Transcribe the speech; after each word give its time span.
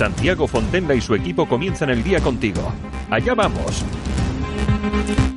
Santiago 0.00 0.46
Fontenla 0.46 0.94
y 0.94 1.02
su 1.02 1.14
equipo 1.14 1.46
comienzan 1.46 1.90
el 1.90 2.02
día 2.02 2.20
contigo. 2.20 2.72
Allá 3.10 3.34
vamos. 3.34 3.84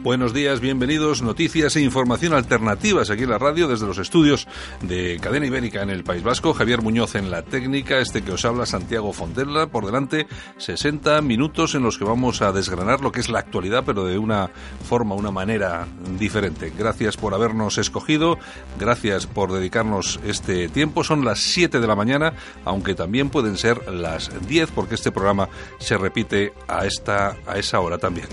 Buenos 0.04 0.34
días, 0.34 0.60
bienvenidos. 0.60 1.22
Noticias 1.22 1.78
e 1.78 1.82
información 1.82 2.34
alternativas 2.34 3.10
aquí 3.10 3.24
en 3.24 3.30
la 3.30 3.38
radio 3.38 3.70
desde 3.70 3.88
los 3.88 3.98
estudios 3.98 4.50
de 4.82 5.18
Cadena 5.22 5.46
Ibérica 5.46 5.82
en 5.82 5.90
el 5.90 6.04
País 6.04 6.24
Vasco. 6.24 6.54
Javier 6.54 6.82
Muñoz 6.82 7.16
en 7.16 7.32
la 7.32 7.42
técnica, 7.42 8.00
este 8.00 8.22
que 8.22 8.34
os 8.34 8.44
habla 8.44 8.66
Santiago 8.66 9.14
Fontella. 9.14 9.68
Por 9.68 9.86
delante, 9.86 10.28
60 10.58 11.22
minutos 11.22 11.74
en 11.76 11.84
los 11.84 11.98
que 11.98 12.04
vamos 12.04 12.42
a 12.42 12.52
desgranar 12.52 13.00
lo 13.00 13.14
que 13.14 13.22
es 13.22 13.30
la 13.30 13.40
actualidad, 13.40 13.84
pero 13.86 14.04
de 14.04 14.18
una 14.18 14.50
forma, 14.84 15.16
una 15.16 15.32
manera 15.32 15.88
diferente. 16.20 16.74
Gracias 16.78 17.16
por 17.16 17.34
habernos 17.34 17.78
escogido, 17.78 18.38
gracias 18.78 19.26
por 19.26 19.54
dedicarnos 19.54 20.20
este 20.26 20.68
tiempo. 20.68 21.06
Son 21.06 21.24
las 21.24 21.40
7 21.40 21.80
de 21.80 21.88
la 21.88 21.96
mañana, 21.96 22.34
aunque 22.66 22.94
también 22.94 23.30
pueden 23.30 23.58
ser 23.58 23.90
las 23.90 24.32
10, 24.48 24.72
porque 24.72 24.96
este 24.96 25.14
programa 25.14 25.48
se 25.80 25.98
repite 25.98 26.52
a, 26.68 26.86
esta, 26.86 27.38
a 27.48 27.58
esa 27.58 27.80
hora 27.80 27.98
también. 27.98 28.28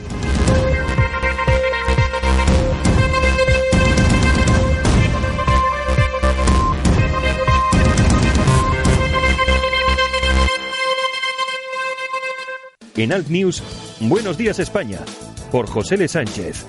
En 13.01 13.15
Alt 13.15 13.29
News, 13.29 13.63
Buenos 13.99 14.37
días 14.37 14.59
España, 14.59 14.99
por 15.51 15.67
José 15.67 15.95
L. 15.95 16.07
Sánchez. 16.07 16.67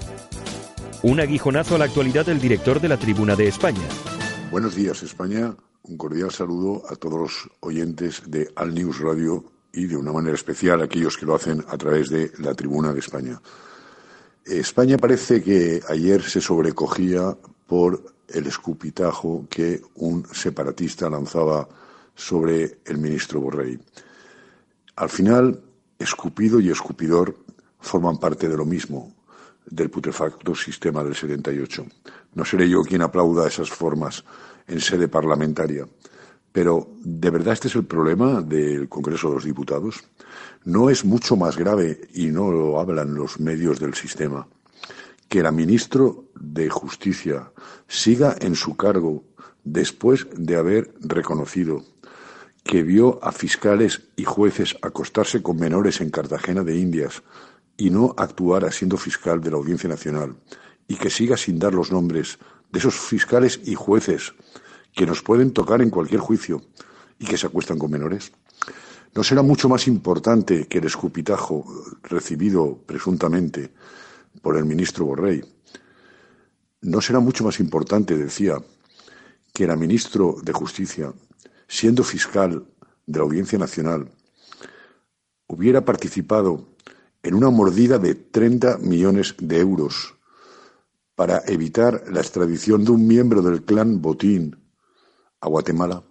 Un 1.04 1.20
aguijonazo 1.20 1.76
a 1.76 1.78
la 1.78 1.84
actualidad 1.84 2.26
del 2.26 2.40
director 2.40 2.80
de 2.80 2.88
la 2.88 2.96
Tribuna 2.96 3.36
de 3.36 3.50
España. 3.50 3.86
Buenos 4.50 4.73
días 4.73 5.04
España, 5.04 5.54
un 5.84 5.98
cordial 5.98 6.32
saludo 6.32 6.84
a 6.90 6.96
todos 6.96 7.20
los 7.20 7.50
oyentes 7.60 8.23
de 8.28 8.50
Alt 8.56 8.73
News 8.73 9.00
Radio 9.00 9.44
y 9.73 9.88
de 9.88 9.98
una 9.98 10.14
manera 10.14 10.34
especial 10.34 10.80
a 10.80 10.86
aquellos 10.86 11.18
que 11.18 11.26
lo 11.26 11.36
hacen 11.36 11.66
a 11.68 11.78
través 11.78 12.10
de 12.10 12.32
la 12.38 12.54
Tribuna 12.54 12.94
de 12.94 13.00
España. 13.00 13.42
España 14.45 14.98
parece 14.98 15.44
que 15.44 15.82
ayer 15.90 16.22
se 16.22 16.40
sobrecogía 16.40 17.38
por 17.68 18.06
el 18.30 18.48
escupitajo 18.48 19.48
que 19.50 19.82
un 19.95 20.26
separatista 20.32 21.10
lanzaba 21.10 21.68
sobre 22.16 22.78
el 22.86 23.00
ministro 23.00 23.42
Borrell. 23.42 23.82
Al 24.95 25.10
final, 25.10 25.62
escupido 26.02 26.60
y 26.60 26.70
escupidor 26.70 27.38
forman 27.80 28.18
parte 28.18 28.48
de 28.48 28.58
lo 28.58 28.66
mismo, 28.66 29.14
del 29.66 29.90
putrefacto 29.90 30.56
sistema 30.56 31.04
del 31.04 31.16
78. 31.16 31.86
No 32.36 32.46
seré 32.46 32.70
yo 32.70 32.84
quien 32.84 33.02
aplauda 33.02 33.48
esas 33.48 33.70
formas 33.70 34.24
en 34.68 34.80
sede 34.80 35.08
parlamentaria, 35.08 35.88
pero 36.52 36.90
¿de 37.04 37.30
verdad 37.30 37.54
este 37.54 37.68
es 37.68 37.76
el 37.76 37.86
problema 37.86 38.42
del 38.42 38.90
Congreso 38.90 39.30
de 39.30 39.36
los 39.36 39.46
Diputados? 39.46 40.04
¿No 40.66 40.90
es 40.90 41.06
mucho 41.06 41.36
más 41.36 41.58
grave, 41.58 42.08
y 42.14 42.28
no 42.28 42.52
lo 42.52 42.80
hablan 42.80 43.16
los 43.16 43.40
medios 43.40 43.80
del 43.80 43.94
sistema, 43.94 44.48
que 45.28 45.42
la 45.42 45.52
ministro 45.52 46.26
de 46.36 46.70
Justicia 46.70 47.52
siga 47.88 48.36
en 48.40 48.56
su 48.56 48.76
cargo 48.76 49.23
después 49.64 50.28
de 50.36 50.58
haber 50.58 50.94
reconocido 51.00 51.84
que 52.64 52.83
vio 52.83 53.23
a 53.23 53.32
fiscales 53.32 54.02
y 54.16 54.23
jueces 54.23 54.77
acostarse 54.82 55.42
con 55.42 55.58
menores 55.58 56.02
en 56.02 56.10
Cartagena 56.10 56.64
de 56.64 56.77
Indias 56.77 57.23
y 57.77 57.89
no 57.89 58.14
actuara 58.17 58.72
siendo 58.72 58.98
fiscal 58.98 59.42
de 59.42 59.52
la 59.52 59.58
Audiencia 59.58 59.89
Nacional, 59.89 60.36
y 60.88 60.95
que 60.95 61.10
siga 61.10 61.38
sin 61.38 61.58
dar 61.58 61.73
los 61.73 61.92
nombres 61.92 62.38
de 62.72 62.80
esos 62.80 62.95
fiscales 62.95 63.60
y 63.66 63.76
jueces 63.76 64.33
que 64.94 65.05
nos 65.05 65.22
pueden 65.22 65.52
tocar 65.52 65.82
en 65.82 65.89
cualquier 65.89 66.22
juicio 66.22 66.61
y 67.17 67.26
que 67.26 67.38
se 67.38 67.48
acuestan 67.48 67.80
con 67.80 67.92
menores? 67.92 68.32
¿No 69.14 69.23
será 69.23 69.42
mucho 69.42 69.67
más 69.67 69.88
importante 69.88 70.67
que 70.67 70.78
el 70.78 70.86
escupitajo 70.86 71.66
recibido 72.04 72.78
presuntamente 72.86 73.73
por 74.42 74.58
el 74.58 74.66
ministro 74.66 75.05
Borrell? 75.05 75.45
¿No 76.82 77.02
será 77.02 77.20
mucho 77.20 77.43
más 77.43 77.60
importante, 77.60 78.17
decía, 78.17 78.55
que 79.54 79.67
la 79.67 79.76
ministro 79.76 80.38
de 80.42 80.54
Justicia 80.54 81.14
siendo 81.71 82.04
fiscal 82.04 82.67
de 83.05 83.17
la 83.17 83.23
Audiencia 83.23 83.58
Nacional, 83.58 84.11
hubiera 85.48 85.86
participado 85.86 86.67
en 87.23 87.33
una 87.33 87.49
mordida 87.49 87.98
de 87.98 88.14
30 88.14 88.80
millones 88.80 89.36
de 89.39 89.59
euros 89.59 90.15
para 91.15 91.42
evitar 91.48 92.04
la 92.11 92.20
extradición 92.20 92.83
de 92.83 92.92
un 92.92 93.08
miembro 93.08 93.42
del 93.42 93.64
clan 93.64 94.02
Botín 94.02 94.60
a 95.39 95.48
Guatemala, 95.48 96.04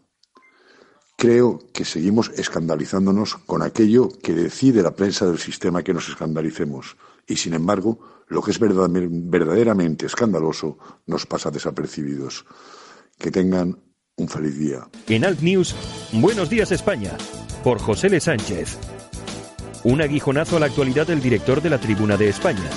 creo 1.16 1.59
que 1.75 1.84
seguimos 1.84 2.31
escandalizándonos 2.31 3.37
con 3.37 3.60
aquello 3.60 4.09
que 4.09 4.32
decide 4.32 4.82
la 4.82 4.97
prensa 4.97 5.26
del 5.26 5.38
sistema 5.38 5.82
que 5.82 5.93
nos 5.93 6.09
escandalicemos. 6.09 6.97
Y, 7.26 7.37
sin 7.37 7.53
embargo, 7.53 8.25
lo 8.28 8.41
que 8.41 8.53
es 8.53 8.59
verdaderamente 8.59 10.06
escandaloso 10.06 10.78
nos 11.06 11.26
pasa 11.26 11.50
desapercibidos. 11.50 12.47
Que 13.19 13.31
tengan 13.31 13.90
un 14.20 14.28
feliz 14.28 14.58
día. 14.58 14.86
En 15.08 15.25
Alt 15.25 15.41
News, 15.41 15.75
Buenos 16.12 16.50
días 16.50 16.70
España, 16.72 17.12
por 17.64 17.78
José 17.78 18.08
L. 18.08 18.20
Sánchez. 18.20 18.78
Un 19.84 20.03
aguijonazo 20.03 20.56
a 20.56 20.60
la 20.60 20.66
actualidad 20.66 21.06
del 21.06 21.22
director 21.22 21.62
de 21.62 21.70
la 21.70 21.78
Tribuna 21.78 22.16
de 22.16 22.28
España. 22.28 22.69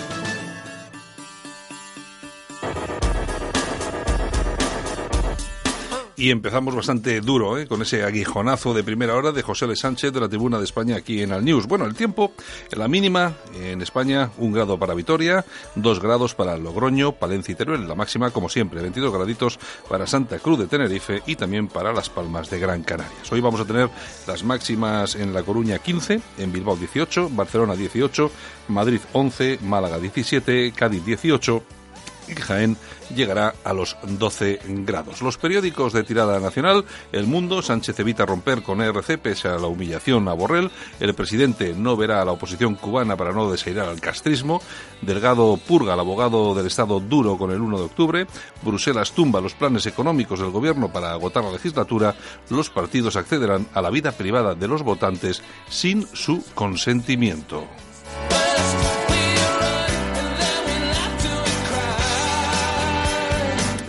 Y 6.23 6.31
empezamos 6.31 6.73
bastante 6.73 7.19
duro, 7.19 7.57
¿eh? 7.57 7.67
con 7.67 7.81
ese 7.81 8.06
aguijonazo 8.06 8.73
de 8.73 8.81
primera 8.81 9.13
hora 9.13 9.34
de 9.34 9.41
José 9.41 9.66
L. 9.66 9.75
Sánchez 9.75 10.13
de 10.13 10.22
la 10.22 10.29
Tribuna 10.29 10.57
de 10.57 10.63
España 10.63 10.95
aquí 10.95 11.22
en 11.22 11.34
Al 11.34 11.44
News. 11.44 11.67
Bueno, 11.67 11.84
el 11.84 11.95
tiempo, 11.95 12.31
en 12.72 12.79
la 12.79 12.88
mínima 12.88 13.34
en 13.59 13.81
España, 13.81 14.31
un 14.38 14.53
grado 14.53 14.79
para 14.79 14.94
Vitoria, 14.94 15.44
dos 15.75 16.00
grados 16.00 16.34
para 16.34 16.56
Logroño, 16.56 17.11
Palencia 17.11 17.51
y 17.51 17.56
Teruel. 17.56 17.89
La 17.89 17.95
máxima, 17.95 18.31
como 18.31 18.47
siempre, 18.47 18.81
22 18.81 19.11
graditos 19.11 19.59
para 19.89 20.07
Santa 20.07 20.39
Cruz 20.39 20.59
de 20.59 20.67
Tenerife 20.67 21.22
y 21.28 21.35
también 21.35 21.67
para 21.67 21.91
Las 21.91 22.09
Palmas 22.09 22.50
de 22.50 22.57
Gran 22.57 22.84
Canaria. 22.84 23.11
Hoy 23.29 23.41
vamos 23.41 23.59
a 23.59 23.66
tener 23.66 23.90
las 24.25 24.45
máximas 24.45 25.16
en 25.16 25.34
La 25.34 25.44
Coruña 25.44 25.79
15, 25.79 26.22
en 26.38 26.53
Bilbao 26.53 26.78
18, 26.78 27.31
Barcelona 27.31 27.75
18, 27.75 28.31
Madrid 28.69 29.01
11, 29.11 29.59
Málaga 29.61 30.00
17, 30.00 30.72
Cádiz 30.73 31.03
18 31.03 31.82
y 32.28 32.35
Jaén 32.35 32.78
llegará 33.16 33.53
a 33.63 33.73
los 33.73 33.97
12 34.03 34.59
grados. 34.85 35.22
Los 35.22 35.38
periódicos 35.38 35.94
de 35.94 36.03
tirada 36.03 36.39
nacional, 36.39 36.85
El 37.11 37.28
Mundo, 37.28 37.61
Sánchez 37.61 38.00
evita 38.00 38.25
romper 38.25 38.63
con 38.63 38.81
ERC 38.81 39.17
pese 39.19 39.47
a 39.47 39.57
la 39.57 39.67
humillación 39.67 40.28
a 40.28 40.34
Borrell, 40.34 40.72
el 41.00 41.13
presidente 41.13 41.73
no 41.73 41.95
verá 41.95 42.22
a 42.22 42.25
la 42.25 42.31
oposición 42.31 42.75
cubana 42.75 43.16
para 43.16 43.34
no 43.34 43.51
desairar 43.51 43.89
al 43.89 44.01
castrismo, 44.01 44.61
Delgado 45.01 45.57
purga 45.57 45.94
al 45.94 46.00
abogado 46.00 46.56
del 46.56 46.67
Estado 46.67 47.00
duro 47.00 47.38
con 47.38 47.51
el 47.51 47.61
1 47.61 47.78
de 47.78 47.84
octubre, 47.84 48.28
Bruselas 48.61 49.11
tumba 49.11 49.41
los 49.41 49.53
planes 49.53 49.85
económicos 49.85 50.40
del 50.40 50.51
gobierno 50.51 50.91
para 50.91 51.11
agotar 51.11 51.44
la 51.44 51.51
legislatura, 51.51 52.16
los 52.50 52.69
partidos 52.69 53.16
accederán 53.16 53.67
a 53.73 53.81
la 53.81 53.90
vida 53.90 54.11
privada 54.11 54.55
de 54.55 54.67
los 54.67 54.84
votantes 54.84 55.41
sin 55.69 56.07
su 56.13 56.44
consentimiento. 56.53 57.67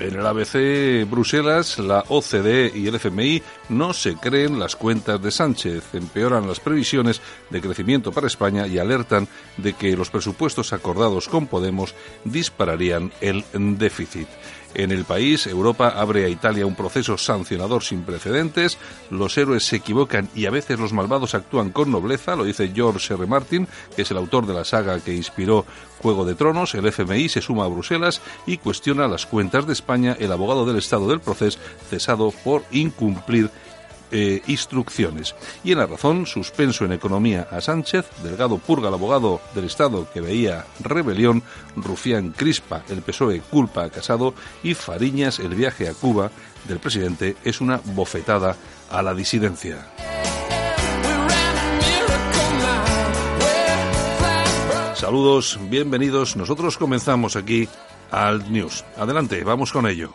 En 0.04 0.18
el 0.18 0.26
ABC 0.26 1.08
Bruselas, 1.08 1.78
la 1.78 2.04
OCDE 2.08 2.70
y 2.74 2.88
el 2.88 2.96
FMI 2.96 3.42
no 3.70 3.94
se 3.94 4.16
creen 4.16 4.58
las 4.58 4.76
cuentas 4.76 5.22
de 5.22 5.30
Sánchez, 5.30 5.94
empeoran 5.94 6.46
las 6.46 6.60
previsiones 6.60 7.22
de 7.48 7.62
crecimiento 7.62 8.12
para 8.12 8.26
España 8.26 8.66
y 8.66 8.76
alertan 8.76 9.26
de 9.56 9.72
que 9.72 9.96
los 9.96 10.10
presupuestos 10.10 10.74
acordados 10.74 11.26
con 11.26 11.46
Podemos 11.46 11.94
dispararían 12.24 13.12
el 13.22 13.44
déficit. 13.78 14.28
En 14.74 14.90
el 14.90 15.04
país, 15.04 15.46
Europa 15.46 15.88
abre 15.88 16.24
a 16.24 16.28
Italia 16.28 16.66
un 16.66 16.74
proceso 16.74 17.16
sancionador 17.16 17.84
sin 17.84 18.02
precedentes, 18.02 18.76
los 19.08 19.38
héroes 19.38 19.64
se 19.64 19.76
equivocan 19.76 20.28
y 20.34 20.46
a 20.46 20.50
veces 20.50 20.80
los 20.80 20.92
malvados 20.92 21.34
actúan 21.34 21.70
con 21.70 21.92
nobleza, 21.92 22.34
lo 22.34 22.44
dice 22.44 22.72
George 22.74 23.14
R. 23.14 23.26
Martin, 23.26 23.68
que 23.94 24.02
es 24.02 24.10
el 24.10 24.16
autor 24.16 24.46
de 24.46 24.54
la 24.54 24.64
saga 24.64 24.98
que 24.98 25.14
inspiró 25.14 25.64
Juego 26.00 26.24
de 26.24 26.34
Tronos, 26.34 26.74
el 26.74 26.86
FMI 26.86 27.28
se 27.28 27.40
suma 27.40 27.64
a 27.64 27.68
Bruselas 27.68 28.20
y 28.46 28.58
cuestiona 28.58 29.06
las 29.06 29.26
cuentas 29.26 29.66
de 29.66 29.72
España, 29.72 30.16
el 30.18 30.32
abogado 30.32 30.66
del 30.66 30.76
Estado 30.76 31.08
del 31.08 31.20
proceso 31.20 31.58
cesado 31.88 32.32
por 32.42 32.64
incumplir 32.72 33.50
eh, 34.16 34.42
instrucciones. 34.46 35.34
Y 35.64 35.72
en 35.72 35.78
la 35.78 35.86
razón, 35.86 36.24
suspenso 36.24 36.84
en 36.84 36.92
economía 36.92 37.48
a 37.50 37.60
Sánchez, 37.60 38.06
Delgado 38.22 38.58
purga 38.58 38.86
al 38.86 38.94
abogado 38.94 39.40
del 39.56 39.64
Estado 39.64 40.06
que 40.14 40.20
veía 40.20 40.66
rebelión, 40.78 41.42
Rufián 41.74 42.30
crispa 42.30 42.84
el 42.88 43.02
PSOE 43.02 43.40
culpa 43.40 43.82
a 43.82 43.90
Casado 43.90 44.32
y 44.62 44.74
Fariñas 44.74 45.40
el 45.40 45.56
viaje 45.56 45.88
a 45.88 45.94
Cuba 45.94 46.30
del 46.68 46.78
presidente 46.78 47.34
es 47.42 47.60
una 47.60 47.80
bofetada 47.84 48.56
a 48.88 49.02
la 49.02 49.14
disidencia. 49.14 49.84
Saludos, 54.94 55.58
bienvenidos. 55.68 56.36
Nosotros 56.36 56.78
comenzamos 56.78 57.34
aquí 57.34 57.68
al 58.12 58.52
News. 58.52 58.84
Adelante, 58.96 59.42
vamos 59.42 59.72
con 59.72 59.88
ello. 59.88 60.14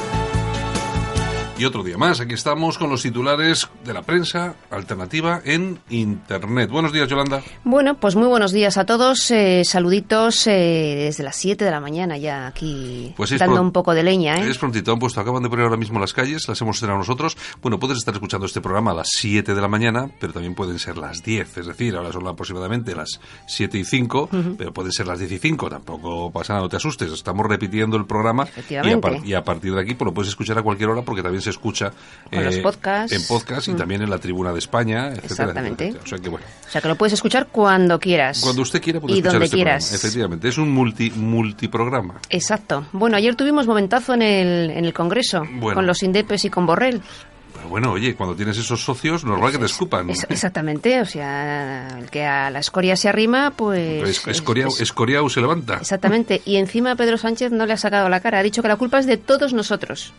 Y 1.61 1.65
otro 1.65 1.83
día 1.83 1.95
más, 1.95 2.19
aquí 2.19 2.33
estamos 2.33 2.79
con 2.79 2.89
los 2.89 3.03
titulares 3.03 3.69
de 3.85 3.93
la 3.93 4.01
prensa 4.01 4.55
alternativa 4.71 5.43
en 5.45 5.77
Internet. 5.91 6.71
Buenos 6.71 6.91
días, 6.91 7.07
Yolanda. 7.07 7.43
Bueno, 7.63 7.99
pues 7.99 8.15
muy 8.15 8.25
buenos 8.25 8.51
días 8.51 8.79
a 8.79 8.87
todos. 8.87 9.29
Eh, 9.29 9.61
saluditos 9.63 10.47
eh, 10.47 11.03
desde 11.05 11.23
las 11.23 11.35
7 11.35 11.63
de 11.63 11.69
la 11.69 11.79
mañana 11.79 12.17
ya 12.17 12.47
aquí 12.47 13.13
Pues 13.15 13.31
es 13.31 13.39
dando 13.39 13.61
un 13.61 13.71
poco 13.71 13.93
de 13.93 14.01
leña. 14.01 14.39
¿eh? 14.39 14.49
Es 14.49 14.57
prontito, 14.57 14.91
han 14.91 14.97
puesto, 14.97 15.21
acaban 15.21 15.43
de 15.43 15.49
poner 15.49 15.65
ahora 15.65 15.77
mismo 15.77 15.99
las 15.99 16.13
calles, 16.13 16.47
las 16.47 16.59
hemos 16.61 16.77
estrenado 16.77 16.97
nosotros. 16.97 17.37
Bueno, 17.61 17.79
puedes 17.79 17.99
estar 17.99 18.15
escuchando 18.15 18.47
este 18.47 18.59
programa 18.59 18.89
a 18.89 18.95
las 18.95 19.09
7 19.11 19.53
de 19.53 19.61
la 19.61 19.67
mañana, 19.67 20.09
pero 20.19 20.33
también 20.33 20.55
pueden 20.55 20.79
ser 20.79 20.97
las 20.97 21.21
10, 21.21 21.59
es 21.59 21.67
decir, 21.67 21.95
ahora 21.95 22.11
son 22.11 22.27
aproximadamente 22.27 22.95
las 22.95 23.19
7 23.45 23.77
y 23.77 23.85
5, 23.85 24.29
pero 24.57 24.73
pueden 24.73 24.91
ser 24.91 25.05
las 25.05 25.19
10 25.19 25.33
y 25.33 25.37
5, 25.37 25.69
tampoco 25.69 26.31
pasa 26.31 26.53
nada, 26.53 26.63
no 26.63 26.69
te 26.69 26.77
asustes, 26.77 27.11
estamos 27.11 27.45
repitiendo 27.45 27.97
el 27.97 28.07
programa 28.07 28.47
y 28.67 28.73
a, 28.73 28.83
y 29.23 29.33
a 29.35 29.43
partir 29.43 29.75
de 29.75 29.81
aquí 29.81 29.93
pues, 29.93 30.07
lo 30.07 30.13
puedes 30.15 30.29
escuchar 30.29 30.57
a 30.57 30.63
cualquier 30.63 30.89
hora 30.89 31.03
porque 31.03 31.21
también 31.21 31.43
se 31.43 31.50
escucha 31.51 31.91
eh, 32.31 32.41
los 32.41 32.57
podcasts. 32.57 33.11
en 33.15 33.25
podcast 33.27 33.67
y 33.67 33.73
también 33.73 34.01
en 34.01 34.09
la 34.09 34.17
tribuna 34.17 34.51
de 34.51 34.59
España, 34.59 35.09
etcétera, 35.09 35.25
Exactamente. 35.27 35.83
etcétera. 35.89 36.03
O 36.03 36.07
sea 36.07 36.17
que 36.17 36.29
bueno. 36.29 36.45
O 36.67 36.71
sea 36.71 36.81
que 36.81 36.87
lo 36.87 36.95
puedes 36.95 37.13
escuchar 37.13 37.47
cuando 37.51 37.99
quieras. 37.99 38.39
Cuando 38.41 38.61
usted 38.63 38.81
quiera 38.81 38.99
puede 38.99 39.13
y 39.13 39.17
escuchar 39.19 39.33
donde 39.33 39.45
este 39.45 39.55
quieras. 39.57 39.83
programa. 39.85 39.97
Efectivamente, 39.99 40.47
es 40.49 40.57
un 40.57 40.71
multi 40.71 41.11
multiprograma. 41.11 42.15
Exacto. 42.29 42.85
Bueno, 42.91 43.17
ayer 43.17 43.35
tuvimos 43.35 43.67
momentazo 43.67 44.13
en 44.15 44.21
el, 44.23 44.71
en 44.71 44.85
el 44.85 44.93
Congreso 44.93 45.43
Bueno. 45.59 45.75
con 45.75 45.85
los 45.85 46.01
Indepes 46.03 46.45
y 46.45 46.49
con 46.49 46.65
Borrell. 46.65 47.01
Bueno, 47.69 47.91
oye, 47.91 48.15
cuando 48.15 48.35
tienes 48.35 48.57
esos 48.57 48.83
socios, 48.83 49.23
normal 49.23 49.51
que 49.51 49.59
te 49.59 49.65
escupan. 49.65 50.09
Es- 50.09 50.25
exactamente, 50.29 50.99
o 50.99 51.05
sea, 51.05 51.95
el 51.99 52.09
que 52.09 52.25
a 52.25 52.49
la 52.49 52.57
escoria 52.59 52.95
se 52.95 53.07
arrima, 53.07 53.51
pues... 53.51 54.01
Es- 54.09 54.17
es- 54.19 54.27
Escoriau, 54.37 54.69
es- 54.69 54.81
Escoriau 54.81 55.29
se 55.29 55.41
levanta. 55.41 55.75
Exactamente, 55.77 56.41
y 56.43 56.55
encima 56.55 56.95
Pedro 56.95 57.17
Sánchez 57.19 57.51
no 57.51 57.67
le 57.67 57.73
ha 57.73 57.77
sacado 57.77 58.09
la 58.09 58.19
cara, 58.19 58.39
ha 58.39 58.43
dicho 58.43 58.63
que 58.63 58.67
la 58.67 58.77
culpa 58.77 58.97
es 58.97 59.05
de 59.05 59.17
todos 59.17 59.53
nosotros, 59.53 60.11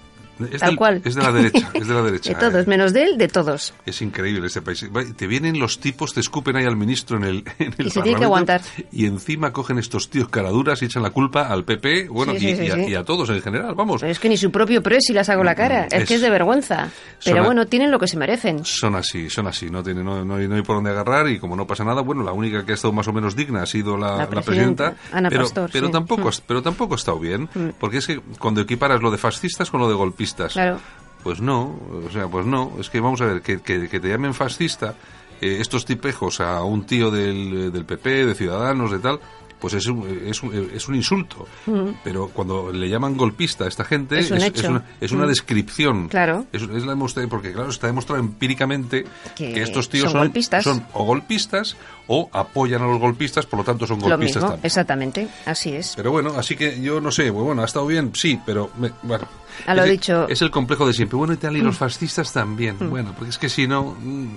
Es 0.51 0.61
tal 0.61 0.71
del- 0.71 0.77
cual. 0.77 1.03
Es 1.05 1.15
de 1.15 1.23
la 1.23 1.33
derecha, 1.33 1.71
es 1.75 1.87
de 1.87 1.95
la 1.95 2.03
derecha. 2.11 2.31
de 2.31 2.37
todos, 2.41 2.67
eh. 2.67 2.69
menos 2.69 2.93
de 2.93 3.05
él, 3.05 3.19
de 3.19 3.29
todos. 3.29 3.75
Es 3.87 4.03
increíble 4.03 4.47
este 4.47 4.63
país. 4.63 4.85
Te 5.17 5.27
vienen 5.27 5.59
los 5.59 5.79
tipos, 5.79 6.13
te 6.15 6.21
escupen 6.21 6.57
ahí 6.57 6.65
al 6.65 6.77
ministro 6.77 7.17
en 7.17 7.25
el, 7.25 7.45
en 7.59 7.75
el 7.79 7.87
Y 7.87 7.91
se 7.91 8.03
tiene 8.03 8.19
que 8.19 8.25
aguantar. 8.25 8.61
Y 8.91 9.07
encima 9.07 9.53
cogen 9.53 9.79
estos 9.79 10.09
tíos 10.11 10.29
caraduras 10.29 10.81
y 10.83 10.87
echan 10.87 11.03
la 11.03 11.11
culpa 11.11 11.49
al 11.49 11.65
PP, 11.65 12.09
bueno, 12.09 12.33
Sí, 12.33 12.39
sí, 12.41 12.49
y, 12.51 12.57
sí, 12.57 12.63
y 12.65 12.71
a, 12.71 12.75
sí. 12.77 12.85
y 12.89 12.95
a 12.95 13.05
todos 13.05 13.29
en 13.31 13.41
general, 13.43 13.75
vamos. 13.75 14.01
Pero 14.01 14.13
es 14.13 14.19
que 14.19 14.29
ni 14.29 14.37
su 14.37 14.51
propio 14.51 14.83
presi 14.83 15.13
le 15.13 15.21
ha 15.21 15.25
sacado 15.25 15.45
la 15.45 15.55
cara, 15.55 15.85
es, 15.87 15.93
Es- 15.93 16.09
que 16.09 16.15
es 16.15 16.21
de 16.21 16.31
vergüenza. 16.31 16.89
Pero 17.25 17.43
a- 17.43 17.45
bueno, 17.47 17.67
tienen 17.67 17.91
lo 17.91 17.99
que 17.99 18.07
se 18.09 18.17
merecen. 18.17 18.65
Son 18.65 18.95
así, 18.95 19.29
son 19.31 19.47
así, 19.47 19.71
no, 19.71 19.83
tiene, 19.83 20.03
no, 20.03 20.25
no 20.25 20.37
hay, 20.37 20.49
no 20.49 20.55
hay 20.57 20.63
por 20.63 20.77
dónde 20.77 20.91
agarrar 20.91 21.29
y 21.29 21.39
como 21.39 21.57
no 21.57 21.67
pasa 21.67 21.85
nada, 21.85 22.03
bueno, 22.03 22.23
la 22.23 22.33
única 22.33 22.65
que 22.65 22.73
ha 22.73 22.75
estado 22.75 22.93
más 22.93 23.07
o 23.09 23.13
menos 23.13 23.37
digna 23.37 23.63
ha 23.63 23.67
sido 23.67 23.97
la, 23.97 24.13
La 24.17 24.17
la 24.25 24.27
presidenta, 24.29 24.95
Ana 25.13 25.29
pero, 25.29 25.43
Pastor, 25.43 25.71
pero, 25.73 25.91
tampoco, 25.91 26.23
Mm. 26.33 26.43
pero 26.47 26.63
tampoco 26.63 26.95
ha 26.95 26.97
estado 26.97 27.19
bien, 27.19 27.49
porque 27.79 27.99
es 27.99 28.07
que 28.07 28.21
cuando 28.39 28.61
equiparas 28.61 29.01
lo 29.03 29.11
de 29.11 29.19
fascistas 29.19 29.71
con 29.71 29.81
lo 29.81 29.89
de 29.89 29.95
golpistas, 29.95 30.23
Claro. 30.35 30.81
pues 31.23 31.41
no, 31.41 31.79
o 32.07 32.11
sea, 32.11 32.29
pues 32.29 32.47
no, 32.47 32.73
es 32.79 32.91
que 32.91 33.01
vamos 33.01 33.21
a 33.21 33.27
ver, 33.27 33.43
que, 33.43 33.61
que, 33.61 33.89
que 33.89 34.01
te 34.01 34.09
llamen 34.09 34.35
fascista 34.35 34.95
eh, 35.41 35.59
estos 35.61 35.85
tipejos 35.85 36.41
a 36.41 36.63
un 36.63 36.85
tío 36.85 37.11
del, 37.11 37.73
del 37.73 37.85
PP, 37.85 38.27
de 38.27 38.35
Ciudadanos, 38.35 38.93
de 38.93 38.99
tal, 39.01 39.21
pues 39.63 39.75
es 39.75 39.87
un, 39.87 40.07
es 40.27 40.43
un, 40.43 40.71
es 40.75 40.89
un 40.89 40.95
insulto. 40.97 41.47
Pero 42.05 42.29
cuando 42.29 42.71
le 42.73 42.89
llaman 42.89 43.17
golpista 43.17 43.65
a 43.65 43.69
esta 43.69 43.85
gente, 43.85 44.19
Es 44.19 44.31
un 44.33 44.39
es, 44.39 44.43
hecho. 44.45 44.69
una, 44.69 44.85
es 45.01 45.13
una 45.13 45.25
Mm. 45.25 45.29
descripción. 45.29 46.09
Claro. 46.09 46.45
Es, 46.53 46.63
la 46.63 46.97
porque 47.29 47.53
claro, 47.53 47.71
está 47.71 47.87
demostrado 47.87 48.21
empíricamente 48.21 49.05
Que 49.37 49.55
que, 49.55 49.63
estos 49.63 49.89
tíos 49.89 50.05
son 50.05 50.13
son, 50.13 50.21
golpistas. 50.23 50.65
son 50.65 50.85
o 50.93 51.05
golpistas 51.05 51.77
o 52.09 52.29
apoyan 52.33 52.83
a 52.83 52.87
los 52.87 52.99
golpistas, 52.99 53.47
por 53.47 53.61
lo 53.61 53.65
tanto 53.65 53.87
son 53.87 54.01
Lo 54.01 54.09
golpistas 54.09 54.37
mismo, 54.43 54.49
también. 54.51 54.67
exactamente, 54.67 55.29
así 55.47 55.71
es. 55.73 55.93
Pero 55.97 56.11
bueno, 56.11 56.35
así 56.37 56.57
que 56.57 56.81
yo 56.83 57.01
no 57.01 57.13
sé, 57.13 57.31
bueno, 57.31 57.63
ha 57.63 57.65
estado 57.65 57.87
bien, 57.87 58.11
sí, 58.15 58.41
pero 58.45 58.71
me- 58.79 58.91
bueno. 59.05 59.27
A 59.67 59.75
lo 59.75 59.83
es, 59.83 59.91
el- 59.91 59.93
dicho. 59.97 60.29
Es 60.29 60.43
el 60.43 60.51
complejo 60.51 60.87
de 60.87 60.93
siempre. 60.95 61.17
Bueno, 61.17 61.35
y 61.35 61.37
tal, 61.37 61.57
y 61.57 61.61
los 61.61 61.77
fascistas 61.77 62.33
también. 62.33 62.77
Bueno, 62.91 63.15
porque 63.17 63.31
es 63.31 63.39
que 63.39 63.49
si 63.49 63.69
no. 63.69 63.97
mm, 64.01 64.37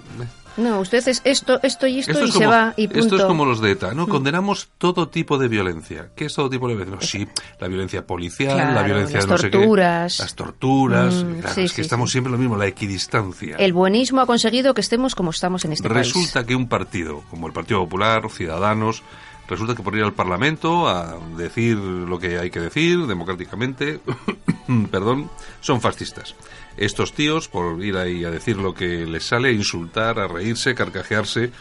No, 0.58 0.80
usted 0.80 1.06
es 1.08 1.22
esto, 1.24 1.60
esto 1.64 1.88
y 1.88 2.00
esto, 2.00 2.12
esto 2.12 2.26
y 2.26 2.30
es 2.30 2.34
se 2.36 2.48
va 2.48 2.74
y 2.78 2.88
punto. 2.88 3.00
Mm. 3.00 3.04
Esto 3.04 3.16
es 3.18 3.24
como 3.24 3.46
los 3.46 3.62
de 3.62 3.72
ETA, 3.72 3.94
¿no? 3.94 4.08
Condenamos 4.08 4.70
todo 4.78 5.10
tipo 5.10 5.38
de 5.38 5.48
violencia. 5.48 6.12
¿Qué 6.16 6.26
es 6.26 6.34
todo 6.34 6.50
tipo 6.50 6.68
de 6.68 6.76
violencia? 6.76 6.96
No, 6.96 7.02
sí, 7.02 7.28
la 7.60 7.68
violencia 7.68 8.06
policial, 8.06 8.74
la 8.74 8.84
violencia 8.84 9.18
las 9.18 9.26
de 9.26 9.32
no 9.32 9.38
sé 9.38 9.50
qué, 9.50 9.58
torturas. 9.58 10.20
las 10.20 10.36
torturas. 10.36 11.24
Mm, 11.24 11.40
claro, 11.40 11.56
sí, 11.56 11.62
es 11.62 11.72
que 11.72 11.76
sí, 11.76 11.82
estamos 11.82 12.10
sí. 12.10 12.14
siempre 12.14 12.32
lo 12.32 12.38
mismo, 12.38 12.56
la 12.56 12.68
equidistancia. 12.68 13.58
El 13.58 13.74
buenismo 13.74 14.22
ha 14.22 14.26
conseguido 14.26 14.74
que 14.74 14.82
estemos 14.82 15.16
como 15.16 15.32
estamos 15.32 15.66
en 15.66 15.74
este 15.74 15.90
país. 15.90 16.08
Resulta 16.08 16.46
que 16.46 16.56
un 16.56 16.68
partido, 16.68 17.24
como 17.30 17.48
el 17.48 17.54
Partido 17.54 17.82
Popular, 17.82 18.30
Ciudadanos, 18.30 19.04
resulta 19.48 19.76
que 19.76 19.84
por 19.84 19.96
ir 19.96 20.04
al 20.04 20.14
Parlamento 20.14 20.88
a 20.88 21.18
decir 21.38 21.78
lo 21.78 22.20
que 22.20 22.40
hay 22.40 22.50
que 22.50 22.60
decir 22.60 23.06
democráticamente, 23.08 24.00
perdón, 24.92 25.30
son 25.62 25.82
fascistas. 25.82 26.36
Estos 26.78 27.14
tíos, 27.14 27.48
por 27.48 27.84
ir 27.84 27.98
ahí 27.98 28.26
a 28.26 28.32
decir 28.32 28.58
lo 28.58 28.74
que 28.74 29.06
les 29.06 29.24
sale, 29.24 29.50
a 29.50 29.52
insultar, 29.52 30.20
a 30.20 30.28
reírse, 30.28 30.76
carcajearse 30.76 31.52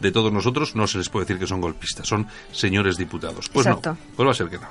de 0.00 0.12
todos 0.12 0.32
nosotros, 0.32 0.74
no 0.74 0.86
se 0.86 0.98
les 0.98 1.08
puede 1.08 1.26
decir 1.26 1.38
que 1.38 1.46
son 1.46 1.60
golpistas, 1.60 2.06
son 2.08 2.26
señores 2.52 2.96
diputados. 2.96 3.48
Pues 3.48 3.66
Exacto. 3.66 3.90
no, 3.90 3.98
pues 4.16 4.26
va 4.26 4.32
a 4.32 4.34
ser 4.34 4.48
que 4.48 4.58
no. 4.58 4.66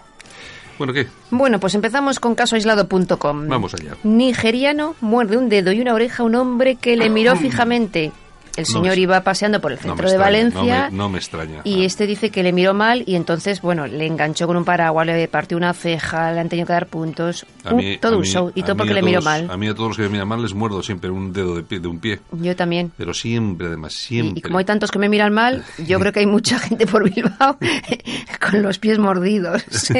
Bueno, 0.77 0.93
¿qué? 0.93 1.07
Bueno, 1.29 1.59
pues 1.59 1.75
empezamos 1.75 2.19
con 2.19 2.35
casoaislado.com. 2.35 3.47
Vamos 3.47 3.73
allá. 3.75 3.95
Nigeriano 4.03 4.95
muerde 5.01 5.37
un 5.37 5.47
dedo 5.47 5.71
y 5.71 5.79
una 5.79 5.93
oreja 5.93 6.23
a 6.23 6.25
un 6.25 6.35
hombre 6.35 6.75
que 6.75 6.97
le 6.97 7.09
miró 7.09 7.35
fijamente. 7.37 8.11
El 8.55 8.65
No 8.65 8.71
señor 8.71 8.95
me- 8.95 9.01
iba 9.01 9.21
paseando 9.23 9.59
por 9.59 9.71
el 9.71 9.77
No 9.79 9.81
centro 9.81 10.03
me 10.05 10.11
de 10.11 10.15
extraña, 10.17 10.25
Valencia 10.43 10.83
No 10.85 10.91
me, 10.91 10.97
no 10.97 11.09
me 11.09 11.17
extraña. 11.17 11.61
y 11.63 11.85
este 11.85 12.05
dice 12.05 12.29
que 12.29 12.43
le 12.43 12.53
miró 12.53 12.73
mal 12.75 13.03
y 13.07 13.15
entonces, 13.15 13.61
bueno, 13.61 13.87
le 13.87 14.05
enganchó 14.05 14.45
con 14.45 14.57
un 14.57 14.63
paraguas, 14.65 15.07
le 15.07 15.27
partió 15.27 15.57
una 15.57 15.73
ceja, 15.73 16.31
le 16.31 16.39
han 16.39 16.49
tenido 16.49 16.67
que 16.67 16.73
dar 16.73 16.85
puntos. 16.87 17.45
A 17.63 17.73
mí- 17.73 17.97
todo 17.97 18.13
a 18.13 18.15
un 18.17 18.21
mí- 18.21 18.27
show 18.27 18.51
y 18.53 18.61
todo 18.61 18.77
porque 18.77 18.93
le 18.93 19.01
miró 19.01 19.21
mal. 19.23 19.49
A 19.49 19.57
mí 19.57 19.67
a 19.67 19.73
todos 19.73 19.89
los 19.89 19.97
que 19.97 20.03
me 20.03 20.09
miran 20.09 20.27
mal 20.27 20.41
les 20.41 20.53
muerdo 20.53 20.83
siempre 20.83 21.09
un 21.09 21.33
dedo 21.33 21.55
de, 21.55 21.63
pie- 21.63 21.79
de 21.81 21.87
un 21.87 21.99
pie. 21.99 22.19
Yo 22.31 22.55
también. 22.55 22.91
Pero 22.95 23.13
siempre, 23.13 23.67
además, 23.67 23.93
Y, 23.93 23.97
siempre. 23.97 24.39
y 24.39 24.41
como 24.43 24.59
hay 24.59 24.65
tantos 24.65 24.91
que 24.91 24.99
me 24.99 25.09
miran 25.09 25.33
mal, 25.33 25.63
yo 25.87 25.99
creo 25.99 26.11
que 26.13 26.19
hay 26.19 26.27
mucha 26.27 26.59
gente 26.59 26.85
por 26.85 27.09
Bilbao 27.11 27.57
con 28.51 28.61
los 28.61 28.77
pies 28.77 28.99
mordidos. 28.99 29.63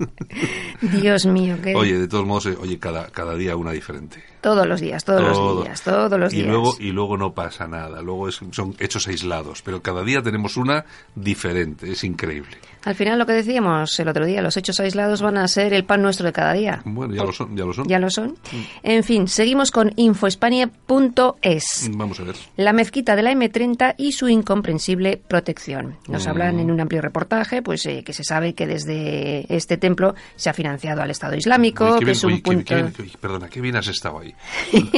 Dios 0.80 1.26
mío, 1.26 1.56
que 1.62 1.74
Oye, 1.74 1.98
de 1.98 2.08
todos 2.08 2.26
modos, 2.26 2.46
eh, 2.46 2.56
oye, 2.60 2.78
cada, 2.78 3.06
cada 3.08 3.34
día 3.36 3.56
una 3.56 3.72
diferente. 3.72 4.22
Todos 4.40 4.66
los 4.66 4.80
días, 4.80 5.04
todos 5.04 5.32
Todo. 5.32 5.54
los 5.56 5.64
días, 5.64 5.82
todos 5.82 6.18
los 6.18 6.32
y 6.32 6.36
días. 6.36 6.48
Luego, 6.48 6.74
y 6.78 6.90
luego 6.92 7.16
no 7.16 7.32
pasa 7.32 7.66
nada. 7.66 8.02
Luego 8.02 8.28
es- 8.28 8.40
son 8.52 8.74
hechos 8.78 9.06
aislados. 9.08 9.62
Pero 9.62 9.82
cada 9.82 10.02
día 10.02 10.22
tenemos 10.22 10.56
una 10.56 10.84
diferente. 11.14 11.90
Es 11.92 12.04
increíble. 12.04 12.56
Al 12.84 12.94
final 12.94 13.18
lo 13.18 13.26
que 13.26 13.32
decíamos 13.32 13.98
el 14.00 14.08
otro 14.08 14.24
día, 14.24 14.40
los 14.40 14.56
hechos 14.56 14.80
aislados 14.80 15.20
van 15.20 15.36
a 15.36 15.46
ser 15.48 15.74
el 15.74 15.84
pan 15.84 16.00
nuestro 16.02 16.24
de 16.26 16.32
cada 16.32 16.54
día. 16.54 16.80
Bueno, 16.86 17.14
ya 17.14 17.24
lo 17.24 17.32
son. 17.32 17.54
Ya 17.56 17.64
lo 17.64 17.72
son. 17.74 17.86
Ya 17.86 17.98
lo 17.98 18.08
son. 18.10 18.36
En 18.82 19.04
fin, 19.04 19.28
seguimos 19.28 19.70
con 19.70 19.92
infoespania.es. 19.96 21.90
Vamos 21.92 22.20
a 22.20 22.24
ver. 22.24 22.36
La 22.56 22.72
mezquita 22.72 23.16
de 23.16 23.22
la 23.22 23.32
M30 23.32 23.94
y 23.98 24.12
su 24.12 24.28
incomprensible 24.28 25.16
protección. 25.28 25.96
Nos 26.08 26.26
Mm. 26.26 26.30
hablan 26.30 26.60
en 26.60 26.70
un 26.70 26.80
amplio 26.80 27.02
reportaje, 27.02 27.62
pues 27.62 27.84
eh, 27.86 28.02
que 28.04 28.12
se 28.12 28.24
sabe 28.24 28.54
que 28.54 28.66
desde 28.66 29.44
este 29.54 29.76
templo 29.76 30.14
se 30.36 30.50
ha 30.50 30.54
financiado 30.54 31.02
al 31.02 31.10
Estado 31.10 31.34
Islámico, 31.36 31.98
que 31.98 32.04
bien- 32.04 32.10
es 32.16 32.24
un 32.24 32.40
punto. 32.40 32.64
qué 32.74 32.84
perdona, 33.20 33.48
qué 33.48 33.60
bien 33.60 33.76
has 33.76 33.88
estado 33.88 34.18
ahí. 34.20 34.29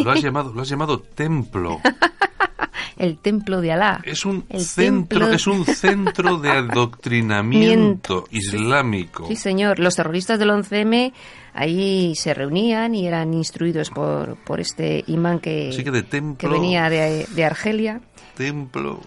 Lo 0.05 0.11
has 0.11 0.23
llamado, 0.23 0.53
lo 0.53 0.63
has 0.63 0.69
llamado 0.69 0.99
templo. 1.01 1.81
El 2.99 3.19
templo 3.19 3.61
de 3.61 3.73
Alá. 3.73 4.01
Es 4.05 4.25
un 4.25 4.45
El 4.49 4.61
centro, 4.61 5.21
templo- 5.27 5.35
es 5.35 5.47
un 5.47 5.65
centro 5.65 6.39
de 6.39 6.51
adoctrinamiento 7.23 8.27
islámico. 8.31 9.27
Sí, 9.29 9.37
señor. 9.37 9.79
Los 9.79 9.97
terroristas 9.97 10.39
del 10.39 10.51
11M 10.51 11.13
ahí 11.55 12.15
se 12.15 12.35
reunían 12.35 12.95
y 12.95 13.07
eran 13.07 13.35
instruidos 13.35 13.91
por, 13.91 14.37
por 14.45 14.61
este 14.61 15.03
imán 15.07 15.41
que 15.41 15.71
de 15.71 16.03
templo- 16.05 16.37
que 16.39 16.49
venía 16.49 16.89
de, 16.91 17.27
de 17.35 17.45
Argelia. 17.45 18.01
Templo. 18.37 19.01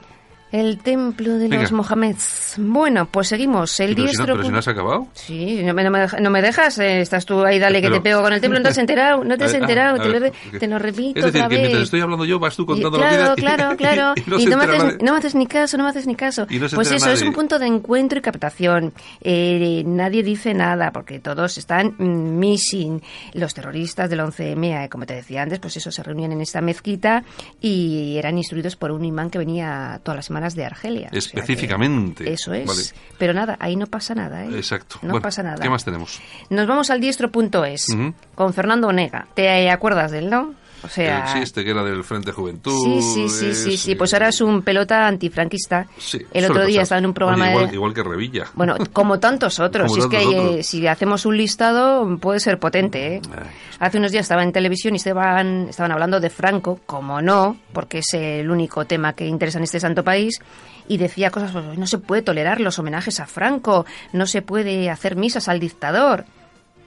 El 0.55 0.77
templo 0.77 1.33
de 1.33 1.49
Venga. 1.49 1.63
los 1.63 1.71
Mohameds. 1.73 2.55
Bueno, 2.59 3.07
pues 3.11 3.27
seguimos. 3.27 3.77
El 3.79 3.95
pero, 3.95 3.95
si 3.95 3.99
no, 3.99 4.03
diestro. 4.05 4.25
pero 4.35 4.45
si 4.45 4.51
no 4.51 4.57
has 4.59 4.67
acabado. 4.69 5.07
Sí, 5.13 5.61
no 5.63 5.73
me, 5.73 5.83
no 5.83 5.91
me 5.91 6.07
no 6.21 6.29
me 6.29 6.41
dejas. 6.41 6.77
eh, 6.79 7.01
estás 7.01 7.25
tú 7.25 7.43
ahí, 7.43 7.59
dale 7.59 7.81
que 7.81 7.87
Pero- 7.87 7.95
te 7.97 8.01
pego 8.01 8.21
con 8.21 8.31
el 8.31 8.39
templo. 8.39 8.59
No 8.59 8.63
te 8.63 8.69
has 8.69 8.77
enterado, 8.77 9.23
no 9.25 9.37
te 9.37 9.43
has 9.43 9.51
ver, 9.51 9.61
ah, 9.61 9.65
enterado. 9.65 9.97
te, 9.99 10.05
lo, 10.07 10.19
ver, 10.19 10.33
re- 10.51 10.59
te 10.59 10.67
lo 10.67 10.79
repito 10.79 11.19
Es 11.19 11.25
decir, 11.25 11.41
otra 11.41 11.49
que 11.49 11.55
vez. 11.55 11.61
mientras 11.63 11.83
estoy 11.83 11.99
hablando 12.01 12.23
yo, 12.25 12.39
vas 12.39 12.55
tú 12.55 12.63
Y- 12.63 12.65
contando 12.67 12.97
claro, 12.97 13.23
la 13.25 13.33
y- 13.33 13.35
claro, 13.35 13.77
claro. 13.77 14.13
y 14.15 14.29
no 14.29 14.39
y 14.39 14.45
no 14.45 14.57
me, 14.57 14.63
haces, 14.63 14.97
no 15.01 15.11
me 15.11 15.17
haces 15.19 15.35
ni 15.35 15.45
caso, 15.47 15.77
no 15.77 15.83
me 15.83 15.89
haces 15.89 16.07
ni 16.07 16.15
caso. 16.15 16.47
Y 16.49 16.57
pues 16.59 16.71
eso, 16.91 16.95
es 16.95 17.19
nadie. 17.19 17.27
un 17.27 17.33
punto 17.33 17.59
de 17.59 17.65
encuentro 17.67 18.19
y 18.19 18.21
captación. 18.21 18.93
Eh, 19.21 19.83
nadie 19.85 20.23
dice 20.23 20.53
nada 20.53 20.91
porque 20.91 21.19
todos 21.19 21.57
están 21.57 21.95
missing. 21.99 23.01
Los 23.33 23.53
terroristas 23.53 24.09
del 24.09 24.19
11M, 24.21 24.85
eh, 24.85 24.89
como 24.89 25.05
te 25.05 25.15
decía 25.15 25.41
antes, 25.41 25.59
pues 25.59 25.75
eso, 25.77 25.91
se 25.91 26.01
reunían 26.03 26.31
en 26.31 26.41
esta 26.41 26.61
mezquita 26.61 27.23
y 27.59 28.15
eran 28.17 28.37
instruidos 28.37 28.75
por 28.75 28.91
un 28.91 29.03
imán 29.03 29.29
que 29.29 29.37
venía 29.37 29.99
todas 30.03 30.15
las 30.17 30.25
semanas 30.25 30.44
de 30.53 30.65
Argelia. 30.65 31.07
O 31.07 31.09
sea 31.09 31.17
Específicamente. 31.19 32.31
Eso 32.31 32.53
es. 32.53 32.67
Vale. 32.67 32.81
Pero 33.17 33.33
nada, 33.33 33.57
ahí 33.59 33.75
no 33.75 33.87
pasa 33.87 34.13
nada, 34.13 34.45
¿eh? 34.45 34.49
Exacto. 34.55 34.97
No 35.01 35.09
Bueno, 35.11 35.23
pasa 35.23 35.41
nada. 35.41 35.57
¿Qué 35.59 35.69
más 35.69 35.83
tenemos? 35.83 36.21
Nos 36.51 36.67
vamos 36.67 36.91
al 36.91 37.01
diestro.es 37.01 37.89
Ujú. 37.89 38.13
con 38.35 38.53
Fernando 38.53 38.89
Onega. 38.89 39.27
¿Te 39.33 39.71
acuerdas 39.71 40.11
de 40.11 40.19
él, 40.19 40.29
no? 40.29 40.53
O 40.85 40.89
sea... 40.89 41.41
Este 41.41 41.63
que 41.63 41.71
era 41.71 41.83
del 41.83 42.03
Frente 42.03 42.31
Juventud. 42.31 43.01
Sí, 43.01 43.01
sí, 43.01 43.29
sí, 43.29 43.55
sí, 43.55 43.77
sí. 43.77 43.95
Pues 43.95 44.13
ahora 44.13 44.29
es 44.29 44.39
un 44.39 44.61
pelota 44.61 45.07
antifranquista. 45.07 45.87
Sí, 45.97 46.19
el 46.31 46.45
otro 46.45 46.65
día 46.65 46.83
estaba 46.83 46.99
en 46.99 47.07
un 47.07 47.13
programa 47.13 47.45
Oye, 47.45 47.51
igual, 47.51 47.67
de... 47.67 47.75
igual 47.75 47.93
que 47.93 48.03
Revilla. 48.03 48.45
Bueno, 48.53 48.75
como 48.93 49.19
tantos 49.19 49.59
otros. 49.59 49.91
Como 49.91 49.95
Si 49.95 50.01
es 50.01 50.07
que 50.07 50.59
eh, 50.59 50.63
si 50.63 50.85
hacemos 50.87 51.25
un 51.25 51.37
listado 51.37 52.17
puede 52.19 52.39
ser 52.39 52.59
potente. 52.59 53.15
¿eh? 53.15 53.21
Ay. 53.35 53.49
Hace 53.79 53.97
unos 53.97 54.11
días 54.11 54.23
estaba 54.23 54.43
en 54.43 54.51
televisión 54.51 54.93
y 54.93 54.97
estaban, 54.97 55.67
estaban 55.69 55.91
hablando 55.91 56.19
de 56.19 56.29
Franco, 56.29 56.79
como 56.85 57.21
no, 57.21 57.57
porque 57.73 57.99
es 57.99 58.13
el 58.13 58.49
único 58.49 58.85
tema 58.85 59.13
que 59.13 59.25
interesa 59.25 59.57
en 59.57 59.63
este 59.65 59.79
santo 59.79 60.03
país, 60.03 60.39
y 60.87 60.97
decía 60.97 61.31
cosas, 61.31 61.51
pues, 61.51 61.77
no 61.77 61.87
se 61.87 61.97
puede 61.97 62.21
tolerar 62.21 62.61
los 62.61 62.79
homenajes 62.79 63.19
a 63.19 63.25
Franco, 63.25 63.85
no 64.13 64.27
se 64.27 64.41
puede 64.41 64.89
hacer 64.89 65.15
misas 65.15 65.49
al 65.49 65.59
dictador. 65.59 66.25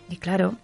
Y 0.08 0.16
claro, 0.16 0.54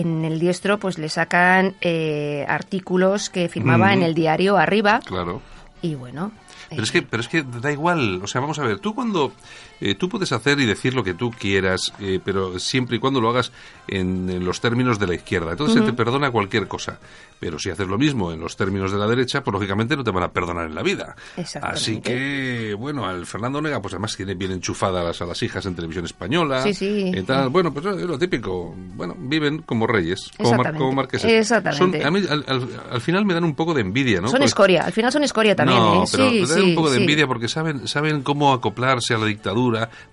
en 0.00 0.24
el 0.24 0.38
diestro 0.38 0.78
pues 0.78 0.98
le 0.98 1.08
sacan 1.08 1.74
eh, 1.80 2.44
artículos 2.48 3.30
que 3.30 3.48
firmaba 3.48 3.92
en 3.92 4.02
el 4.02 4.14
diario 4.14 4.56
Arriba, 4.56 5.00
Claro. 5.04 5.40
y 5.82 5.94
bueno... 5.94 6.32
Pero 6.68 6.82
es 6.82 6.88
eh, 6.90 6.92
que, 6.94 7.02
pero 7.02 7.20
es 7.20 7.28
que 7.28 7.44
da 7.44 7.70
igual, 7.70 8.20
o 8.22 8.26
sea, 8.26 8.40
vamos 8.40 8.58
a 8.58 8.64
ver, 8.64 8.80
tú 8.80 8.92
cuando 8.92 9.32
eh, 9.80 9.94
tú 9.94 10.08
puedes 10.08 10.32
hacer 10.32 10.58
y 10.60 10.66
decir 10.66 10.94
lo 10.94 11.04
que 11.04 11.14
tú 11.14 11.30
quieras, 11.30 11.92
eh, 12.00 12.20
pero 12.24 12.58
siempre 12.58 12.96
y 12.96 12.98
cuando 13.00 13.20
lo 13.20 13.28
hagas 13.30 13.52
en, 13.88 14.28
en 14.30 14.44
los 14.44 14.60
términos 14.60 14.98
de 14.98 15.06
la 15.06 15.14
izquierda, 15.14 15.52
entonces 15.52 15.78
se 15.78 15.82
te 15.84 15.92
perdona 15.92 16.30
cualquier 16.30 16.66
cosa. 16.68 16.98
Pero 17.38 17.58
si 17.58 17.68
haces 17.68 17.86
lo 17.86 17.98
mismo 17.98 18.32
en 18.32 18.40
los 18.40 18.56
términos 18.56 18.90
de 18.90 18.96
la 18.98 19.06
derecha, 19.06 19.44
pues 19.44 19.52
lógicamente 19.52 19.94
no 19.94 20.02
te 20.02 20.10
van 20.10 20.22
a 20.22 20.32
perdonar 20.32 20.66
en 20.68 20.74
la 20.74 20.82
vida. 20.82 21.14
Así 21.60 22.00
que, 22.00 22.74
bueno, 22.78 23.04
al 23.04 23.26
Fernando 23.26 23.60
Nega, 23.60 23.82
pues 23.82 23.92
además 23.92 24.16
tiene 24.16 24.34
bien 24.34 24.52
enchufadas 24.52 25.20
a 25.20 25.26
las, 25.26 25.42
hijas 25.42 25.66
en 25.66 25.74
televisión 25.74 26.06
española. 26.06 26.62
Sí, 26.62 26.72
sí. 26.72 27.12
y 27.14 27.22
tal. 27.24 27.50
Bueno, 27.50 27.74
pues 27.74 27.84
es 27.84 28.02
lo 28.02 28.18
típico. 28.18 28.74
Bueno, 28.94 29.14
viven 29.18 29.58
como 29.62 29.86
reyes, 29.86 30.30
como, 30.38 30.56
mar- 30.56 30.74
como 30.74 30.92
marqueses. 30.92 31.30
Exactamente. 31.30 31.98
Son- 32.00 32.06
a 32.06 32.10
mí, 32.10 32.24
al, 32.28 32.44
al- 32.48 32.68
al 32.90 33.00
final 33.02 33.26
me 33.26 33.34
dan 33.34 33.44
un 33.44 33.54
poco 33.54 33.74
de 33.74 33.82
envidia, 33.82 34.22
¿no? 34.22 34.28
Son 34.28 34.38
Pues- 34.38 34.52
escoria, 34.52 34.84
al 34.84 34.92
final 34.92 35.12
son 35.12 35.22
escoria 35.24 35.54
también, 35.54 35.78
no, 35.78 36.04
¿eh? 36.04 36.06
pero 36.10 36.30
sí, 36.30 36.40
me 36.40 36.46
da 36.46 36.54
sí, 36.54 36.60
un 36.62 36.74
poco 36.74 36.90
de 36.90 36.96
envidia 36.98 37.26
porque 37.26 37.48
saben 37.48 37.86
saben 37.86 38.22
cómo 38.22 38.54
acoplarse 38.54 39.12
a 39.14 39.18
la 39.18 39.26
dictadura, 39.26 39.56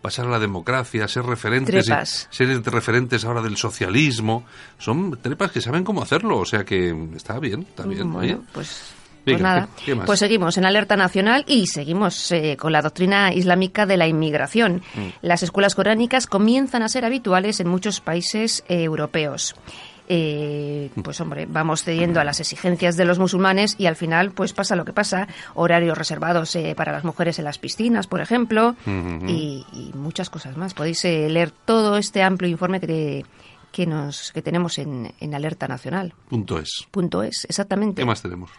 pasar 0.02 0.26
a 0.28 0.30
la 0.30 0.40
democracia, 0.40 1.08
ser 1.08 1.24
referentes, 1.26 1.86
Trepas. 1.86 2.30
y- 2.32 2.36
ser 2.36 2.64
referentes 2.66 3.26
ahora 3.26 3.42
del 3.42 3.58
socialismo. 3.58 4.46
Son 4.78 5.18
trepas 5.22 5.52
que 5.52 5.62
saben 5.62 5.84
cómo 5.84 6.02
hacerlo, 6.02 6.38
o 6.40 6.46
sea 6.46 6.64
que 6.64 6.90
está 7.16 7.40
bien, 7.40 7.62
está 7.70 7.84
bien. 7.86 8.12
Bueno, 8.12 8.44
pues, 8.54 8.94
Venga, 9.26 9.38
pues 9.38 9.42
nada. 9.42 9.70
¿qué- 9.78 9.86
qué 9.86 9.96
más? 9.96 10.06
Pues 10.06 10.20
seguimos 10.20 10.58
en 10.58 10.66
alerta 10.66 10.96
nacional 10.98 11.46
y 11.48 11.68
seguimos 11.68 12.32
eh, 12.32 12.58
con 12.60 12.72
la 12.74 12.82
doctrina 12.82 13.34
islámica 13.34 13.86
de 13.86 13.98
la 13.98 14.08
inmigración. 14.08 14.82
Mm. 14.96 15.08
Las 15.22 15.44
escuelas 15.44 15.76
coránicas 15.76 16.28
comienzan 16.28 16.84
a 16.84 16.90
ser 16.90 17.06
habituales 17.06 17.60
en 17.62 17.68
muchos 17.70 18.02
países 18.02 18.64
eh, 18.68 18.84
europeos. 18.84 19.56
Eh, 20.08 20.90
pues 21.04 21.22
hombre, 21.22 21.46
vamos 21.48 21.84
cediendo 21.84 22.20
a 22.20 22.24
las 22.24 22.40
exigencias 22.40 22.98
de 22.98 23.06
los 23.06 23.20
musulmanes 23.20 23.76
y 23.78 23.86
al 23.86 23.96
final 23.96 24.32
pues 24.32 24.54
pasa 24.54 24.76
lo 24.76 24.86
que 24.86 24.94
pasa, 24.94 25.28
horarios 25.54 25.98
reservados 25.98 26.56
eh, 26.56 26.74
para 26.76 26.92
las 26.92 27.04
mujeres 27.04 27.40
en 27.40 27.46
las 27.46 27.58
piscinas, 27.58 28.08
por 28.08 28.22
ejemplo, 28.22 28.76
y 28.86 29.66
muchas 29.96 30.30
cosas 30.30 30.58
más. 30.58 30.74
Podéis 30.74 31.04
eh, 31.06 31.30
leer 31.30 31.52
todo 31.52 31.98
este 31.98 32.24
amplio 32.24 32.50
informe 32.50 32.80
que, 32.80 33.26
que, 33.72 33.86
nos, 33.86 34.32
que 34.32 34.42
tenemos 34.42 34.78
en, 34.78 35.14
en 35.20 35.36
Alerta 35.36 35.68
Nacional. 35.68 36.14
Punto 36.30 36.60
es. 36.60 36.88
Punto 36.92 37.24
es, 37.24 37.46
exactamente. 37.46 38.02
¿Qué 38.02 38.06
más 38.06 38.22
tenemos? 38.22 38.52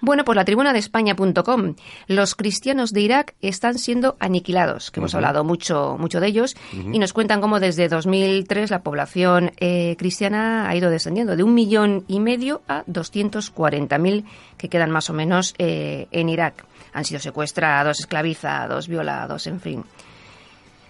Bueno, 0.00 0.24
pues 0.24 0.36
la 0.36 0.44
tribuna 0.44 0.72
de 0.72 0.78
España.com. 0.78 1.74
Los 2.06 2.34
cristianos 2.34 2.92
de 2.92 3.00
Irak 3.02 3.34
están 3.42 3.78
siendo 3.78 4.16
aniquilados, 4.18 4.90
que 4.90 5.00
hemos 5.00 5.14
hablado 5.14 5.44
mucho, 5.44 5.96
mucho 5.98 6.20
de 6.20 6.28
ellos, 6.28 6.56
y 6.72 6.98
nos 6.98 7.12
cuentan 7.12 7.40
cómo 7.40 7.60
desde 7.60 7.88
2003 7.88 8.70
la 8.70 8.82
población 8.82 9.52
eh, 9.58 9.96
cristiana 9.98 10.68
ha 10.68 10.76
ido 10.76 10.90
descendiendo 10.90 11.36
de 11.36 11.42
un 11.42 11.54
millón 11.54 12.04
y 12.08 12.20
medio 12.20 12.62
a 12.68 12.84
240.000 12.86 14.24
que 14.56 14.68
quedan 14.68 14.90
más 14.90 15.10
o 15.10 15.12
menos 15.12 15.54
eh, 15.58 16.08
en 16.10 16.28
Irak. 16.28 16.64
Han 16.92 17.04
sido 17.04 17.20
secuestrados, 17.20 18.00
esclavizados, 18.00 18.88
violados, 18.88 19.46
en 19.46 19.60
fin. 19.60 19.84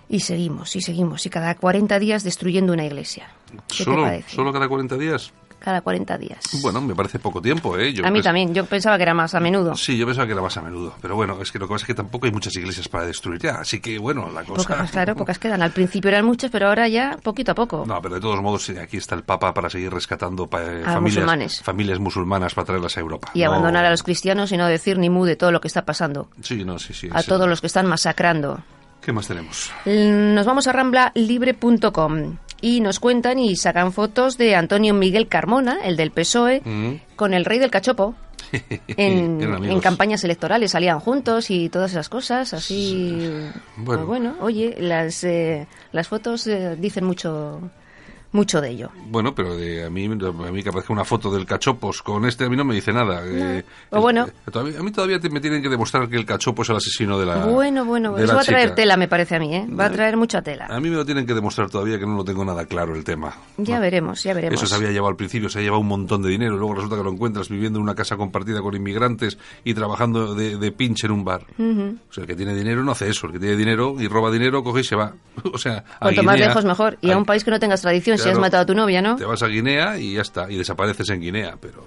Y 0.08 0.20
seguimos, 0.20 0.74
y 0.74 0.80
seguimos, 0.80 1.24
y 1.26 1.30
cada 1.30 1.54
40 1.54 1.98
días 1.98 2.24
destruyendo 2.24 2.72
una 2.72 2.84
iglesia. 2.84 3.28
¿Qué 3.68 3.78
te 3.78 3.84
¿Solo? 3.84 4.08
¿Solo 4.26 4.52
cada 4.52 4.68
40 4.68 4.96
días? 4.96 5.32
Cada 5.60 5.82
40 5.82 6.16
días. 6.18 6.40
Bueno, 6.62 6.80
me 6.80 6.94
parece 6.94 7.18
poco 7.18 7.40
tiempo, 7.42 7.76
¿eh? 7.76 7.92
Yo 7.92 8.04
a 8.06 8.10
mí 8.10 8.20
pens- 8.20 8.24
también, 8.24 8.54
yo 8.54 8.64
pensaba 8.64 8.96
que 8.96 9.02
era 9.02 9.12
más 9.14 9.34
a 9.34 9.40
menudo. 9.40 9.76
Sí, 9.76 9.96
yo 9.98 10.06
pensaba 10.06 10.26
que 10.26 10.32
era 10.32 10.40
más 10.42 10.56
a 10.56 10.62
menudo. 10.62 10.94
Pero 11.02 11.14
bueno, 11.16 11.36
es 11.42 11.52
que 11.52 11.58
lo 11.58 11.66
que 11.68 11.74
pasa 11.74 11.82
es 11.82 11.86
que 11.86 11.94
tampoco 11.94 12.24
hay 12.26 12.32
muchas 12.32 12.56
iglesias 12.56 12.88
para 12.88 13.04
destruir 13.06 13.40
ya. 13.42 13.56
Así 13.60 13.78
que, 13.80 13.98
bueno, 13.98 14.30
la 14.32 14.42
cosa... 14.44 14.66
Pocas, 14.68 14.90
claro, 14.90 15.14
pocas 15.14 15.38
quedan. 15.38 15.60
Al 15.62 15.70
principio 15.72 16.08
eran 16.08 16.24
muchas, 16.24 16.50
pero 16.50 16.68
ahora 16.68 16.88
ya 16.88 17.18
poquito 17.22 17.52
a 17.52 17.54
poco. 17.54 17.84
No, 17.86 18.00
pero 18.00 18.14
de 18.14 18.20
todos 18.22 18.40
modos, 18.42 18.70
aquí 18.70 18.96
está 18.96 19.14
el 19.14 19.22
Papa 19.22 19.52
para 19.52 19.68
seguir 19.68 19.92
rescatando 19.92 20.46
pa- 20.46 20.62
eh, 20.62 20.82
familias, 20.82 21.02
musulmanes. 21.02 21.62
familias 21.62 21.98
musulmanas 21.98 22.54
para 22.54 22.64
traerlas 22.64 22.96
a 22.96 23.00
Europa. 23.00 23.30
Y 23.34 23.40
No- 23.42 23.48
abandonar 23.48 23.84
a 23.84 23.90
los 23.90 24.02
cristianos 24.02 24.50
y 24.52 24.56
no 24.56 24.66
decir 24.66 24.98
ni 24.98 25.10
mu 25.10 25.26
de 25.26 25.36
todo 25.36 25.52
lo 25.52 25.60
que 25.60 25.68
está 25.68 25.84
pasando. 25.84 26.28
Sí, 26.42 26.64
no, 26.64 26.78
sí, 26.78 26.94
sí. 26.94 27.08
A 27.12 27.20
sí. 27.20 27.28
todos 27.28 27.46
los 27.46 27.60
que 27.60 27.66
están 27.66 27.86
masacrando. 27.86 28.60
¿Qué 29.02 29.12
más 29.12 29.26
tenemos? 29.28 29.70
Nos 29.86 30.46
vamos 30.46 30.66
a 30.66 30.72
ramblalibre.com 30.72 32.36
y 32.60 32.80
nos 32.80 33.00
cuentan 33.00 33.38
y 33.38 33.56
sacan 33.56 33.92
fotos 33.92 34.38
de 34.38 34.54
Antonio 34.54 34.94
Miguel 34.94 35.28
Carmona, 35.28 35.78
el 35.84 35.96
del 35.96 36.10
PSOE, 36.10 36.62
Mm. 36.64 36.94
Con 37.16 37.34
el 37.34 37.44
rey 37.44 37.58
del 37.58 37.70
cachopo. 37.70 38.14
En, 38.96 39.80
campañas 39.80 40.24
electorales 40.24 40.72
salían 40.72 41.00
juntos 41.00 41.50
y 41.50 41.68
todas 41.68 41.92
esas 41.92 42.08
cosas, 42.08 42.52
así... 42.52 43.28
Bueno. 43.76 44.04
Bueno, 44.04 44.06
bueno 44.06 44.34
oye, 44.40 44.74
las, 44.78 45.22
eh, 45.24 45.66
las 45.92 46.08
fotos 46.08 46.46
eh, 46.46 46.76
dicen 46.76 47.04
mucho, 47.04 47.60
mucho 48.32 48.60
de 48.60 48.70
ello. 48.70 48.90
Bueno, 49.08 49.34
pero 49.34 49.56
de, 49.56 49.84
a 49.84 49.90
mí 49.90 50.04
a 50.06 50.08
mí 50.52 50.62
que 50.62 50.68
aparezca 50.68 50.92
una 50.92 51.04
foto 51.04 51.32
del 51.32 51.46
cachopos 51.46 52.02
con 52.02 52.24
este 52.26 52.44
a 52.44 52.48
mí 52.48 52.56
no 52.56 52.64
me 52.64 52.74
dice 52.74 52.92
nada. 52.92 53.22
Eh, 53.24 53.64
O 53.90 54.00
bueno. 54.00 54.26
eh, 54.28 54.76
a 54.78 54.82
mí 54.82 54.90
todavía 54.92 55.18
te- 55.18 55.30
me 55.30 55.40
tienen 55.40 55.62
que 55.62 55.68
demostrar 55.68 56.08
que 56.08 56.16
el 56.16 56.24
cachopo 56.24 56.62
es 56.62 56.70
el 56.70 56.76
asesino 56.76 57.18
de 57.18 57.26
la 57.26 57.44
Bueno, 57.46 57.84
bueno, 57.84 58.16
eso 58.18 58.34
va 58.34 58.42
a 58.42 58.44
traer 58.44 58.64
chica. 58.68 58.74
tela, 58.76 58.96
me 58.96 59.08
parece 59.08 59.36
a 59.36 59.38
mí, 59.40 59.54
¿eh? 59.54 59.66
Va 59.68 59.86
a 59.86 59.90
traer 59.90 60.16
mucha 60.16 60.42
tela. 60.42 60.66
A 60.70 60.78
mí 60.80 60.90
me 60.90 60.96
lo 60.96 61.04
tienen 61.04 61.26
que 61.26 61.34
demostrar 61.34 61.68
todavía 61.70 61.98
que 61.98 62.06
no 62.06 62.16
lo 62.16 62.24
tengo 62.24 62.44
nada 62.44 62.64
claro 62.66 62.94
el 62.94 63.02
tema. 63.04 63.34
Ya 63.56 63.76
No. 63.76 63.80
veremos, 63.82 64.22
ya 64.22 64.32
veremos. 64.34 64.54
Eso 64.54 64.66
se 64.66 64.74
había 64.74 64.90
llevado 64.90 65.08
al 65.10 65.16
principio, 65.16 65.48
se 65.48 65.58
ha 65.58 65.62
llevado 65.62 65.80
un 65.80 65.88
montón 65.88 66.22
de 66.22 66.28
dinero, 66.30 66.56
luego 66.56 66.74
resulta 66.74 66.96
que 66.96 67.02
lo 67.02 67.10
encuentras 67.10 67.48
viviendo 67.48 67.78
en 67.78 67.82
una 67.82 67.94
casa 67.94 68.16
compartida 68.16 68.60
con 68.62 68.74
inmigrantes 68.76 69.38
y 69.64 69.74
trabajando 69.74 70.34
de, 70.34 70.56
de 70.56 70.72
pinche 70.72 71.06
en 71.06 71.12
un 71.12 71.24
bar. 71.24 71.46
O 71.58 72.12
sea, 72.12 72.22
el 72.22 72.26
que 72.26 72.36
tiene 72.36 72.54
dinero 72.54 72.84
no 72.84 72.92
hace 72.92 73.08
eso, 73.08 73.26
el 73.26 73.32
que 73.32 73.38
tiene 73.40 73.56
dinero 73.56 73.96
y 73.98 74.06
roba 74.08 74.30
dinero 74.30 74.62
coge 74.62 74.80
y 74.80 74.84
se 74.84 74.94
va. 74.96 75.14
O 75.52 75.58
sea, 75.58 75.84
a 75.96 76.00
Cuanto 76.00 76.22
más 76.22 76.38
lejos 76.38 76.64
mejor. 76.64 76.98
Y 77.00 77.10
a 77.10 77.16
un 77.16 77.24
país 77.24 77.44
que 77.44 77.50
no 77.50 77.58
tengas 77.58 77.80
tradición, 77.80 78.18
si 78.22 78.28
has 78.28 78.38
matado 78.38 78.62
a 78.62 78.66
tu 78.66 78.74
novia, 78.74 79.02
¿no? 79.02 79.16
Te 79.16 79.24
vas 79.24 79.42
a 79.42 79.46
Guinea 79.46 79.98
y 79.98 80.14
ya 80.14 80.22
está, 80.22 80.50
y 80.50 80.56
desapareces 80.56 81.08
en 81.10 81.20
Guinea, 81.20 81.56
pero 81.60 81.84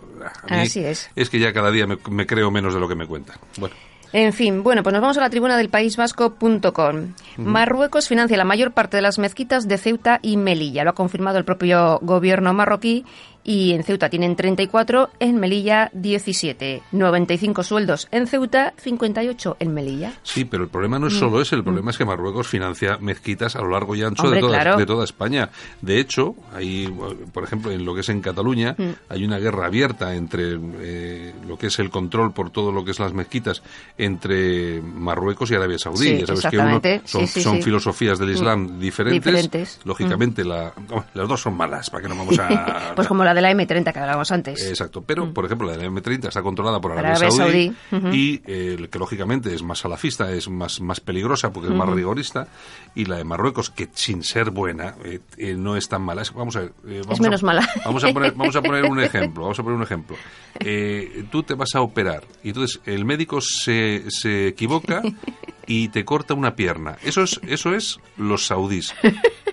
a 0.47 0.55
mí 0.55 0.61
Así 0.61 0.83
es. 0.83 1.09
Es 1.15 1.29
que 1.29 1.39
ya 1.39 1.53
cada 1.53 1.71
día 1.71 1.87
me, 1.87 1.97
me 2.09 2.25
creo 2.25 2.51
menos 2.51 2.73
de 2.73 2.79
lo 2.79 2.87
que 2.87 2.95
me 2.95 3.07
cuentan. 3.07 3.37
Bueno, 3.57 3.75
En 4.11 4.31
fin, 4.31 4.61
bueno, 4.61 4.83
pues 4.83 4.93
nos 4.93 5.01
vamos 5.01 5.17
a 5.17 5.21
la 5.21 5.29
tribuna 5.29 5.57
del 5.57 5.69
País 5.69 5.97
Vasco.com. 5.97 7.13
Marruecos 7.37 8.07
financia 8.07 8.37
la 8.37 8.43
mayor 8.43 8.71
parte 8.71 8.97
de 8.97 9.01
las 9.01 9.17
mezquitas 9.17 9.67
de 9.67 9.77
Ceuta 9.77 10.19
y 10.21 10.37
Melilla. 10.37 10.83
Lo 10.83 10.91
ha 10.91 10.95
confirmado 10.95 11.37
el 11.39 11.45
propio 11.45 11.99
gobierno 12.01 12.53
marroquí. 12.53 13.05
Y 13.45 13.73
en 13.73 13.83
Ceuta 13.83 14.09
tienen 14.09 14.35
34, 14.35 15.09
en 15.19 15.37
Melilla 15.37 15.89
17. 15.93 16.81
95 16.91 17.63
sueldos 17.63 18.07
en 18.11 18.25
Ceuta, 18.27 18.73
58 18.77 19.57
en 19.59 19.73
Melilla. 19.73 20.13
sí, 20.23 20.45
pero 20.45 20.63
el 20.63 20.69
problema 20.69 20.97
no 20.99 21.07
es 21.07 21.13
solo 21.13 21.41
ese, 21.41 21.55
el 21.55 21.63
problema 21.63 21.91
es 21.91 21.97
que 21.97 22.05
Marruecos 22.05 22.47
financia 22.47 22.97
mezquitas 23.01 23.55
a 23.55 23.61
lo 23.61 23.69
largo 23.69 23.95
y 23.95 24.03
ancho 24.03 24.23
Mm. 24.23 24.25
Hombre, 24.27 24.37
de, 24.41 24.47
toda, 24.47 24.61
claro. 24.61 24.77
de 24.77 24.85
toda 24.85 25.03
España. 25.03 25.49
De 25.81 25.99
hecho, 25.99 26.35
hay, 26.55 26.87
por 27.33 27.43
ejemplo, 27.43 27.71
en 27.71 27.83
lo 27.83 27.93
que 27.93 28.01
es 28.01 28.09
en 28.09 28.21
Cataluña, 28.21 28.75
Mm. 28.77 28.89
hay 29.09 29.25
una 29.25 29.37
guerra 29.39 29.65
abierta 29.67 30.15
entre 30.15 30.57
eh, 30.79 31.33
lo 31.47 31.57
que 31.57 31.67
es 31.67 31.79
el 31.79 31.89
control 31.89 32.31
por 32.33 32.49
todo 32.49 32.71
lo 32.71 32.85
que 32.85 32.91
es 32.91 32.99
las 32.99 33.13
mezquitas 33.13 33.61
entre 33.97 34.81
Marruecos 34.81 35.51
y 35.51 35.55
Arabia 35.55 35.77
Saudí. 35.79 36.07
Sí, 36.07 36.17
ya 36.19 36.27
sabes 36.27 36.45
que 36.49 36.57
uno 36.57 36.81
son, 37.05 37.21
Sí, 37.21 37.27
sí, 37.27 37.41
son 37.41 37.57
sí. 37.57 37.63
filosofías 37.63 38.19
del 38.19 38.31
Islam 38.31 38.79
diferentes. 38.79 39.23
Diferentes. 39.23 39.79
Mm. 39.83 39.87
Lógicamente, 39.87 40.43
la, 40.45 40.73
las 41.13 41.27
dos 41.27 41.41
son 41.41 41.55
malas, 41.57 41.89
para 41.89 42.03
que 42.03 42.09
no 42.09 42.15
vamos 42.15 42.37
a... 42.39 42.93
Pues 42.95 43.07
como 43.07 43.23
la 43.23 43.32
la 43.33 43.47
de 43.49 43.55
la 43.55 43.63
M30 43.63 43.91
que 43.93 43.99
hablábamos 43.99 44.31
antes. 44.31 44.65
Exacto, 44.67 45.01
pero 45.01 45.33
por 45.33 45.45
ejemplo 45.45 45.67
la 45.67 45.77
de 45.77 45.83
la 45.83 45.89
M30 45.89 46.27
está 46.27 46.41
controlada 46.41 46.79
por 46.81 46.91
Arabia 46.91 47.11
Arabia 47.11 47.31
Saudí, 47.31 47.73
Saudí, 47.89 48.05
ujú. 48.07 48.15
y 48.15 48.41
eh, 48.45 48.87
que 48.91 48.99
lógicamente 48.99 49.53
es 49.53 49.63
más 49.63 49.79
salafista, 49.79 50.31
es 50.31 50.49
más, 50.49 50.81
más 50.81 50.99
peligrosa 50.99 51.51
porque 51.51 51.69
es 51.69 51.75
más 51.75 51.89
rigorista, 51.89 52.47
y 52.95 53.05
la 53.05 53.17
de 53.17 53.23
Marruecos, 53.23 53.69
que 53.69 53.89
sin 53.93 54.23
ser 54.23 54.51
buena, 54.51 54.95
eh, 55.03 55.19
eh, 55.37 55.55
no 55.57 55.75
es 55.77 55.87
tan 55.89 56.01
mala. 56.01 56.21
Es- 56.21 56.33
vamos 56.33 56.55
a 56.55 56.61
ver, 56.61 56.73
eh, 56.87 57.01
vamos 57.03 57.19
a- 57.19 57.23
menos 57.23 57.43
mala. 57.43 57.67
Vamos 57.85 58.03
a 58.03 58.11
poner, 58.13 58.33
vamos 58.33 58.55
a 58.55 58.61
poner 58.63 58.85
un 58.85 58.99
ejemplo, 58.99 59.43
vamos 59.43 59.59
a 59.59 59.63
poner 59.63 59.77
un 59.77 59.83
ejemplo. 59.83 60.15
Eh, 60.59 61.25
tú 61.31 61.43
te 61.43 61.55
vas 61.55 61.73
a 61.75 61.81
operar 61.81 62.23
y 62.43 62.49
entonces 62.49 62.79
el 62.85 63.05
médico 63.05 63.39
se, 63.41 64.03
se 64.09 64.47
equivoca 64.47 65.01
y 65.67 65.87
te 65.89 66.03
corta 66.05 66.33
una 66.33 66.55
pierna. 66.55 66.97
Eso 67.03 67.23
es, 67.23 67.39
eso 67.47 67.73
es 67.73 67.99
los 68.17 68.45
saudíes. 68.47 68.93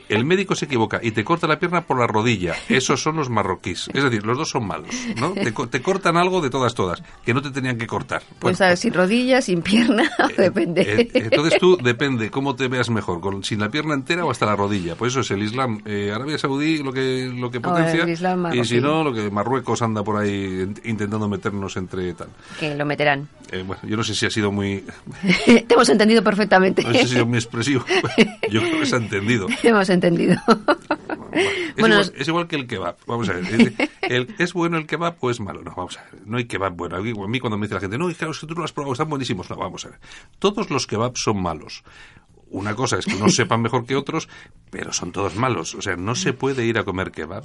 El 0.08 0.24
médico 0.24 0.56
se 0.56 0.64
equivoca 0.64 0.98
y 1.02 1.12
te 1.12 1.22
corta 1.22 1.46
la 1.46 1.60
pierna 1.60 1.82
por 1.82 1.98
la 2.00 2.06
rodilla. 2.08 2.54
Esos 2.68 3.00
son 3.00 3.14
los 3.16 3.30
marroquíes. 3.30 3.88
Es 3.94 4.02
decir, 4.02 4.26
los 4.26 4.36
dos 4.36 4.50
son 4.50 4.66
malos, 4.66 4.92
¿no? 5.20 5.30
Te, 5.34 5.52
te 5.52 5.82
cortan 5.82 6.16
algo 6.16 6.40
de 6.40 6.50
todas, 6.50 6.74
todas, 6.74 7.00
que 7.24 7.32
no 7.32 7.40
te 7.42 7.50
tenían 7.52 7.78
que 7.78 7.86
cortar. 7.86 8.20
Pues 8.40 8.58
Bueno, 8.58 8.64
a 8.64 8.68
ver, 8.70 8.76
sin 8.76 8.92
rodillas, 8.92 9.44
sin 9.44 9.62
pierna, 9.62 10.10
depende. 10.36 10.82
eh, 10.82 11.10
entonces 11.14 11.60
tú 11.60 11.76
depende 11.76 12.28
cómo 12.28 12.56
te 12.56 12.66
veas 12.66 12.90
mejor, 12.90 13.20
con, 13.20 13.44
sin 13.44 13.60
la 13.60 13.68
pierna 13.68 13.94
entera 13.94 14.24
o 14.24 14.32
hasta 14.32 14.46
la 14.46 14.56
rodilla. 14.56 14.96
Pues 14.96 15.12
eso 15.12 15.20
es 15.20 15.30
el 15.30 15.44
Islam. 15.44 15.80
Eh, 15.84 16.10
Arabia 16.12 16.38
Saudí 16.38 16.82
lo 16.82 16.92
que 16.92 17.30
lo 17.32 17.48
que 17.50 17.60
potencia 17.60 18.08
Islam 18.08 18.52
y 18.52 18.64
si 18.64 18.80
no 18.80 19.04
lo 19.04 19.12
que 19.14 19.30
Marruecos 19.30 19.80
anda 19.82 20.02
por 20.02 20.16
ahí 20.20 20.64
int- 20.66 20.80
intentando 20.84 21.28
meternos 21.28 21.76
entre 21.76 22.14
tal. 22.14 22.28
que 22.58 22.74
lo 22.74 22.84
meterán. 22.84 23.28
Eh, 23.52 23.62
bueno, 23.64 23.80
yo 23.86 23.96
no 23.96 24.02
sé 24.02 24.14
si 24.16 24.26
ha 24.26 24.30
sido 24.30 24.50
muy 24.50 24.84
entendido 26.00 26.23
perfectamente. 26.25 26.83
no 26.83 26.92
sé 26.92 27.00
si 27.02 27.09
sido 27.09 27.26
muy 27.26 27.38
expresivo. 27.38 27.85
Yo 28.50 28.61
creo 28.61 28.80
que 28.80 28.87
se 28.87 28.95
ha 28.95 28.99
entendido. 28.99 29.47
hemos 29.62 29.88
entendido. 29.90 30.37
Es, 31.33 31.76
Bueno, 31.78 31.95
igual, 32.00 32.12
es 32.19 32.28
igual 32.28 32.49
que 32.49 32.57
el 32.57 32.66
kebab. 32.66 32.97
Vamos 33.07 33.28
a 33.28 33.35
ver. 33.35 33.45
¿Es, 33.45 33.88
el- 34.02 34.35
¿es 34.38 34.52
bueno 34.52 34.76
el 34.78 34.87
kebab 34.87 35.14
o 35.21 35.30
es 35.30 35.38
malo? 35.38 35.62
No, 35.62 35.73
vamos 35.76 35.97
a 35.97 36.02
ver. 36.02 36.23
No 36.26 36.38
hay 36.38 36.47
kebab 36.47 36.75
bueno. 36.75 36.97
A 36.97 37.00
mí 37.00 37.38
cuando 37.38 37.57
me 37.57 37.66
dice 37.66 37.75
la 37.75 37.80
gente, 37.80 37.97
no, 37.99 38.09
claro, 38.12 38.33
es 38.33 38.38
que 38.40 38.47
tú 38.49 38.54
no 38.54 38.59
lo 38.61 38.64
has 38.64 38.73
probado, 38.73 38.92
están 38.95 39.09
buenísimos. 39.09 39.49
No, 39.49 39.57
vamos 39.57 39.85
a 39.87 39.90
ver. 39.90 40.00
Todos 40.40 40.71
los 40.71 40.88
kebabs 40.88 41.21
son 41.23 41.40
malos. 41.40 41.85
Una 42.49 42.75
cosa 42.75 42.99
es 42.99 43.07
que 43.07 43.14
unos 43.14 43.35
sepan 43.37 43.62
mejor 43.62 43.87
que 43.87 43.95
otros, 43.95 44.28
pero 44.71 44.92
son 44.92 45.12
todos 45.12 45.37
malos. 45.37 45.76
O 45.76 45.83
sea, 45.83 45.95
no 45.97 46.16
se 46.16 46.33
puede 46.33 46.66
ir 46.66 46.78
a 46.78 46.85
comer 46.85 47.12
kebab. 47.12 47.45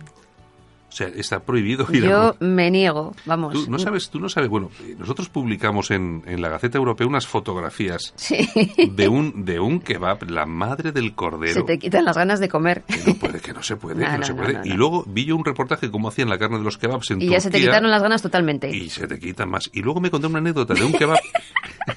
O 0.96 0.98
sea, 0.98 1.08
está 1.10 1.42
prohibido 1.42 1.86
ir 1.92 2.06
a 2.06 2.10
Yo 2.10 2.36
me 2.40 2.72
niego, 2.72 3.14
vamos. 3.25 3.52
Tú 3.54 3.70
no 3.70 3.78
sabes, 3.78 4.10
tú 4.10 4.18
no 4.22 4.30
sabes. 4.30 4.50
Bueno, 4.50 4.72
eh, 4.82 4.96
nosotros 4.98 5.28
publicamos 5.28 5.92
en, 5.92 6.24
en 6.25 6.42
la 6.42 6.48
Gaceta 6.48 6.78
Europea 6.78 7.06
unas 7.06 7.28
fotografías 7.28 8.14
Sí. 8.16 8.48
de 8.94 9.10
un 9.10 9.44
de 9.44 9.60
un 9.60 9.82
kebab, 9.82 10.24
la 10.30 10.46
madre 10.46 10.94
del 10.94 11.10
Se 11.10 11.14
cordero. 11.14 11.66
te 11.66 11.80
quitan 11.80 12.06
las 12.06 12.16
ganas 12.16 12.40
de 12.40 12.48
comer. 12.48 12.84
Que 12.84 12.96
no 13.12 13.14
puede, 13.16 13.42
que 13.42 13.52
no 13.52 13.62
se 13.62 13.75
puede, 13.75 13.96
No, 13.96 14.06
que 14.06 14.12
no, 14.14 14.18
no, 14.20 14.25
se 14.25 14.34
puede. 14.36 14.54
no, 14.54 14.66
y 14.66 14.70
luego 14.70 15.04
vi 15.06 15.25
yo 15.25 15.36
un 15.36 15.44
reportaje 15.44 15.92
cómo 15.92 16.08
hacían 16.08 16.30
la 16.30 16.38
carne 16.38 16.60
de 16.60 16.64
los 16.64 16.78
kebabs 16.78 17.12
en 17.12 17.22
Y 17.22 17.28
ya 17.28 17.42
se 17.42 17.50
te 17.50 17.60
quitaron 17.60 17.92
las 17.92 18.02
ganas 18.02 18.22
totalmente. 18.22 18.74
Y 18.74 18.90
se 18.90 19.06
te 19.06 19.20
quitan 19.20 19.50
más. 19.50 19.70
Y 19.74 19.82
luego 19.82 20.00
me 20.00 20.10
conté 20.10 20.28
una 20.28 20.40
anécdota 20.40 20.75
de 20.75 20.86
un 20.86 20.94
kebab 20.94 21.20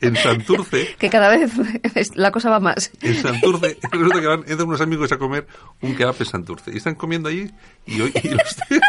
en 0.00 0.16
Santurce. 0.16 0.94
Que 0.98 1.10
cada 1.10 1.28
vez 1.28 1.50
la 2.14 2.30
cosa 2.30 2.50
va 2.50 2.60
más. 2.60 2.90
En 3.02 3.14
Santurce, 3.20 3.78
resulta 3.92 4.20
que 4.20 4.26
van 4.26 4.40
entran 4.40 4.68
unos 4.68 4.80
amigos 4.80 5.10
a 5.12 5.18
comer 5.18 5.46
un 5.80 5.94
kebab 5.96 6.14
en 6.18 6.26
Santurce. 6.26 6.70
Y 6.72 6.76
están 6.78 6.94
comiendo 6.94 7.28
allí 7.28 7.50
y, 7.86 8.00
hoy- 8.00 8.12
y 8.22 8.28
los, 8.28 8.56
tíos, 8.68 8.80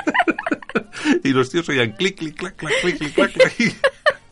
y 1.23 1.29
los 1.29 1.49
tíos 1.49 1.67
oían 1.69 1.91
clic, 1.93 2.17
clic, 2.17 2.35
clac, 2.35 2.55
clac, 2.55 2.73
clic, 2.81 2.97
clic, 2.97 3.13
clac, 3.13 3.31
clac. 3.33 3.59
Y, 3.59 3.63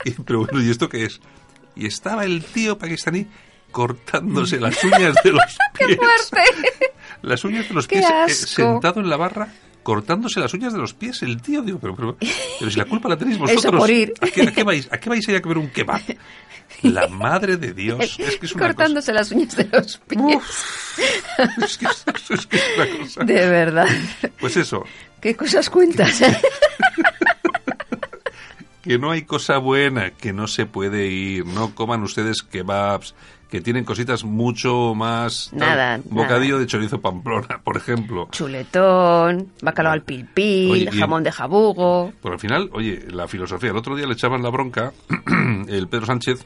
y- 0.09 0.15
pero 0.25 0.39
bueno, 0.45 0.61
¿y 0.61 0.69
esto 0.69 0.89
qué 0.89 1.05
es? 1.05 1.19
Y 1.75 1.85
estaba 1.85 2.25
el 2.25 2.43
tío 2.43 2.77
pakistaní 2.77 3.27
cortándose 3.71 4.59
las 4.59 4.81
uñas 4.83 5.15
de 5.23 5.31
los 5.31 5.43
pies. 5.77 5.97
¡Fuerte! 5.97 6.41
Las 7.21 7.43
uñas 7.43 7.67
de 7.67 7.73
los 7.75 7.87
¡Qué 7.87 7.99
pies 7.99 8.43
eh, 8.43 8.47
sentado 8.47 8.99
en 9.01 9.09
la 9.09 9.17
barra 9.17 9.53
cortándose 9.83 10.39
las 10.39 10.53
uñas 10.53 10.73
de 10.73 10.79
los 10.79 10.93
pies 10.93 11.21
el 11.21 11.41
tío 11.41 11.61
digo 11.61 11.79
pero 11.79 11.95
pero, 11.95 12.17
pero 12.59 12.69
si 12.71 12.77
la 12.77 12.83
culpa 12.85 13.07
la 13.07 13.17
tenéis 13.17 13.37
Eso 13.37 13.45
vosotros 13.45 13.79
por 13.79 13.89
ir. 13.89 14.13
¿a, 14.19 14.27
qué, 14.27 14.41
a 14.43 14.51
qué 14.51 14.63
vais 14.63 14.87
a 14.91 14.97
qué 14.99 15.09
vais 15.09 15.25
a 15.27 15.31
ir 15.31 15.37
a 15.37 15.41
comer 15.41 15.57
un 15.59 15.69
kebab 15.69 16.01
la 16.83 17.07
madre 17.07 17.57
de 17.57 17.73
Dios 17.73 18.17
es 18.19 18.37
que 18.37 18.45
es 18.45 18.53
una 18.53 18.67
Cortándose 18.67 19.11
las 19.13 19.31
uñas 19.31 19.55
de 19.55 19.67
los 19.71 19.97
pies. 19.97 20.37
es 21.63 21.77
que, 21.77 21.85
es- 21.85 22.05
es 22.29 22.45
que 22.47 22.57
es 22.57 22.63
una 22.77 22.97
cosa 22.99 23.23
De 23.23 23.49
verdad. 23.49 23.87
pues 24.39 24.57
eso 24.57 24.83
¿Qué 25.21 25.35
cosas 25.35 25.69
cuentas? 25.69 26.21
que 28.81 28.97
no 28.97 29.11
hay 29.11 29.23
cosa 29.23 29.57
buena 29.57 30.11
que 30.11 30.31
no 30.33 30.47
se 30.47 30.65
puede 30.65 31.07
ir 31.07 31.45
no 31.45 31.75
coman 31.75 32.03
ustedes 32.03 32.41
kebabs 32.41 33.15
que 33.49 33.61
tienen 33.61 33.85
cositas 33.85 34.23
mucho 34.25 34.93
más 34.93 35.51
Nada, 35.53 36.01
bocadillo 36.05 36.53
nada. 36.55 36.59
de 36.61 36.67
chorizo 36.67 36.99
pamplona 37.01 37.61
por 37.63 37.77
ejemplo 37.77 38.27
Chuletón, 38.31 39.51
bacalao 39.61 39.93
al 39.93 40.03
pilpil, 40.03 40.71
Oye, 40.71 40.89
y- 40.91 40.97
jamón 40.99 41.23
de 41.23 41.31
jabugo. 41.31 42.11
Por 42.21 42.33
al 42.33 42.39
final, 42.39 42.69
oye, 42.73 43.05
la 43.09 43.25
filosofía. 43.29 43.69
El 43.71 43.77
otro 43.77 43.95
día 43.95 44.05
le 44.05 44.13
echaban 44.13 44.43
la 44.43 44.49
bronca 44.49 44.91
el 45.69 45.87
Pedro 45.87 46.05
Sánchez 46.07 46.45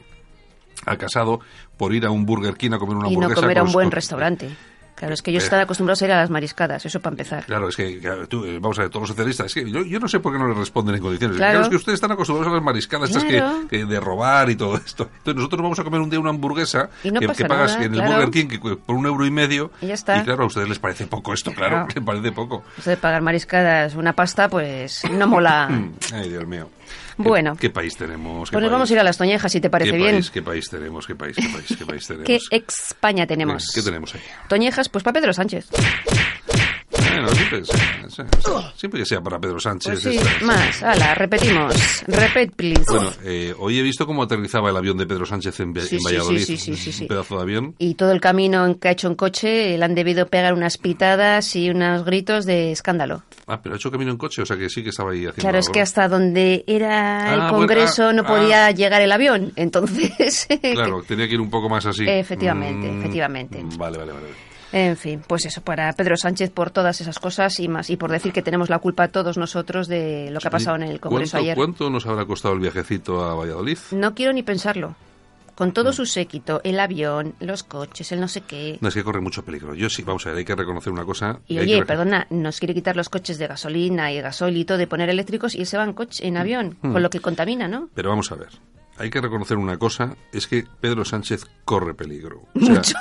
al 0.86 0.98
casado 0.98 1.40
por 1.76 1.94
ir 1.94 2.04
a 2.06 2.10
un 2.10 2.24
Burger 2.26 2.54
King 2.54 2.72
a 2.72 2.78
comer 2.78 2.96
una 2.96 3.08
Y 3.08 3.12
no 3.16 3.22
hamburguesa. 3.22 3.40
comer 3.42 3.58
a 3.58 3.62
un 3.62 3.72
buen 3.72 3.90
restaurante. 3.90 4.50
Claro, 4.94 5.14
es 5.14 5.22
que 5.22 5.32
ellos 5.32 5.42
Eh. 5.42 5.46
están 5.46 5.58
acostumbrados 5.58 6.00
a 6.02 6.04
ir 6.04 6.12
a 6.12 6.16
las 6.18 6.30
mariscadas, 6.30 6.86
eso 6.86 7.00
para 7.00 7.14
empezar. 7.14 7.44
Claro, 7.46 7.68
es 7.68 7.74
que, 7.74 7.98
tú, 8.28 8.44
eh, 8.44 8.60
vamos 8.60 8.78
a 8.78 8.82
ver, 8.82 8.90
todos 8.90 9.02
los 9.02 9.08
socialistas, 9.16 9.46
es 9.46 9.54
que 9.54 9.68
yo, 9.68 9.82
yo 9.82 9.98
no 9.98 10.06
sé 10.06 10.20
por 10.20 10.32
qué 10.32 10.38
no 10.38 10.46
le 10.46 10.54
responden 10.54 10.94
en 10.94 11.00
condiciones. 11.00 11.38
Claro. 11.38 11.52
Claro, 11.54 11.64
es 11.64 11.70
que 11.70 11.76
ustedes 11.76 11.94
están 11.96 12.12
acostumbrados 12.12 12.52
a 12.52 12.54
las 12.54 12.62
mariscadas 12.62 13.08
estas 13.10 13.24
Claro. 13.24 13.62
que, 13.68 13.78
que 13.78 13.84
de 13.86 13.98
robar 13.98 14.48
y 14.50 14.54
todo 14.54 14.76
esto. 14.76 15.08
Entonces 15.18 15.34
nosotros 15.34 15.60
vamos 15.62 15.78
a 15.80 15.82
comer 15.82 16.00
un 16.02 16.08
día 16.10 16.20
una 16.20 16.30
hamburguesa 16.30 16.88
Y 17.02 17.10
no 17.10 17.18
que, 17.18 17.26
que 17.28 17.44
pagas 17.46 17.72
nada, 17.72 17.84
en 17.84 17.94
el 17.94 17.98
claro. 18.00 18.12
Burger 18.14 18.30
King 18.30 18.46
que 18.46 18.76
por 18.76 18.94
un 18.94 19.06
euro 19.06 19.26
y 19.26 19.30
medio. 19.32 19.72
Y 19.80 19.86
ya 19.88 19.94
está. 19.94 20.18
Y 20.18 20.22
claro, 20.22 20.44
a 20.44 20.46
ustedes 20.46 20.68
les 20.68 20.78
parece 20.78 21.06
poco 21.08 21.32
esto, 21.32 21.52
claro, 21.52 21.88
les 21.92 22.04
parece 22.04 22.30
poco. 22.30 22.62
De 22.84 22.96
pagar 22.96 23.22
mariscadas, 23.22 23.96
una 23.96 24.12
pasta, 24.12 24.48
pues 24.48 25.02
no 25.10 25.26
mola. 25.26 25.68
Ay, 26.12 26.28
Dios 26.28 26.46
mío. 26.46 26.68
¿Qué- 27.22 27.28
Bueno. 27.28 27.56
¿Qué, 27.58 27.70
país 27.70 27.96
tenemos? 27.96 28.50
¿Qué 28.50 28.54
Pues 28.54 28.62
país? 28.62 28.72
vamos 28.72 28.90
a 28.90 28.92
ir 28.92 28.98
a 29.00 29.04
las 29.04 29.16
Toñejas, 29.18 29.50
si 29.52 29.60
te 29.60 29.70
parece 29.70 29.90
¿Qué 29.92 29.96
bien. 29.96 30.12
país, 30.12 30.30
¿Qué 30.30 30.42
país 30.42 30.68
tenemos? 30.68 31.06
¿Qué 31.06 31.14
país, 31.14 31.36
qué 31.36 31.48
país, 31.48 31.76
qué 31.78 31.86
país 31.86 32.06
tenemos? 32.06 32.26
¿Qué 32.26 32.38
España 32.56 33.26
tenemos? 33.26 33.70
¿Qué 33.74 33.82
tenemos 33.82 34.14
ahí? 34.14 34.20
Toñejas, 34.48 34.88
pues 34.88 35.02
para 35.04 35.14
Pedro 35.20 35.32
Sánchez. 35.32 35.66
Bueno, 37.12 37.28
siempre, 37.34 37.64
sí, 37.64 38.22
siempre 38.76 39.00
que 39.00 39.06
sea 39.06 39.20
para 39.20 39.38
Pedro 39.38 39.58
Sánchez. 39.60 40.02
Pues 40.02 40.14
sí, 40.14 40.16
esta- 40.20 40.44
más. 40.44 40.82
Hala, 40.82 41.14
repetimos. 41.14 42.02
Repeat, 42.06 42.52
please. 42.54 42.84
Bueno, 42.88 43.10
eh, 43.24 43.54
hoy 43.58 43.78
he 43.78 43.82
visto 43.82 44.06
cómo 44.06 44.22
aterrizaba 44.22 44.70
el 44.70 44.76
avión 44.76 44.96
de 44.96 45.06
Pedro 45.06 45.26
Sánchez 45.26 45.60
en, 45.60 45.74
Sí, 45.80 45.96
en 45.96 46.02
Valladolid. 46.02 46.44
sí, 46.44 46.56
sí, 46.56 46.76
sí, 46.76 46.92
sí. 46.92 47.02
Un 47.04 47.08
pedazo 47.08 47.36
de 47.36 47.42
avión. 47.42 47.74
Y 47.78 47.94
todo 47.94 48.12
el 48.12 48.20
camino 48.20 48.64
en 48.66 48.74
que 48.76 48.88
ha 48.88 48.92
hecho 48.92 49.08
en 49.08 49.14
coche 49.14 49.76
le 49.76 49.84
han 49.84 49.94
debido 49.94 50.26
pegar 50.26 50.54
unas 50.54 50.78
pitadas 50.78 51.54
y 51.56 51.70
unos 51.70 52.04
gritos 52.04 52.46
de 52.46 52.72
escándalo. 52.72 53.22
Ah, 53.46 53.60
pero 53.62 53.74
ha 53.74 53.78
hecho 53.78 53.90
camino 53.90 54.10
en 54.10 54.16
coche, 54.18 54.42
o 54.42 54.46
sea 54.46 54.56
que 54.56 54.68
sí 54.68 54.82
que 54.82 54.90
estaba 54.90 55.10
ahí 55.12 55.20
haciendo 55.20 55.40
Claro, 55.42 55.58
es 55.58 55.68
que 55.68 55.80
hasta 55.80 56.08
donde 56.08 56.64
era 56.66 57.34
el 57.34 57.40
Ah, 57.40 57.50
bueno, 57.50 57.58
Congreso 57.58 58.08
ah, 58.08 58.12
no 58.12 58.22
ah. 58.22 58.26
podía 58.26 58.70
llegar 58.70 59.02
el 59.02 59.12
avión. 59.12 59.52
Entonces, 59.56 60.46
Claro, 60.60 61.02
tenía 61.06 61.26
que 61.28 61.34
ir 61.34 61.40
un 61.40 61.50
poco 61.50 61.68
más 61.68 61.84
así. 61.86 62.04
Efectivamente, 62.08 62.88
Mm, 62.88 63.00
efectivamente. 63.00 63.60
Vale, 63.76 63.98
vale, 63.98 64.12
vale. 64.12 64.26
En 64.72 64.96
fin, 64.96 65.22
pues 65.26 65.44
eso, 65.46 65.60
para 65.62 65.92
Pedro 65.92 66.16
Sánchez 66.16 66.50
por 66.50 66.70
todas 66.70 67.00
esas 67.00 67.18
cosas 67.18 67.60
y 67.60 67.68
más. 67.68 67.90
Y 67.90 67.96
por 67.96 68.10
decir 68.10 68.32
que 68.32 68.42
tenemos 68.42 68.70
la 68.70 68.78
culpa 68.78 69.08
todos 69.08 69.36
nosotros 69.38 69.86
de 69.88 70.30
lo 70.30 70.40
que 70.40 70.48
ha 70.48 70.50
pasado 70.50 70.76
en 70.76 70.82
el 70.84 70.98
Congreso 71.00 71.32
¿Cuánto, 71.32 71.44
ayer. 71.44 71.56
¿Cuánto 71.56 71.90
nos 71.90 72.06
habrá 72.06 72.24
costado 72.24 72.54
el 72.54 72.60
viajecito 72.60 73.24
a 73.24 73.34
Valladolid? 73.34 73.78
No 73.92 74.14
quiero 74.14 74.32
ni 74.32 74.42
pensarlo. 74.42 74.94
Con 75.54 75.72
todo 75.72 75.92
su 75.92 76.06
séquito, 76.06 76.62
el 76.64 76.80
avión, 76.80 77.34
los 77.38 77.62
coches, 77.62 78.10
el 78.10 78.20
no 78.20 78.26
sé 78.26 78.40
qué. 78.40 78.78
No, 78.80 78.88
es 78.88 78.94
que 78.94 79.04
corre 79.04 79.20
mucho 79.20 79.44
peligro. 79.44 79.74
Yo 79.74 79.90
sí, 79.90 80.02
vamos 80.02 80.24
a 80.26 80.30
ver, 80.30 80.38
hay 80.38 80.44
que 80.46 80.54
reconocer 80.56 80.90
una 80.90 81.04
cosa. 81.04 81.40
Y 81.46 81.58
oye, 81.58 81.80
que- 81.80 81.84
perdona, 81.84 82.26
nos 82.30 82.58
quiere 82.58 82.72
quitar 82.72 82.96
los 82.96 83.10
coches 83.10 83.36
de 83.36 83.46
gasolina 83.48 84.10
y 84.10 84.20
gasoil 84.22 84.56
y 84.56 84.64
todo 84.64 84.78
de 84.78 84.86
poner 84.86 85.10
eléctricos 85.10 85.54
y 85.54 85.60
él 85.60 85.66
se 85.66 85.76
va 85.76 85.84
en 85.84 85.92
coche, 85.92 86.26
en 86.26 86.38
avión, 86.38 86.78
Hmm. 86.80 86.92
con 86.92 87.02
lo 87.02 87.10
que 87.10 87.20
contamina, 87.20 87.68
¿no? 87.68 87.90
Pero 87.94 88.08
vamos 88.08 88.32
a 88.32 88.36
ver. 88.36 88.48
Hay 88.98 89.10
que 89.10 89.20
reconocer 89.20 89.56
una 89.56 89.78
cosa, 89.78 90.16
es 90.32 90.46
que 90.46 90.64
Pedro 90.80 91.04
Sánchez 91.04 91.46
corre 91.64 91.94
peligro. 91.94 92.42
O 92.54 92.60
sea, 92.60 92.74
Mucho. 92.76 92.96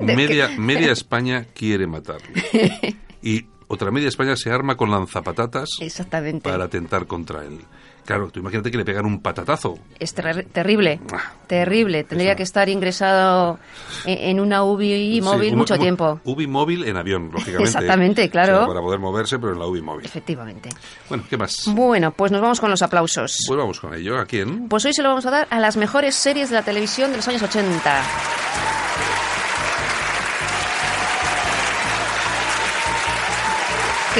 media, 0.00 0.48
media 0.58 0.92
España 0.92 1.46
quiere 1.54 1.86
matarle. 1.86 2.96
Y 3.22 3.44
otra 3.68 3.90
media 3.90 4.08
España 4.08 4.34
se 4.34 4.50
arma 4.50 4.78
con 4.78 4.90
lanzapatatas 4.90 5.68
Exactamente. 5.80 6.48
para 6.48 6.64
atentar 6.64 7.06
contra 7.06 7.44
él. 7.44 7.60
Claro, 8.04 8.30
tú 8.30 8.40
imagínate 8.40 8.70
que 8.70 8.76
le 8.78 8.84
pegan 8.84 9.06
un 9.06 9.20
patatazo. 9.20 9.78
Es 9.98 10.12
ter- 10.14 10.46
terrible, 10.52 11.00
Ah, 11.12 11.32
terrible. 11.46 12.02
Tendría 12.04 12.34
que 12.34 12.42
estar 12.42 12.68
ingresado 12.68 13.58
en, 14.04 14.18
en 14.30 14.40
una 14.40 14.64
UBI 14.64 15.20
móvil 15.20 15.54
mucho 15.56 15.74
un- 15.74 15.80
tiempo. 15.80 16.20
UBI 16.24 16.46
móvil 16.46 16.84
en 16.84 16.96
avión, 16.96 17.30
lógicamente. 17.32 17.64
Exactamente, 17.70 18.28
claro. 18.30 18.54
O 18.54 18.58
sea, 18.58 18.66
para 18.68 18.80
poder 18.80 18.98
moverse, 18.98 19.38
pero 19.38 19.52
en 19.52 19.58
la 19.60 19.66
UBI 19.66 19.82
móvil. 19.82 20.06
Efectivamente. 20.06 20.70
Bueno, 21.08 21.24
¿qué 21.30 21.36
más? 21.36 21.54
Bueno, 21.66 22.10
pues 22.12 22.32
nos 22.32 22.40
vamos 22.40 22.60
con 22.60 22.70
los 22.70 22.82
aplausos. 22.82 23.36
Pues 23.46 23.58
vamos 23.58 23.78
con 23.80 23.94
ello. 23.94 24.18
¿A 24.18 24.26
quién? 24.26 24.68
Pues 24.68 24.84
hoy 24.84 24.92
se 24.94 25.02
lo 25.02 25.10
vamos 25.10 25.26
a 25.26 25.30
dar 25.30 25.46
a 25.50 25.60
las 25.60 25.76
mejores 25.76 26.14
series 26.14 26.48
de 26.50 26.56
la 26.56 26.62
televisión 26.62 27.10
de 27.10 27.18
los 27.18 27.28
años 27.28 27.42
80. 27.42 28.02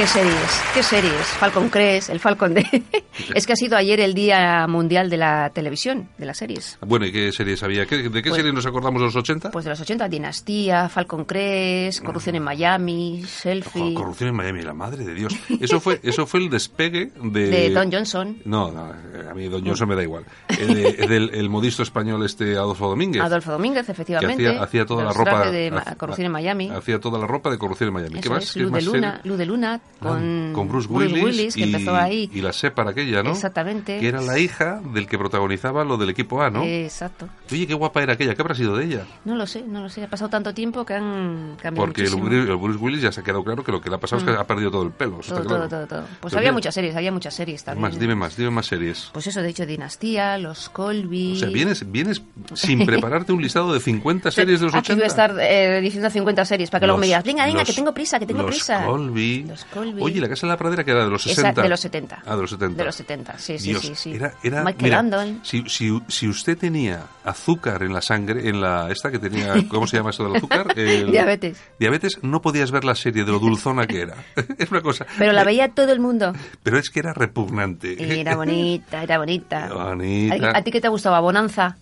¿Qué 0.01 0.07
series? 0.07 0.61
¿Qué 0.73 0.81
series? 0.81 1.13
Falcon 1.37 1.69
Crest, 1.69 2.09
el 2.09 2.19
Falcon 2.19 2.55
de... 2.55 2.65
es 3.35 3.45
que 3.45 3.53
ha 3.53 3.55
sido 3.55 3.77
ayer 3.77 3.99
el 3.99 4.15
Día 4.15 4.65
Mundial 4.67 5.11
de 5.11 5.17
la 5.17 5.51
Televisión, 5.53 6.09
de 6.17 6.25
las 6.25 6.39
series. 6.39 6.79
Bueno, 6.81 7.05
¿y 7.05 7.11
qué 7.11 7.31
series 7.31 7.61
había? 7.61 7.85
¿Qué- 7.85 8.09
¿De 8.09 8.23
qué 8.23 8.29
Pues- 8.29 8.37
series 8.37 8.51
nos 8.51 8.65
acordamos 8.65 8.99
de 8.99 9.05
los 9.05 9.15
80? 9.15 9.51
Pues 9.51 9.63
de 9.65 9.69
los 9.69 9.79
80, 9.79 10.09
Dinastía, 10.09 10.89
Falcon 10.89 11.25
Crest, 11.25 12.03
Corrupción 12.03 12.35
en 12.35 12.41
Miami, 12.41 13.23
Selfie, 13.27 13.93
corrupción 13.93 14.29
en 14.29 14.35
Miami, 14.37 14.63
la 14.63 14.73
madre 14.73 15.05
de 15.05 15.13
Dios. 15.13 15.35
Eso 15.59 15.79
fue, 15.79 15.99
eso 16.03 16.25
fue 16.25 16.39
el 16.39 16.49
despegue 16.49 17.11
de... 17.21 17.47
de 17.49 17.69
Don 17.69 17.91
Johnson, 17.91 18.39
No, 18.45 18.71
no, 18.71 18.85
a 19.29 19.33
mí 19.35 19.47
Don 19.49 19.63
Johnson 19.63 19.87
me 19.87 19.95
da 19.95 20.01
igual. 20.01 20.25
El, 20.47 20.73
de- 20.73 20.93
del 21.07 21.29
el 21.35 21.47
modisto 21.47 21.83
español 21.83 22.25
este 22.25 22.57
Adolfo 22.57 22.89
Domínguez. 22.89 23.21
Adolfo 23.21 23.51
Domínguez, 23.51 23.85
que 23.85 23.91
efectivamente. 23.91 24.47
hacía, 24.47 24.63
hacía 24.63 24.85
toda 24.87 25.03
la 25.03 25.13
ropa 25.13 25.51
de 25.51 25.71
Corrupción 25.95 26.25
en 26.25 26.31
Miami. 26.31 26.69
hacía 26.71 26.99
toda 26.99 27.19
la 27.19 27.27
ropa 27.27 27.51
de 27.51 27.59
corrupción 27.59 27.89
en 27.89 27.93
Miami 27.93 28.13
Eso 28.15 28.23
¿qué 28.23 28.29
más? 28.31 28.43
es, 28.45 28.53
¿Qué 28.53 28.59
Luz 28.61 28.71
de 28.71 28.75
más 28.77 28.85
Luna? 28.85 29.21
Luz 29.25 29.37
de 29.37 29.45
Luna, 29.45 29.81
con, 29.99 30.51
con 30.53 30.67
Bruce 30.67 30.87
Willis, 30.89 31.53
que 31.55 31.61
y, 31.61 31.63
empezó 31.63 31.95
ahí. 31.95 32.29
y 32.33 32.41
la 32.41 32.53
Separ 32.53 32.87
aquella 32.87 33.21
¿no? 33.23 33.31
Exactamente. 33.31 33.99
que 33.99 34.07
era 34.07 34.21
la 34.21 34.39
hija 34.39 34.81
del 34.93 35.07
que 35.07 35.17
protagonizaba 35.17 35.83
lo 35.83 35.97
del 35.97 36.09
equipo 36.09 36.41
A 36.41 36.49
¿no? 36.49 36.63
Exacto. 36.63 37.27
oye 37.51 37.67
qué 37.67 37.73
guapa 37.73 38.01
era 38.01 38.13
aquella 38.13 38.33
¿qué 38.35 38.41
habrá 38.41 38.55
sido 38.55 38.75
de 38.75 38.85
ella? 38.85 39.05
No 39.25 39.35
lo 39.35 39.45
sé, 39.45 39.61
no 39.67 39.81
lo 39.81 39.89
sé. 39.89 40.03
Ha 40.03 40.07
pasado 40.09 40.29
tanto 40.29 40.53
tiempo 40.53 40.85
que 40.85 40.93
han 40.95 41.55
cambiado 41.61 41.85
porque 41.87 42.01
el, 42.01 42.09
muchísimo. 42.11 42.29
Bruce- 42.29 42.51
el 42.51 42.57
Bruce 42.57 42.79
Willis 42.79 43.01
ya 43.01 43.11
se 43.11 43.21
ha 43.21 43.23
quedado 43.23 43.43
claro 43.43 43.63
que 43.63 43.71
lo 43.71 43.79
que 43.81 43.89
le 43.89 43.95
ha 43.95 43.99
pasado 43.99 44.19
es 44.21 44.27
que 44.27 44.31
ha 44.39 44.43
perdido 44.45 44.71
todo 44.71 44.83
el 44.83 44.91
pelo 44.91 45.17
todo, 45.19 45.21
está 45.21 45.41
claro. 45.47 45.67
todo, 45.67 45.69
todo, 45.69 45.87
todo. 45.87 46.03
Pues 46.19 46.31
Pero 46.31 46.37
había 46.39 46.51
mira, 46.51 46.53
muchas 46.53 46.73
series, 46.73 46.95
había 46.95 47.11
muchas 47.11 47.33
series 47.33 47.63
también. 47.63 47.81
más 47.81 47.99
dime 47.99 48.15
más 48.15 48.35
dime 48.35 48.49
más 48.49 48.65
series 48.65 49.09
Pues 49.13 49.27
eso, 49.27 49.41
de 49.41 49.49
hecho, 49.49 49.65
Dinastía, 49.65 50.37
Los 50.37 50.69
Colby... 50.69 51.33
o 51.33 51.35
sea, 51.35 51.49
vienes, 51.49 51.91
vienes 51.91 52.21
sin 52.53 52.85
prepararte 52.85 53.31
un 53.33 53.41
listado 53.41 53.73
de 53.73 53.79
50 53.79 54.31
series 54.31 54.59
de 54.59 54.65
los 54.67 54.73
Aquí 54.75 54.91
80. 54.93 54.95
voy 54.95 55.03
a 55.03 55.07
estar 55.07 55.35
eh, 55.39 55.79
diciendo 55.81 56.09
50 56.09 56.45
series 56.45 56.69
para 56.69 56.79
que 56.81 56.85
luego 56.87 56.99
me 56.99 57.05
digas, 57.07 57.23
venga, 57.23 57.45
venga, 57.45 57.59
los- 57.59 57.67
que 57.67 57.73
tengo 57.73 57.93
prisa, 57.93 58.17
que 58.19 58.25
tengo 58.25 58.41
los 58.43 58.51
prisa. 58.51 58.85
Colby. 58.85 59.45
Los 59.47 59.65
Colby. 59.65 59.80
Oye, 59.99 60.21
la 60.21 60.29
Casa 60.29 60.47
de 60.47 60.51
la 60.53 60.57
Pradera 60.57 60.83
que 60.83 60.91
era 60.91 61.03
de 61.03 61.09
los 61.09 61.25
Esa, 61.25 61.35
60. 61.35 61.61
de 61.61 61.69
los 61.69 61.79
70. 61.79 62.23
Ah, 62.25 62.35
de 62.35 62.41
los 62.41 62.49
70. 62.51 62.77
De 62.77 62.85
los 62.85 62.95
70, 62.95 63.37
sí, 63.39 63.59
sí, 63.59 63.69
Dios, 63.69 63.81
sí, 63.85 63.95
sí. 63.95 64.13
Era, 64.13 64.33
era, 64.43 64.63
Michael 64.63 64.83
mira, 64.83 64.95
Landon. 64.97 65.39
Si, 65.43 65.63
si, 65.67 66.01
si 66.07 66.27
usted 66.27 66.57
tenía 66.57 67.03
azúcar 67.23 67.83
en 67.83 67.93
la 67.93 68.01
sangre, 68.01 68.49
en 68.49 68.61
la 68.61 68.89
esta 68.91 69.11
que 69.11 69.19
tenía, 69.19 69.53
¿cómo 69.69 69.87
se 69.87 69.97
llama 69.97 70.09
eso 70.11 70.23
del 70.23 70.35
azúcar? 70.37 70.67
El- 70.77 71.11
Diabetes. 71.11 71.57
Diabetes, 71.79 72.19
no 72.23 72.41
podías 72.41 72.71
ver 72.71 72.83
la 72.83 72.95
serie 72.95 73.23
de 73.23 73.31
lo 73.31 73.39
dulzona 73.39 73.87
que 73.87 74.01
era. 74.01 74.15
es 74.57 74.71
una 74.71 74.81
cosa. 74.81 75.05
Pero 75.17 75.31
la 75.33 75.43
veía 75.43 75.69
todo 75.69 75.91
el 75.91 75.99
mundo. 75.99 76.33
Pero 76.63 76.77
es 76.77 76.89
que 76.89 76.99
era 76.99 77.13
repugnante. 77.13 78.19
Era 78.21 78.35
bonita, 78.35 79.03
era 79.03 79.17
bonita. 79.17 79.69
Bonita. 79.73 80.51
¿A, 80.51 80.57
a 80.57 80.61
ti 80.63 80.71
qué 80.71 80.81
te 80.81 80.87
gustaba? 80.87 81.19
¿Bonanza? 81.19 81.77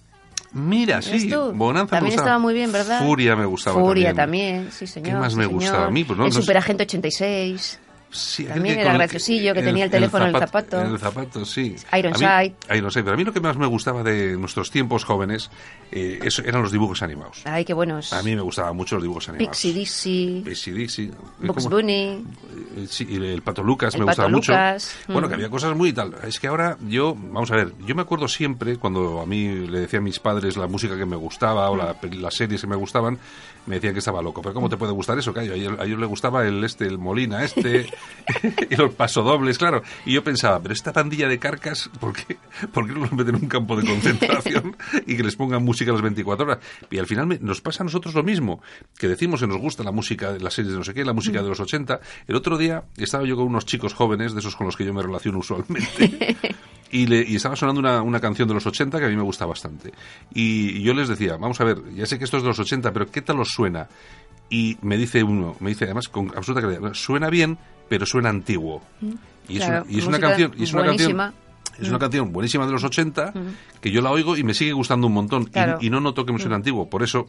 Mira, 0.51 1.01
sí. 1.01 1.29
Bonanza 1.53 1.83
me 1.95 1.97
También 1.97 2.05
gustaba. 2.05 2.27
estaba 2.27 2.39
muy 2.39 2.53
bien, 2.55 2.71
¿verdad? 2.71 3.05
Furia 3.05 3.35
me 3.35 3.45
gustaba 3.45 3.79
Furia 3.79 4.13
también. 4.15 4.55
también, 4.55 4.71
sí, 4.71 4.87
señor. 4.87 5.09
¿Qué 5.09 5.15
más 5.15 5.31
sí, 5.33 5.37
me 5.37 5.43
señor. 5.45 5.59
gustaba 5.61 5.85
a 5.85 5.91
mí? 5.91 6.03
Pues 6.03 6.17
no, 6.17 6.25
el 6.25 6.33
no. 6.33 6.41
Superagente 6.41 6.83
86. 6.83 7.79
Sí, 8.11 8.45
También 8.45 8.79
era 8.79 8.93
graciosillo, 8.93 9.53
que 9.53 9.61
tenía 9.61 9.85
el 9.85 9.91
teléfono 9.91 10.25
en 10.27 10.33
el 10.35 10.39
zapato. 10.41 10.81
En 10.81 10.87
el 10.93 10.97
zapato, 10.99 11.45
sí. 11.45 11.75
Ironside. 11.97 12.55
Ironside. 12.75 13.03
Pero 13.03 13.13
a 13.13 13.17
mí 13.17 13.23
lo 13.23 13.31
que 13.33 13.39
más 13.39 13.55
me 13.57 13.67
gustaba 13.67 14.01
de 14.03 14.35
nuestros 14.35 14.71
tiempos 14.71 15.03
jóvenes 15.03 15.51
eh, 15.91 16.19
eso 16.23 16.41
eran 16.43 16.61
los 16.63 16.71
dibujos 16.71 17.01
animados. 17.03 17.41
Ay, 17.45 17.65
qué 17.65 17.73
buenos. 17.73 18.11
A 18.13 18.23
mí 18.23 18.35
me 18.35 18.41
gustaban 18.41 18.75
mucho 18.75 18.95
los 18.95 19.03
dibujos 19.03 19.29
animados. 19.29 19.49
Pixie 19.57 19.73
Dixie, 19.73 20.41
Pixie 20.43 20.73
Dixie. 20.73 21.11
¿Cómo? 21.45 21.69
Bunny. 21.69 22.23
Eh, 22.77 22.85
sí, 22.89 23.07
el 23.11 23.41
Pato 23.43 23.61
Lucas 23.63 23.93
El 23.93 24.01
me 24.01 24.05
Pato 24.07 24.23
gustaba 24.23 24.29
mucho. 24.29 24.51
Lucas, 24.53 24.95
Bueno, 25.07 25.27
mm. 25.27 25.29
que 25.29 25.35
había 25.35 25.49
cosas 25.49 25.75
muy 25.75 25.93
tal. 25.93 26.15
Es 26.23 26.39
que 26.39 26.47
ahora 26.47 26.77
yo, 26.87 27.15
vamos 27.15 27.51
a 27.51 27.55
ver, 27.55 27.73
yo 27.85 27.93
me 27.95 28.01
acuerdo 28.01 28.27
siempre 28.27 28.77
cuando 28.77 29.21
a 29.21 29.25
mí 29.25 29.67
le 29.67 29.81
decía 29.81 29.99
a 29.99 30.01
mis 30.01 30.19
padres 30.19 30.57
la 30.57 30.67
música 30.67 30.97
que 30.97 31.05
me 31.05 31.15
gustaba 31.15 31.69
o 31.69 31.75
la- 31.75 31.95
las 32.13 32.33
series 32.33 32.61
que 32.61 32.67
me 32.67 32.75
gustaban, 32.75 33.19
me 33.69 33.75
decían 33.75 33.93
que 33.93 33.99
estaba 33.99 34.21
loco. 34.21 34.41
Pero 34.41 34.53
¿cómo 34.53 34.67
te 34.67 34.75
puede 34.75 34.91
gustar 34.91 35.17
eso? 35.17 35.33
Que 35.33 35.39
a 35.41 35.43
ellos, 35.43 35.79
a 35.79 35.85
ellos 35.85 35.99
les 35.99 36.09
gustaba 36.09 36.45
el 36.45 36.61
este, 36.63 36.85
el 36.85 36.97
Molina 36.97 37.43
este 37.45 37.85
y 38.69 38.75
los 38.75 38.93
pasodobles, 38.95 39.57
claro. 39.57 39.81
Y 40.05 40.13
yo 40.13 40.23
pensaba, 40.23 40.59
pero 40.59 40.73
esta 40.73 40.91
pandilla 40.91 41.27
de 41.29 41.39
carcas, 41.39 41.89
¿por 41.99 42.13
qué, 42.13 42.37
¿por 42.73 42.85
qué 42.87 42.93
no 42.93 42.99
los 43.01 43.11
meten 43.13 43.35
en 43.35 43.43
un 43.43 43.47
campo 43.49 43.75
de 43.77 43.87
concentración 43.87 44.75
y 45.07 45.15
que 45.15 45.23
les 45.23 45.35
pongan 45.35 45.63
música 45.63 45.91
a 45.91 45.93
las 45.93 46.01
24 46.01 46.45
horas? 46.45 46.59
Y 46.89 46.97
al 46.97 47.05
final 47.07 47.27
me- 47.27 47.39
nos 47.39 47.61
pasa 47.61 47.83
a 47.83 47.85
nosotros 47.85 48.13
lo 48.15 48.23
mismo, 48.23 48.61
que 48.97 49.07
decimos 49.07 49.39
que 49.39 49.47
nos 49.47 49.57
gusta 49.57 49.83
la 49.83 49.91
música, 49.91 50.31
las 50.39 50.53
series 50.55 50.73
de 50.73 50.77
no 50.79 50.83
sé 50.83 50.93
qué, 50.93 51.05
la 51.05 51.13
música 51.13 51.41
de 51.41 51.47
los 51.49 51.59
80. 51.59 51.99
El 52.27 52.35
otro 52.35 52.57
día 52.57 52.83
estaba 52.97 53.23
yo 53.25 53.35
con 53.35 53.45
unos 53.47 53.65
chicos 53.65 53.93
jóvenes, 53.93 54.33
de 54.33 54.39
esos 54.39 54.55
con 54.55 54.65
los 54.65 54.75
que 54.75 54.85
yo 54.85 54.93
me 54.93 55.03
relaciono 55.03 55.37
usualmente, 55.39 56.35
y, 56.91 57.05
le- 57.07 57.23
y 57.27 57.35
estaba 57.35 57.55
sonando 57.55 57.79
una, 57.79 58.01
una 58.01 58.19
canción 58.19 58.47
de 58.47 58.53
los 58.53 58.65
80 58.65 58.99
que 58.99 59.05
a 59.05 59.09
mí 59.09 59.15
me 59.15 59.23
gusta 59.23 59.45
bastante. 59.45 59.91
Y, 60.33 60.77
y 60.77 60.81
yo 60.83 60.93
les 60.93 61.07
decía, 61.07 61.37
vamos 61.37 61.59
a 61.61 61.63
ver, 61.63 61.77
ya 61.95 62.05
sé 62.05 62.17
que 62.17 62.25
esto 62.25 62.37
es 62.37 62.43
de 62.43 62.49
los 62.49 62.59
80, 62.59 62.91
pero 62.91 63.09
¿qué 63.09 63.21
tal 63.21 63.39
os 63.39 63.49
suena? 63.49 63.87
Y 64.49 64.77
me 64.81 64.97
dice 64.97 65.23
uno, 65.23 65.55
me 65.59 65.69
dice 65.69 65.85
además 65.85 66.07
con 66.09 66.31
absoluta 66.35 66.65
claridad, 66.67 66.93
suena 66.93 67.29
bien, 67.29 67.57
pero 67.87 68.05
suena 68.05 68.29
antiguo. 68.29 68.81
Y 69.47 69.57
es, 69.57 69.65
Claro, 69.65 69.83
una, 69.83 69.91
y 69.91 69.99
es 69.99 70.05
una 70.07 70.19
canción, 70.19 70.53
y 70.57 70.63
es 70.63 70.73
una 70.73 70.83
canción, 70.85 71.15
buenísima. 71.15 71.33
es 71.79 71.89
una 71.89 71.99
canción 71.99 72.31
buenísima 72.33 72.65
de 72.65 72.71
los 72.71 72.83
80 72.83 73.33
que 73.81 73.91
yo 73.91 74.01
la 74.01 74.11
oigo 74.11 74.35
y 74.37 74.43
me 74.43 74.53
sigue 74.53 74.73
gustando 74.73 75.07
un 75.07 75.13
montón 75.13 75.43
y- 75.43 75.45
Claro. 75.47 75.77
y, 75.81 75.89
no 75.89 75.99
noto 76.01 76.25
que 76.25 76.33
me 76.33 76.39
suene 76.39 76.55
antiguo. 76.55 76.89
Por 76.89 77.03
eso 77.03 77.27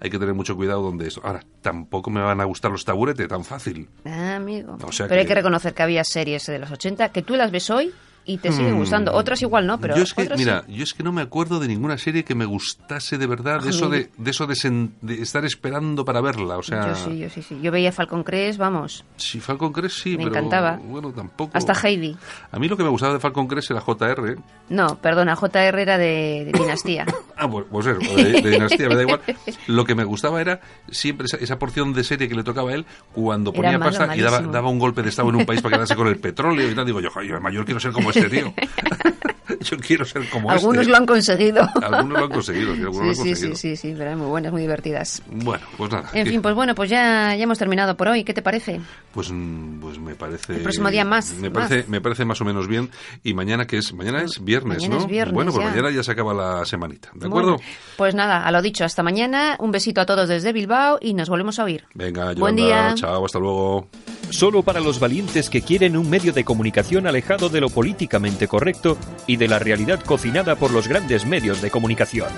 hay 0.00 0.08
que 0.10 0.18
tener 0.18 0.34
mucho 0.34 0.56
cuidado 0.56 0.82
donde 0.82 1.08
esto. 1.08 1.20
Ahora, 1.24 1.40
tampoco 1.60 2.10
me 2.10 2.20
van 2.22 2.40
a 2.40 2.44
gustar 2.44 2.70
los 2.70 2.84
taburetes 2.84 3.28
tan 3.28 3.44
fácil. 3.44 3.88
Ah, 4.06 4.36
amigo. 4.36 4.76
O 4.82 4.92
sea 4.92 5.06
pero 5.08 5.20
hay 5.20 5.26
que- 5.26 5.28
que 5.28 5.34
reconocer 5.34 5.74
que 5.74 5.82
había 5.82 6.04
series 6.04 6.46
de 6.46 6.58
los 6.58 6.70
80 6.70 7.10
que 7.10 7.22
tú 7.22 7.36
las 7.36 7.50
ves 7.50 7.68
hoy 7.70 7.92
y 8.24 8.38
te 8.38 8.52
siguen 8.52 8.76
gustando. 8.78 9.12
Otras 9.12 9.40
igual 9.42 9.66
no, 9.66 9.78
pero 9.80 9.96
yo 9.96 10.02
es 10.02 10.14
que, 10.14 10.28
mira, 10.36 10.64
sí. 10.66 10.74
yo 10.74 10.84
es 10.84 10.94
que 10.94 11.02
no 11.02 11.12
me 11.12 11.22
acuerdo 11.22 11.58
de 11.60 11.68
ninguna 11.68 11.98
serie 11.98 12.24
que 12.24 12.34
me 12.34 12.44
gustase 12.44 13.18
de 13.18 13.26
verdad, 13.26 13.60
de 13.60 13.70
eso 13.70 13.88
de, 13.88 14.10
de 14.16 14.30
eso 14.30 14.46
de, 14.46 14.54
sen- 14.54 14.90
de 15.00 15.20
estar 15.22 15.44
esperando 15.44 16.04
para 16.04 16.20
verla. 16.20 16.56
O 16.58 16.62
sea, 16.62 16.88
Yo 16.88 16.94
sí, 16.94 17.18
yo 17.18 17.30
sí, 17.30 17.42
sí. 17.42 17.58
Yo 17.62 17.72
veía 17.72 17.92
Falcon 17.92 18.22
Crest, 18.22 18.58
vamos, 18.58 19.04
si 19.16 19.40
Falcon 19.40 19.72
Crest 19.72 19.96
sí, 20.02 20.10
Me 20.16 20.24
pero 20.24 20.30
encantaba. 20.36 20.78
bueno, 20.84 21.10
tampoco. 21.12 21.56
hasta 21.56 21.72
Heidi. 21.72 22.16
A 22.50 22.58
mí 22.58 22.68
lo 22.68 22.76
que 22.76 22.82
me 22.84 22.88
gustaba 22.90 23.12
de 23.14 23.20
Falcon 23.20 23.46
Crest 23.46 23.70
era 23.70 23.80
JR. 23.80 24.36
No, 24.68 24.98
perdona, 25.00 25.34
JR 25.36 25.78
era 25.80 25.98
de, 25.98 26.44
de 26.46 26.52
Dinastía. 26.58 27.06
Ah, 27.34 27.50
pues, 27.50 27.64
pues 27.68 27.86
eso, 27.86 27.98
de, 28.14 28.40
dinastía, 28.40 28.88
me 28.88 28.94
da 28.94 29.02
igual. 29.02 29.20
Lo 29.66 29.84
que 29.84 29.96
me 29.96 30.04
gustaba 30.04 30.40
era 30.40 30.60
siempre 30.92 31.24
esa, 31.26 31.38
esa 31.38 31.58
porción 31.58 31.92
de 31.92 32.04
serie 32.04 32.28
que 32.28 32.36
le 32.36 32.44
tocaba 32.44 32.70
a 32.70 32.74
él 32.74 32.86
cuando 33.12 33.52
ponía 33.52 33.78
malo, 33.78 33.90
pasta 33.90 34.14
y 34.16 34.20
daba, 34.20 34.36
malísimo. 34.36 34.52
daba 34.52 34.68
un 34.68 34.78
golpe 34.78 35.02
de 35.02 35.08
estado 35.08 35.28
en 35.30 35.34
un 35.36 35.46
país 35.46 35.60
para 35.60 35.74
quedarse 35.74 35.96
con 35.96 36.06
el 36.06 36.18
petróleo 36.20 36.70
y 36.70 36.74
tal. 36.76 36.86
Digo 36.86 37.00
yo, 37.00 37.10
"Joder, 37.10 37.28
yo 37.30 37.40
mayor 37.40 37.64
quiero 37.64 37.80
ser 37.80 37.90
como 37.90 38.11
este 38.14 38.30
tío. 38.30 38.54
yo 39.60 39.76
quiero 39.78 40.04
ser 40.04 40.28
como 40.30 40.50
Algunos 40.50 40.80
este. 40.82 40.90
lo 40.90 40.96
han 40.96 41.06
conseguido. 41.06 41.68
Algunos 41.82 42.18
lo 42.18 42.24
han 42.26 42.30
conseguido, 42.30 42.74
sí, 42.74 42.80
algunos 42.82 42.94
Sí, 42.96 43.02
lo 43.02 43.08
han 43.10 43.14
sí, 43.14 43.22
sí, 43.22 43.48
conseguido. 43.48 43.56
sí, 43.56 43.76
sí, 43.76 43.94
pero 43.96 44.16
muy 44.16 44.26
buenas, 44.28 44.52
muy 44.52 44.62
divertidas. 44.62 45.22
Bueno, 45.30 45.64
pues 45.76 45.90
nada. 45.92 46.08
En 46.12 46.24
¿qué? 46.24 46.30
fin, 46.30 46.42
pues 46.42 46.54
bueno, 46.54 46.74
pues 46.74 46.90
ya, 46.90 47.34
ya 47.34 47.42
hemos 47.44 47.58
terminado 47.58 47.96
por 47.96 48.08
hoy. 48.08 48.24
¿Qué 48.24 48.34
te 48.34 48.42
parece? 48.42 48.80
Pues, 49.12 49.30
mm, 49.30 49.80
pues 49.80 49.98
me 49.98 50.14
parece. 50.14 50.54
El 50.54 50.62
próximo 50.62 50.90
día 50.90 51.04
más, 51.04 51.32
Me 51.34 51.50
más. 51.50 51.68
parece, 51.68 51.88
me 51.90 52.00
parece 52.00 52.24
más 52.24 52.40
o 52.40 52.44
menos 52.44 52.68
bien. 52.68 52.90
Y 53.22 53.34
mañana 53.34 53.66
que 53.66 53.78
es, 53.78 53.92
mañana 53.92 54.22
es 54.22 54.42
viernes, 54.44 54.78
Mañana 54.78 54.94
¿no? 54.96 55.00
es 55.02 55.06
viernes, 55.08 55.34
bueno, 55.34 55.52
pues 55.52 55.64
ya. 55.64 55.70
mañana 55.70 55.90
ya 55.90 56.02
se 56.02 56.12
acaba 56.12 56.32
la 56.34 56.64
semanita, 56.64 57.10
¿de 57.14 57.26
acuerdo? 57.26 57.56
Bueno, 57.56 57.68
pues 57.96 58.14
nada, 58.14 58.46
a 58.46 58.50
lo 58.52 58.62
dicho, 58.62 58.84
hasta 58.84 59.02
mañana. 59.02 59.56
Un 59.58 59.70
besito 59.72 60.00
a 60.00 60.06
todos 60.06 60.28
desde 60.28 60.52
Bilbao 60.52 60.98
y 61.00 61.14
nos 61.14 61.28
volvemos 61.28 61.58
a 61.58 61.64
oír. 61.64 61.84
Venga, 61.94 62.32
Buen 62.34 62.56
Yolanda, 62.56 62.86
día. 62.88 62.94
chao, 62.94 63.24
hasta 63.24 63.38
luego. 63.38 63.88
Solo 64.30 64.62
para 64.62 64.80
los 64.80 64.98
valientes 64.98 65.50
que 65.50 65.60
quieren 65.60 65.96
un 65.96 66.08
medio 66.08 66.32
de 66.32 66.42
comunicación 66.42 67.06
alejado 67.06 67.50
de 67.50 67.60
lo 67.60 67.68
políticamente 67.68 68.48
correcto 68.48 68.96
y 69.26 69.31
de 69.36 69.48
la 69.48 69.58
realidad 69.58 70.00
cocinada 70.00 70.56
por 70.56 70.70
los 70.72 70.88
grandes 70.88 71.26
medios 71.26 71.60
de 71.62 71.70
comunicación. 71.70 72.28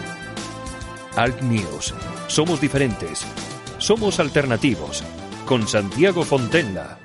Alt 1.17 1.41
News. 1.43 1.95
Somos 2.27 2.61
diferentes. 2.61 3.25
Somos 3.79 4.21
alternativos. 4.21 5.05
Con 5.47 5.69
Santiago 5.69 6.25
Fontenla. 6.25 6.99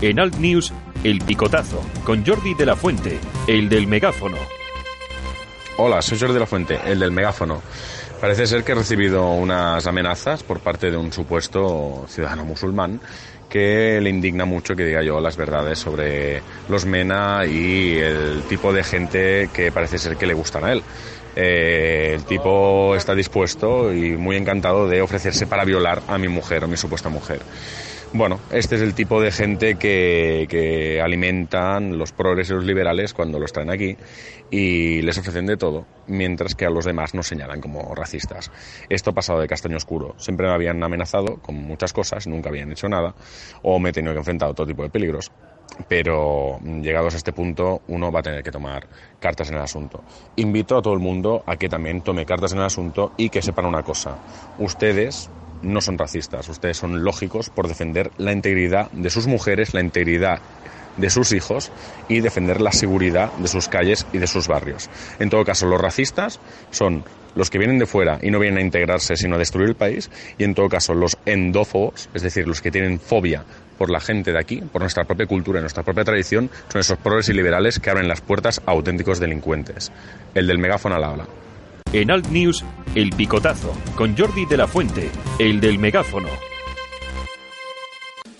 En 0.00 0.20
Alt 0.20 0.36
News, 0.36 0.72
El 1.02 1.20
Picotazo. 1.20 1.80
Con 2.04 2.24
Jordi 2.24 2.54
de 2.54 2.66
la 2.66 2.76
Fuente, 2.76 3.18
el 3.46 3.68
del 3.68 3.86
megáfono. 3.86 4.36
Hola, 5.76 6.02
soy 6.02 6.18
Jordi 6.18 6.34
de 6.34 6.40
la 6.40 6.46
Fuente, 6.46 6.80
el 6.86 6.98
del 7.00 7.12
megáfono. 7.12 7.62
Parece 8.20 8.46
ser 8.48 8.64
que 8.64 8.72
he 8.72 8.74
recibido 8.74 9.30
unas 9.30 9.86
amenazas 9.86 10.42
por 10.42 10.58
parte 10.58 10.90
de 10.90 10.96
un 10.96 11.12
supuesto 11.12 12.04
ciudadano 12.08 12.44
musulmán 12.44 13.00
que 13.48 14.00
le 14.00 14.10
indigna 14.10 14.44
mucho 14.44 14.76
que 14.76 14.84
diga 14.84 15.02
yo 15.02 15.20
las 15.20 15.36
verdades 15.36 15.78
sobre 15.78 16.42
los 16.68 16.84
MENA 16.84 17.46
y 17.46 17.96
el 17.96 18.42
tipo 18.48 18.72
de 18.72 18.84
gente 18.84 19.48
que 19.52 19.72
parece 19.72 19.98
ser 19.98 20.16
que 20.16 20.26
le 20.26 20.34
gustan 20.34 20.64
a 20.64 20.72
él. 20.72 20.82
Eh, 21.36 22.14
el 22.14 22.24
tipo 22.24 22.96
está 22.96 23.14
dispuesto 23.14 23.92
y 23.92 24.16
muy 24.16 24.36
encantado 24.36 24.88
de 24.88 25.00
ofrecerse 25.00 25.46
para 25.46 25.64
violar 25.64 26.02
a 26.08 26.18
mi 26.18 26.28
mujer 26.28 26.64
o 26.64 26.68
mi 26.68 26.76
supuesta 26.76 27.08
mujer. 27.08 27.40
Bueno, 28.14 28.40
este 28.50 28.76
es 28.76 28.82
el 28.82 28.94
tipo 28.94 29.20
de 29.20 29.30
gente 29.30 29.76
que, 29.76 30.46
que 30.48 31.00
alimentan 31.00 31.98
los 31.98 32.12
progres 32.12 32.48
y 32.48 32.54
los 32.54 32.64
liberales 32.64 33.12
cuando 33.12 33.38
los 33.38 33.52
traen 33.52 33.70
aquí 33.70 33.96
y 34.50 35.02
les 35.02 35.18
ofrecen 35.18 35.44
de 35.44 35.58
todo, 35.58 35.84
mientras 36.06 36.54
que 36.54 36.64
a 36.64 36.70
los 36.70 36.86
demás 36.86 37.14
nos 37.14 37.26
señalan 37.26 37.60
como 37.60 37.94
racistas. 37.94 38.50
Esto 38.88 39.10
ha 39.10 39.14
pasado 39.14 39.40
de 39.40 39.46
castaño 39.46 39.76
oscuro. 39.76 40.14
Siempre 40.16 40.46
me 40.46 40.54
habían 40.54 40.82
amenazado 40.82 41.36
con 41.42 41.56
muchas 41.56 41.92
cosas, 41.92 42.26
nunca 42.26 42.48
habían 42.48 42.72
hecho 42.72 42.88
nada, 42.88 43.14
o 43.62 43.78
me 43.78 43.90
he 43.90 43.92
tenido 43.92 44.14
que 44.14 44.20
enfrentar 44.20 44.50
a 44.50 44.54
todo 44.54 44.66
tipo 44.66 44.82
de 44.82 44.90
peligros. 44.90 45.30
Pero 45.86 46.58
mm, 46.62 46.80
llegados 46.80 47.12
a 47.12 47.18
este 47.18 47.34
punto, 47.34 47.82
uno 47.88 48.10
va 48.10 48.20
a 48.20 48.22
tener 48.22 48.42
que 48.42 48.50
tomar 48.50 48.86
cartas 49.20 49.50
en 49.50 49.56
el 49.56 49.62
asunto. 49.62 50.02
Invito 50.36 50.78
a 50.78 50.82
todo 50.82 50.94
el 50.94 51.00
mundo 51.00 51.42
a 51.46 51.56
que 51.56 51.68
también 51.68 52.00
tome 52.00 52.24
cartas 52.24 52.52
en 52.52 52.58
el 52.58 52.64
asunto 52.64 53.12
y 53.18 53.28
que 53.28 53.42
sepan 53.42 53.66
una 53.66 53.82
cosa. 53.82 54.16
Ustedes 54.58 55.30
no 55.62 55.80
son 55.80 55.98
racistas, 55.98 56.48
ustedes 56.48 56.76
son 56.76 57.04
lógicos 57.04 57.50
por 57.50 57.68
defender 57.68 58.10
la 58.18 58.32
integridad 58.32 58.90
de 58.92 59.10
sus 59.10 59.26
mujeres, 59.26 59.74
la 59.74 59.80
integridad 59.80 60.40
de 60.96 61.10
sus 61.10 61.32
hijos 61.32 61.70
y 62.08 62.20
defender 62.20 62.60
la 62.60 62.72
seguridad 62.72 63.32
de 63.34 63.48
sus 63.48 63.68
calles 63.68 64.06
y 64.12 64.18
de 64.18 64.26
sus 64.26 64.48
barrios. 64.48 64.90
En 65.18 65.30
todo 65.30 65.44
caso, 65.44 65.66
los 65.66 65.80
racistas 65.80 66.40
son 66.70 67.04
los 67.34 67.50
que 67.50 67.58
vienen 67.58 67.78
de 67.78 67.86
fuera 67.86 68.18
y 68.20 68.30
no 68.30 68.40
vienen 68.40 68.58
a 68.58 68.62
integrarse 68.62 69.16
sino 69.16 69.36
a 69.36 69.38
destruir 69.38 69.68
el 69.68 69.76
país 69.76 70.10
y 70.38 70.44
en 70.44 70.54
todo 70.54 70.68
caso 70.68 70.94
los 70.94 71.16
endófobos, 71.24 72.08
es 72.14 72.22
decir, 72.22 72.48
los 72.48 72.60
que 72.60 72.70
tienen 72.70 72.98
fobia 72.98 73.44
por 73.78 73.90
la 73.90 74.00
gente 74.00 74.32
de 74.32 74.40
aquí, 74.40 74.60
por 74.60 74.82
nuestra 74.82 75.04
propia 75.04 75.26
cultura 75.26 75.60
y 75.60 75.62
nuestra 75.62 75.84
propia 75.84 76.04
tradición, 76.04 76.50
son 76.68 76.80
esos 76.80 76.98
progres 76.98 77.28
y 77.28 77.32
liberales 77.32 77.78
que 77.78 77.90
abren 77.90 78.08
las 78.08 78.20
puertas 78.20 78.60
a 78.66 78.72
auténticos 78.72 79.20
delincuentes. 79.20 79.92
El 80.34 80.48
del 80.48 80.58
megáfono 80.58 80.96
al 80.96 81.04
habla. 81.04 81.26
En 81.92 82.10
Alt 82.10 82.28
News, 82.28 82.66
El 82.94 83.10
Picotazo, 83.10 83.72
con 83.96 84.14
Jordi 84.14 84.44
de 84.44 84.58
la 84.58 84.66
Fuente, 84.66 85.10
el 85.38 85.58
del 85.58 85.78
megáfono. 85.78 86.28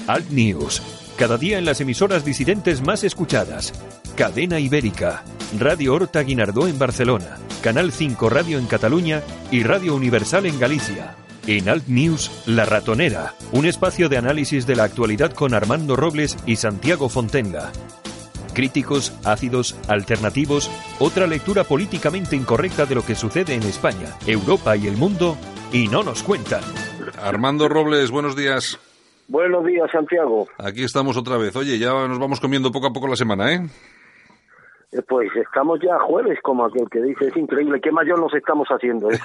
Alt 0.07 0.29
News, 0.31 0.83
cada 1.17 1.39
día 1.39 1.57
en 1.57 1.65
las 1.65 1.81
emisoras 1.81 2.27
disidentes 2.27 2.83
más 2.83 3.05
escuchadas. 3.05 3.73
Cadena 4.17 4.59
Ibérica, 4.59 5.25
Radio 5.59 5.95
Horta 5.95 6.23
Guinardó 6.25 6.69
en 6.69 6.79
Barcelona, 6.79 7.39
Canal 7.63 7.91
5 7.91 8.29
Radio 8.29 8.59
en 8.59 8.67
Cataluña 8.67 9.23
y 9.51 9.63
Radio 9.63 9.95
Universal 9.95 10.45
en 10.45 10.59
Galicia. 10.59 11.17
En 11.47 11.71
Alt 11.71 11.89
News, 11.89 12.31
La 12.45 12.67
Ratonera, 12.67 13.35
un 13.53 13.65
espacio 13.65 14.11
de 14.11 14.19
análisis 14.19 14.67
de 14.67 14.77
la 14.77 14.85
actualidad 14.85 15.33
con 15.33 15.55
Armando 15.55 15.97
Robles 15.97 16.37
y 16.45 16.57
Santiago 16.57 17.09
Fontenga. 17.09 17.73
Críticos, 18.59 19.17
ácidos, 19.25 19.79
alternativos, 19.87 20.69
otra 20.99 21.29
lectura 21.29 21.63
políticamente 21.63 22.35
incorrecta 22.35 22.87
de 22.87 22.97
lo 22.97 23.07
que 23.07 23.15
sucede 23.15 23.55
en 23.55 23.63
España, 23.63 24.17
Europa 24.27 24.77
y 24.77 24.89
el 24.89 24.97
mundo, 24.97 25.37
y 25.73 25.87
no 25.87 26.03
nos 26.03 26.25
cuentan. 26.25 26.63
Armando 27.23 27.69
Robles, 27.69 28.11
buenos 28.11 28.35
días. 28.35 28.81
Buenos 29.29 29.65
días, 29.65 29.89
Santiago. 29.93 30.49
Aquí 30.59 30.83
estamos 30.83 31.17
otra 31.17 31.37
vez. 31.37 31.55
Oye, 31.55 31.79
ya 31.79 31.93
nos 32.09 32.19
vamos 32.19 32.41
comiendo 32.41 32.73
poco 32.73 32.89
a 32.89 32.93
poco 32.93 33.07
la 33.07 33.15
semana, 33.15 33.55
¿eh? 33.55 33.61
Eh, 34.93 35.03
Pues 35.07 35.29
estamos 35.37 35.79
ya 35.81 35.99
jueves, 35.99 36.39
como 36.43 36.65
aquel 36.65 36.89
que 36.91 37.01
dice, 37.03 37.27
es 37.29 37.37
increíble, 37.37 37.81
qué 37.81 37.93
mayor 37.93 38.19
nos 38.21 38.33
estamos 38.35 38.67
haciendo. 38.69 39.11
eh, 39.11 39.17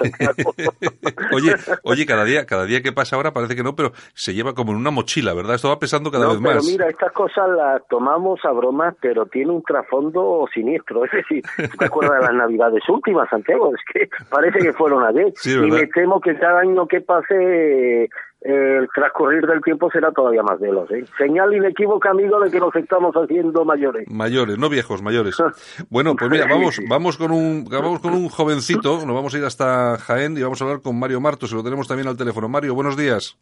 oye, 1.32 1.54
oye, 1.84 2.06
cada 2.06 2.24
día, 2.24 2.44
cada 2.46 2.64
día 2.66 2.82
que 2.82 2.92
pasa 2.92 3.16
ahora 3.16 3.32
parece 3.32 3.56
que 3.56 3.62
no, 3.62 3.74
pero 3.74 3.92
se 4.14 4.34
lleva 4.34 4.54
como 4.54 4.72
en 4.72 4.78
una 4.78 4.90
mochila, 4.90 5.32
¿verdad? 5.34 5.54
Esto 5.54 5.68
va 5.68 5.78
pesando 5.78 6.10
cada 6.10 6.24
no, 6.24 6.30
vez 6.32 6.40
pero 6.42 6.54
más. 6.56 6.66
mira, 6.66 6.88
estas 6.88 7.12
cosas 7.12 7.48
las 7.56 7.86
tomamos 7.88 8.40
a 8.44 8.50
bromas, 8.52 8.94
pero 9.00 9.26
tiene 9.26 9.52
un 9.52 9.62
trasfondo 9.62 10.46
siniestro. 10.52 11.04
Es 11.04 11.12
decir, 11.12 11.42
¿tú 11.70 11.76
te 11.78 11.84
acuerdas 11.86 12.20
de 12.20 12.26
las 12.26 12.34
navidades 12.34 12.82
últimas, 12.88 13.28
Santiago? 13.30 13.72
Es 13.74 13.80
que 13.92 14.08
parece 14.28 14.58
que 14.58 14.72
fueron 14.72 15.04
ayer. 15.04 15.32
Sí, 15.36 15.52
y 15.54 15.70
me 15.70 15.86
temo 15.86 16.20
que 16.20 16.36
cada 16.38 16.60
año 16.60 16.86
que 16.86 17.00
pase... 17.00 18.08
el 18.44 18.86
transcurrir 18.94 19.46
del 19.46 19.62
tiempo 19.62 19.90
será 19.90 20.12
todavía 20.12 20.42
más 20.42 20.60
veloz. 20.60 20.90
¿eh? 20.90 21.04
Señal 21.16 21.54
inequívoca, 21.54 22.10
amigo, 22.10 22.38
de 22.40 22.50
que 22.50 22.60
nos 22.60 22.74
estamos 22.76 23.14
haciendo 23.14 23.64
mayores. 23.64 24.06
Mayores, 24.10 24.58
no 24.58 24.68
viejos, 24.68 25.02
mayores. 25.02 25.36
Bueno, 25.88 26.14
pues 26.16 26.30
mira, 26.30 26.46
vamos, 26.48 26.80
vamos 26.88 27.16
con 27.16 27.30
un, 27.30 27.64
vamos 27.64 28.00
con 28.00 28.14
un 28.14 28.28
jovencito, 28.28 29.04
nos 29.06 29.14
vamos 29.14 29.34
a 29.34 29.38
ir 29.38 29.44
hasta 29.44 29.96
Jaén 29.98 30.36
y 30.36 30.42
vamos 30.42 30.60
a 30.60 30.64
hablar 30.64 30.82
con 30.82 30.98
Mario 30.98 31.20
Martos, 31.20 31.52
y 31.52 31.54
lo 31.54 31.62
tenemos 31.62 31.88
también 31.88 32.08
al 32.08 32.16
teléfono. 32.16 32.48
Mario, 32.48 32.74
buenos 32.74 32.96
días. 32.96 33.38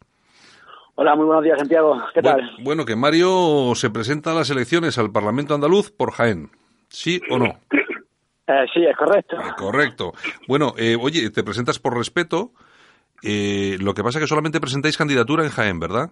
Hola, 0.95 1.15
muy 1.15 1.25
buenos 1.25 1.43
días, 1.43 1.57
Santiago. 1.57 2.01
¿Qué 2.13 2.21
tal? 2.21 2.35
Bueno, 2.41 2.57
bueno, 2.63 2.85
que 2.85 2.95
Mario 2.95 3.73
se 3.75 3.89
presenta 3.89 4.31
a 4.31 4.35
las 4.35 4.49
elecciones 4.51 4.97
al 4.97 5.11
Parlamento 5.11 5.55
andaluz 5.55 5.91
por 5.91 6.11
Jaén. 6.11 6.51
¿Sí 6.89 7.19
o 7.29 7.39
no? 7.39 7.59
Eh, 8.47 8.65
sí, 8.73 8.85
es 8.85 8.95
correcto. 8.95 9.37
Eh, 9.37 9.53
correcto. 9.57 10.13
Bueno, 10.47 10.73
eh, 10.77 10.97
oye, 10.99 11.29
te 11.29 11.43
presentas 11.43 11.79
por 11.79 11.97
respeto. 11.97 12.51
Eh, 13.23 13.77
lo 13.79 13.93
que 13.93 14.03
pasa 14.03 14.19
es 14.19 14.23
que 14.23 14.27
solamente 14.27 14.59
presentáis 14.59 14.97
candidatura 14.97 15.43
en 15.43 15.49
Jaén, 15.49 15.79
¿verdad? 15.79 16.09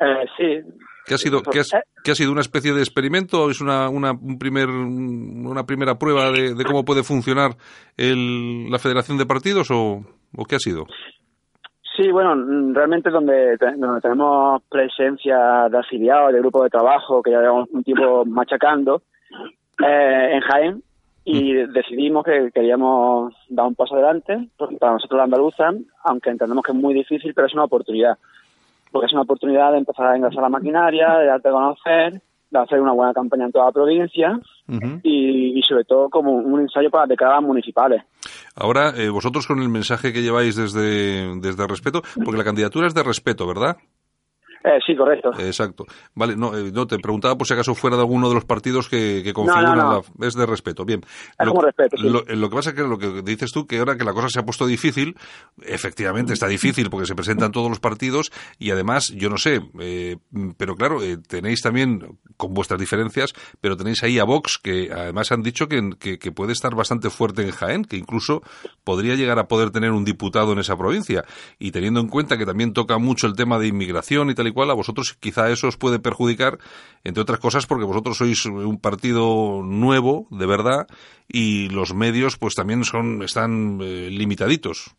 Eh, 0.00 0.26
sí. 0.36 0.72
¿Qué 1.06 1.14
ha 1.14 1.18
sido, 1.18 1.42
qué 1.42 1.60
has- 1.60 1.72
qué 2.04 2.12
ha 2.12 2.14
sido 2.14 2.32
una 2.32 2.40
especie 2.42 2.72
de 2.72 2.80
experimento? 2.80 3.50
¿Es 3.50 3.60
una, 3.60 3.88
una, 3.88 4.12
un 4.12 4.38
primer, 4.38 4.68
una 4.68 5.64
primera 5.66 5.96
prueba 5.98 6.30
de, 6.30 6.54
de 6.54 6.64
cómo 6.64 6.84
puede 6.84 7.02
funcionar 7.02 7.52
el, 7.96 8.70
la 8.70 8.78
federación 8.78 9.18
de 9.18 9.26
partidos 9.26 9.70
o, 9.70 10.04
o 10.36 10.44
qué 10.44 10.56
ha 10.56 10.58
sido? 10.60 10.86
Sí, 11.96 12.10
bueno, 12.10 12.34
realmente 12.72 13.10
donde, 13.10 13.56
donde 13.76 14.00
tenemos 14.00 14.62
presencia 14.70 15.68
de 15.70 15.78
afiliados, 15.78 16.32
de 16.32 16.38
grupo 16.38 16.62
de 16.64 16.70
trabajo 16.70 17.20
que 17.22 17.32
ya 17.32 17.40
llevamos 17.40 17.68
un 17.70 17.82
tiempo 17.84 18.24
machacando, 18.24 19.02
eh, 19.86 20.30
en 20.34 20.40
Jaén, 20.40 20.82
y 21.24 21.52
decidimos 21.52 22.24
que 22.24 22.50
queríamos 22.52 23.32
dar 23.48 23.66
un 23.66 23.74
paso 23.74 23.94
adelante, 23.94 24.48
porque 24.56 24.76
para 24.76 24.94
nosotros 24.94 25.18
la 25.18 25.24
andaluza, 25.24 25.70
aunque 26.04 26.30
entendemos 26.30 26.64
que 26.64 26.72
es 26.72 26.78
muy 26.78 26.94
difícil, 26.94 27.32
pero 27.34 27.46
es 27.46 27.54
una 27.54 27.64
oportunidad. 27.64 28.18
Porque 28.90 29.06
es 29.06 29.12
una 29.12 29.22
oportunidad 29.22 29.72
de 29.72 29.78
empezar 29.78 30.06
a 30.06 30.16
engrasar 30.16 30.42
la 30.42 30.48
maquinaria, 30.48 31.16
de 31.18 31.26
darte 31.26 31.48
a 31.48 31.52
conocer, 31.52 32.20
de 32.50 32.58
hacer 32.58 32.80
una 32.80 32.92
buena 32.92 33.14
campaña 33.14 33.46
en 33.46 33.52
toda 33.52 33.66
la 33.66 33.72
provincia 33.72 34.38
y, 35.02 35.58
y 35.58 35.62
sobre 35.62 35.84
todo 35.84 36.10
como 36.10 36.32
un 36.32 36.60
ensayo 36.60 36.90
para 36.90 37.04
las 37.04 37.10
décadas 37.10 37.42
municipales. 37.42 38.02
Ahora, 38.54 38.92
eh, 38.96 39.08
vosotros 39.08 39.46
con 39.46 39.60
el 39.60 39.68
mensaje 39.68 40.12
que 40.12 40.22
lleváis 40.22 40.56
desde, 40.56 41.40
desde 41.40 41.66
respeto, 41.66 42.02
porque 42.22 42.38
la 42.38 42.44
candidatura 42.44 42.86
es 42.86 42.94
de 42.94 43.02
respeto, 43.02 43.46
¿verdad? 43.46 43.78
Eh, 44.64 44.78
sí, 44.86 44.94
correcto. 44.96 45.30
Exacto. 45.38 45.84
Vale, 46.14 46.36
no, 46.36 46.56
eh, 46.56 46.70
no 46.72 46.86
te 46.86 46.98
preguntaba 46.98 47.36
por 47.36 47.46
si 47.46 47.54
acaso 47.54 47.74
fuera 47.74 47.96
de 47.96 48.02
alguno 48.02 48.28
de 48.28 48.34
los 48.34 48.44
partidos 48.44 48.88
que, 48.88 49.22
que 49.24 49.32
configuran 49.32 49.76
no, 49.76 49.84
no. 49.94 50.04
la- 50.18 50.26
es 50.26 50.34
de 50.34 50.46
respeto. 50.46 50.84
Bien. 50.84 51.00
Es 51.38 51.48
como 51.48 51.62
respeto, 51.62 51.96
sí. 51.96 52.08
lo, 52.08 52.22
lo 52.24 52.48
que 52.50 52.56
pasa 52.56 52.70
es 52.70 52.76
que 52.76 52.82
lo 52.82 52.98
que 52.98 53.22
dices 53.22 53.50
tú, 53.52 53.66
que 53.66 53.78
ahora 53.78 53.96
que 53.96 54.04
la 54.04 54.12
cosa 54.12 54.28
se 54.28 54.38
ha 54.40 54.44
puesto 54.44 54.66
difícil, 54.66 55.16
efectivamente 55.62 56.32
está 56.32 56.46
difícil 56.48 56.90
porque 56.90 57.06
se 57.06 57.14
presentan 57.14 57.52
todos 57.52 57.68
los 57.68 57.80
partidos 57.80 58.30
y 58.58 58.70
además, 58.70 59.08
yo 59.08 59.28
no 59.30 59.36
sé, 59.38 59.60
eh, 59.80 60.16
pero 60.56 60.76
claro, 60.76 61.02
eh, 61.02 61.16
tenéis 61.16 61.60
también, 61.62 62.18
con 62.36 62.54
vuestras 62.54 62.78
diferencias, 62.80 63.32
pero 63.60 63.76
tenéis 63.76 64.02
ahí 64.02 64.18
a 64.18 64.24
Vox, 64.24 64.58
que 64.58 64.90
además 64.92 65.32
han 65.32 65.42
dicho 65.42 65.68
que, 65.68 65.90
que, 65.98 66.18
que 66.18 66.32
puede 66.32 66.52
estar 66.52 66.74
bastante 66.74 67.10
fuerte 67.10 67.42
en 67.42 67.50
Jaén, 67.50 67.84
que 67.84 67.96
incluso 67.96 68.42
podría 68.84 69.14
llegar 69.14 69.38
a 69.38 69.48
poder 69.48 69.70
tener 69.70 69.92
un 69.92 70.04
diputado 70.04 70.52
en 70.52 70.58
esa 70.58 70.76
provincia. 70.76 71.24
Y 71.58 71.70
teniendo 71.70 72.00
en 72.00 72.08
cuenta 72.08 72.36
que 72.38 72.46
también 72.46 72.72
toca 72.72 72.98
mucho 72.98 73.26
el 73.26 73.34
tema 73.34 73.58
de 73.58 73.68
inmigración 73.68 74.30
y 74.30 74.34
tal 74.34 74.48
y 74.48 74.51
cual, 74.52 74.70
a 74.70 74.74
vosotros 74.74 75.14
quizá 75.18 75.50
eso 75.50 75.68
os 75.68 75.76
puede 75.76 75.98
perjudicar, 75.98 76.58
entre 77.04 77.22
otras 77.22 77.40
cosas, 77.40 77.66
porque 77.66 77.84
vosotros 77.84 78.16
sois 78.16 78.46
un 78.46 78.80
partido 78.80 79.62
nuevo, 79.62 80.26
de 80.30 80.46
verdad, 80.46 80.86
y 81.28 81.68
los 81.70 81.94
medios 81.94 82.38
pues 82.38 82.54
también 82.54 82.84
son 82.84 83.22
están 83.22 83.78
eh, 83.80 84.08
limitaditos. 84.10 84.94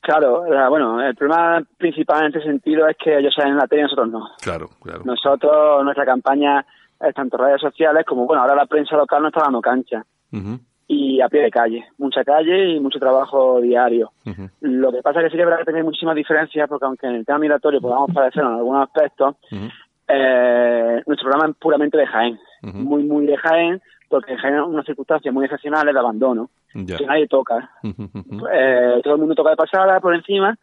Claro, 0.00 0.42
bueno, 0.68 1.00
el 1.00 1.14
problema 1.14 1.62
principal 1.78 2.22
en 2.22 2.26
este 2.34 2.42
sentido 2.42 2.88
es 2.88 2.96
que 2.96 3.18
ellos 3.18 3.32
salen 3.36 3.52
en 3.52 3.58
la 3.58 3.68
tele 3.68 3.82
y 3.82 3.84
nosotros 3.84 4.10
no. 4.10 4.30
Claro, 4.42 4.68
claro. 4.82 5.02
Nosotros, 5.04 5.84
nuestra 5.84 6.04
campaña 6.04 6.66
es 7.00 7.14
tanto 7.14 7.36
redes 7.36 7.60
sociales 7.60 8.04
como, 8.04 8.26
bueno, 8.26 8.42
ahora 8.42 8.56
la 8.56 8.66
prensa 8.66 8.96
local 8.96 9.22
no 9.22 9.28
está 9.28 9.42
dando 9.42 9.60
cancha. 9.60 10.04
Ujú, 10.32 10.58
Y 10.94 11.22
a 11.22 11.28
pie 11.30 11.40
de 11.40 11.50
calle, 11.50 11.86
mucha 11.96 12.22
calle 12.22 12.74
y 12.74 12.78
mucho 12.78 12.98
trabajo 12.98 13.62
diario. 13.62 14.12
Lo 14.60 14.92
que 14.92 15.00
pasa 15.00 15.20
es 15.20 15.24
que 15.24 15.30
sí 15.30 15.36
que 15.36 15.42
es 15.42 15.46
verdad 15.46 15.60
que 15.60 15.72
tiene 15.72 15.84
muchísimas 15.84 16.14
diferencias 16.14 16.68
porque 16.68 16.84
aunque 16.84 17.06
en 17.06 17.14
el 17.14 17.24
tema 17.24 17.38
migratorio 17.38 17.80
podamos 17.80 18.12
parecer 18.12 18.42
en 18.42 18.50
algunos 18.50 18.82
aspectos, 18.86 19.36
eh, 20.06 21.02
nuestro 21.06 21.30
programa 21.30 21.50
es 21.50 21.56
puramente 21.56 21.96
de 21.96 22.06
Jaén. 22.06 22.38
Muy, 22.60 23.04
muy 23.04 23.24
de 23.24 23.38
Jaén, 23.38 23.80
porque 24.10 24.32
en 24.32 24.38
Jaén 24.38 24.54
hay 24.54 24.60
unas 24.60 24.84
circunstancias 24.84 25.32
muy 25.32 25.46
excepcionales 25.46 25.94
de 25.94 25.98
abandono, 25.98 26.50
que 26.74 27.06
nadie 27.06 27.26
toca. 27.26 27.70
Eh, 27.82 29.00
todo 29.02 29.14
el 29.14 29.20
mundo 29.20 29.34
toca 29.34 29.50
de 29.50 29.56
pasada 29.56 29.98
por 29.98 30.14
encima 30.14 30.58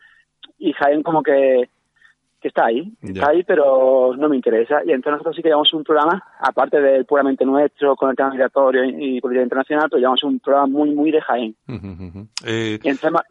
y 0.60 0.74
Jaén 0.74 1.02
como 1.02 1.24
que, 1.24 1.70
que 2.42 2.48
está 2.48 2.66
ahí, 2.68 2.92
está 3.02 3.30
ahí, 3.30 3.44
pero 3.44 4.14
no 4.18 4.30
me 4.30 4.36
interesa. 4.36 4.82
Y 4.86 4.92
entonces 4.92 5.12
nosotros 5.14 5.36
sí 5.36 5.42
que 5.42 5.50
llevamos 5.50 5.74
un 5.74 5.84
programa, 5.84 6.24
aparte 6.40 6.80
del 6.82 7.06
puramente 7.06 7.44
nuestro, 7.46 7.96
con 7.96 8.10
el 8.10 8.16
tema 8.16 8.30
migratorio 8.32 8.86
y, 8.86 9.18
y 9.18 9.22
política 9.22 9.44
internacional, 9.44 9.88
pero 9.90 10.00
llevamos 10.00 10.24
un 10.24 10.40
programa 10.40 10.68
muy, 10.68 10.92
muy 10.92 11.12
de 11.12 11.22
Jaén. 11.22 11.56
Eh, 12.46 12.80
Y 12.82 12.88
encima, 12.90 13.24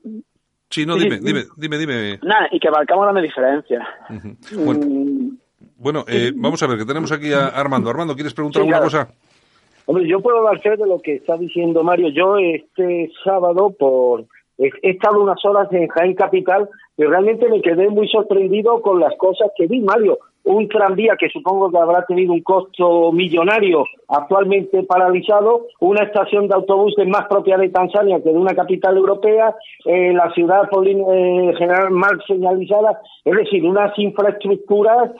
sí, 0.70 0.84
no, 0.86 0.94
sí, 0.98 1.04
dime, 1.04 1.16
sí. 1.18 1.24
dime, 1.24 1.44
dime, 1.56 1.76
dime. 1.78 2.18
nada, 2.22 2.48
y 2.52 2.60
que 2.60 2.68
abarcamos 2.68 3.04
grandes 3.04 3.24
diferencias. 3.24 3.86
Ujú. 4.10 4.64
Bueno, 4.64 4.86
Mm, 4.86 5.36
bueno 5.76 6.04
eh, 6.08 6.32
vamos 6.34 6.62
a 6.62 6.66
ver, 6.66 6.78
que 6.78 6.84
tenemos 6.84 7.10
aquí 7.12 7.32
a 7.32 7.46
Armando. 7.48 7.88
Armando, 7.90 8.14
¿quieres 8.14 8.34
preguntar 8.34 8.62
Sí, 8.62 8.68
alguna 8.68 8.88
claro. 8.88 9.06
cosa? 9.08 9.14
Hombre, 9.86 10.06
yo 10.06 10.20
puedo 10.20 10.42
dar 10.42 10.60
fe 10.60 10.76
de 10.76 10.86
lo 10.86 11.00
que 11.00 11.14
está 11.14 11.36
diciendo 11.38 11.82
Mario. 11.82 12.08
Yo 12.10 12.36
este 12.36 13.10
sábado 13.24 13.70
por 13.78 14.26
he 14.58 14.68
he 14.82 14.90
estado 14.90 15.22
unas 15.22 15.42
horas 15.46 15.72
en 15.72 15.88
Jaén 15.88 16.14
Capital 16.14 16.68
y 16.98 17.04
realmente 17.04 17.48
me 17.48 17.62
quedé 17.62 17.88
muy 17.88 18.08
sorprendido 18.08 18.82
con 18.82 18.98
las 18.98 19.16
cosas 19.16 19.52
que 19.56 19.68
vi, 19.68 19.80
Mario. 19.80 20.18
Un 20.42 20.66
tranvía 20.68 21.14
que 21.16 21.28
supongo 21.28 21.70
que 21.70 21.78
habrá 21.78 22.04
tenido 22.06 22.32
un 22.32 22.42
costo 22.42 23.12
millonario, 23.12 23.84
actualmente 24.08 24.82
paralizado, 24.82 25.66
una 25.78 26.02
estación 26.02 26.48
de 26.48 26.56
autobuses 26.56 27.06
más 27.06 27.28
propia 27.28 27.56
de 27.56 27.68
Tanzania 27.68 28.20
que 28.20 28.30
de 28.30 28.38
una 28.38 28.54
capital 28.54 28.96
europea, 28.96 29.54
eh, 29.84 30.12
la 30.12 30.32
ciudad 30.32 30.68
Paulín, 30.68 31.00
eh, 31.08 31.54
general 31.56 31.90
mal 31.92 32.20
señalizada, 32.26 33.00
es 33.24 33.37
decir, 33.37 33.64
unas 33.64 33.96
infraestructuras 33.96 35.12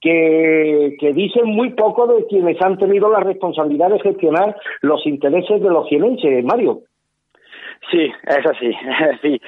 que, 0.00 0.96
que 0.98 1.12
dicen 1.12 1.50
muy 1.50 1.70
poco 1.70 2.06
de 2.06 2.26
quienes 2.28 2.56
han 2.62 2.78
tenido 2.78 3.10
la 3.10 3.20
responsabilidad 3.20 3.90
de 3.90 4.00
gestionar 4.00 4.56
los 4.80 5.06
intereses 5.06 5.60
de 5.60 5.68
los 5.68 5.86
jienenses, 5.88 6.44
Mario. 6.44 6.80
Sí, 7.90 8.12
es 8.22 8.46
así. 8.46 8.66
Es 9.00 9.22
decir, 9.22 9.40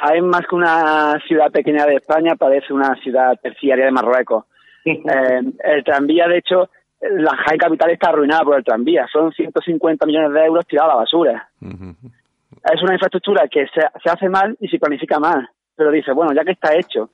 Jaén 0.00 0.26
más 0.26 0.46
que 0.46 0.54
una 0.54 1.18
ciudad 1.26 1.50
pequeña 1.50 1.86
de 1.86 1.96
España 1.96 2.36
parece 2.36 2.72
una 2.72 2.94
ciudad 2.96 3.38
terciaria 3.40 3.86
de 3.86 3.90
Marruecos. 3.90 4.44
Eh, 4.84 5.40
el 5.64 5.84
tranvía, 5.84 6.26
de 6.28 6.38
hecho, 6.38 6.68
la 7.00 7.36
Jaén 7.36 7.58
capital 7.58 7.90
está 7.90 8.10
arruinada 8.10 8.44
por 8.44 8.56
el 8.56 8.64
tranvía. 8.64 9.06
Son 9.12 9.32
150 9.32 10.06
millones 10.06 10.32
de 10.32 10.44
euros 10.44 10.66
tirados 10.66 10.90
a 10.90 10.94
la 10.94 11.00
basura. 11.00 11.48
Es 11.60 12.82
una 12.82 12.94
infraestructura 12.94 13.48
que 13.48 13.66
se, 13.68 13.80
se 14.02 14.10
hace 14.10 14.28
mal 14.28 14.56
y 14.60 14.68
se 14.68 14.78
planifica 14.78 15.18
mal. 15.18 15.48
Pero 15.74 15.90
dice, 15.90 16.12
bueno, 16.12 16.32
ya 16.32 16.44
que 16.44 16.52
está 16.52 16.76
hecho 16.76 17.10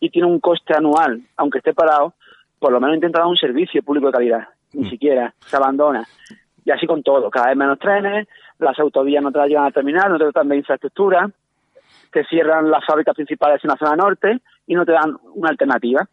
y 0.00 0.10
tiene 0.10 0.28
un 0.28 0.40
coste 0.40 0.74
anual, 0.74 1.20
aunque 1.36 1.58
esté 1.58 1.74
parado, 1.74 2.14
por 2.58 2.72
lo 2.72 2.80
menos 2.80 2.96
intenta 2.96 3.20
dar 3.20 3.28
un 3.28 3.36
servicio 3.36 3.82
público 3.82 4.06
de 4.06 4.12
calidad. 4.12 4.48
Ni 4.72 4.86
mm. 4.86 4.90
siquiera 4.90 5.34
se 5.38 5.56
abandona. 5.56 6.04
Y 6.64 6.70
así 6.70 6.86
con 6.86 7.02
todo. 7.02 7.30
Cada 7.30 7.48
vez 7.48 7.56
menos 7.56 7.78
trenes, 7.78 8.28
las 8.58 8.78
autovías 8.78 9.22
no 9.22 9.32
te 9.32 9.38
las 9.38 9.48
llevan 9.48 9.66
a 9.66 9.70
terminar, 9.70 10.10
no 10.10 10.18
te 10.18 10.30
dan 10.32 10.48
de 10.48 10.56
infraestructura, 10.56 11.30
te 12.12 12.24
cierran 12.24 12.70
las 12.70 12.84
fábricas 12.84 13.14
principales 13.14 13.62
en 13.62 13.68
la 13.68 13.76
zona 13.76 13.96
norte 13.96 14.40
y 14.66 14.74
no 14.74 14.84
te 14.84 14.92
dan 14.92 15.16
una 15.34 15.50
alternativa. 15.50 16.08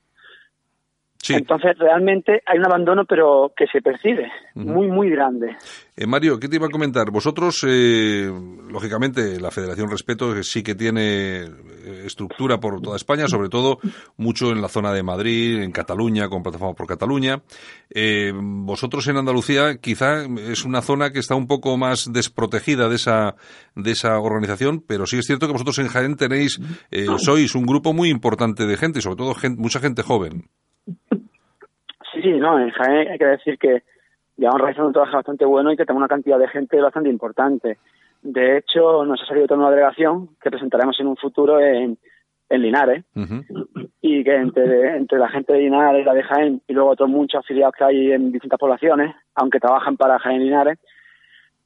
Entonces, 1.30 1.78
realmente 1.78 2.42
hay 2.46 2.60
un 2.60 2.66
abandono, 2.66 3.06
pero 3.06 3.52
que 3.56 3.66
se 3.68 3.82
percibe, 3.82 4.32
muy, 4.54 4.88
muy 4.88 5.10
grande. 5.10 5.56
Eh, 5.98 6.06
Mario, 6.06 6.40
¿qué 6.40 6.50
te 6.50 6.58
iba 6.58 6.68
a 6.68 6.70
comentar? 6.70 7.10
Vosotros, 7.10 7.66
eh, 7.68 8.30
lógicamente, 8.70 9.40
la 9.40 9.50
Federación 9.50 9.90
Respeto 9.90 10.44
sí 10.44 10.62
que 10.62 10.76
tiene 10.76 11.44
eh, 11.44 12.04
estructura 12.06 12.60
por 12.60 12.82
toda 12.82 12.98
España, 12.98 13.28
sobre 13.28 13.48
todo 13.48 13.80
mucho 14.18 14.52
en 14.52 14.62
la 14.62 14.68
zona 14.68 14.92
de 14.92 15.04
Madrid, 15.04 15.62
en 15.62 15.72
Cataluña, 15.72 16.28
con 16.28 16.44
Plataforma 16.44 16.74
por 16.74 16.88
Cataluña. 16.88 17.42
vosotros 18.34 19.08
en 19.08 19.18
Andalucía, 19.18 19.78
quizá 19.78 20.26
es 20.26 20.66
una 20.66 20.82
zona 20.82 21.12
que 21.12 21.20
está 21.20 21.36
un 21.36 21.48
poco 21.48 21.78
más 21.78 22.12
desprotegida 22.12 22.90
de 22.90 22.96
esa, 22.96 23.36
de 23.76 23.92
esa 23.92 24.20
organización, 24.20 24.84
pero 24.86 25.06
sí 25.06 25.18
es 25.18 25.26
cierto 25.26 25.48
que 25.48 25.54
vosotros 25.54 25.80
en 25.80 25.88
Jaén 25.88 26.18
tenéis, 26.18 26.60
sois 27.18 27.56
un 27.56 27.66
grupo 27.66 27.94
muy 27.94 28.10
importante 28.10 28.66
de 28.66 28.78
gente, 28.78 29.00
y 29.00 29.02
sobre 29.02 29.18
todo 29.18 29.36
mucha 29.58 29.80
gente 29.80 30.04
joven. 30.04 30.50
Sí, 30.86 32.22
sí, 32.22 32.32
no, 32.34 32.60
en 32.60 32.70
Jaén 32.72 33.10
hay 33.10 33.18
que 33.18 33.26
decir 33.26 33.58
que 33.58 33.84
llevamos 34.38 34.62
realizando 34.62 34.88
un 34.88 34.94
trabajo 34.94 35.18
bastante 35.18 35.46
bueno 35.46 35.72
y 35.72 35.78
que 35.78 35.86
tenemos 35.86 36.02
una 36.02 36.08
cantidad 36.08 36.40
de 36.40 36.48
gente 36.48 36.80
bastante 36.82 37.10
importante. 37.10 37.78
De 38.22 38.58
hecho, 38.58 39.06
nos 39.06 39.22
ha 39.22 39.26
salido 39.26 39.48
toda 39.48 39.60
una 39.60 39.70
delegación 39.70 40.30
que 40.42 40.50
presentaremos 40.50 41.00
en 41.00 41.08
un 41.08 41.18
futuro 41.18 41.60
en, 41.60 41.98
en 42.50 42.62
Linares 42.62 43.04
y 44.02 44.24
que 44.24 44.36
entre, 44.36 44.98
entre 44.98 45.20
la 45.20 45.30
gente 45.30 45.54
de 45.54 45.60
Linares 45.60 46.02
y 46.02 46.06
la 46.06 46.14
de 46.14 46.24
Jaén 46.24 46.62
y 46.68 46.74
luego 46.74 46.92
otros 46.92 47.10
muchos 47.10 47.40
afiliados 47.40 47.76
que 47.78 47.84
hay 47.84 48.12
en 48.12 48.32
distintas 48.32 48.60
poblaciones, 48.60 49.16
aunque 49.36 49.60
trabajan 49.60 49.98
para 49.98 50.20
Jaén 50.20 50.42
y 50.42 50.46
Linares, 50.46 50.80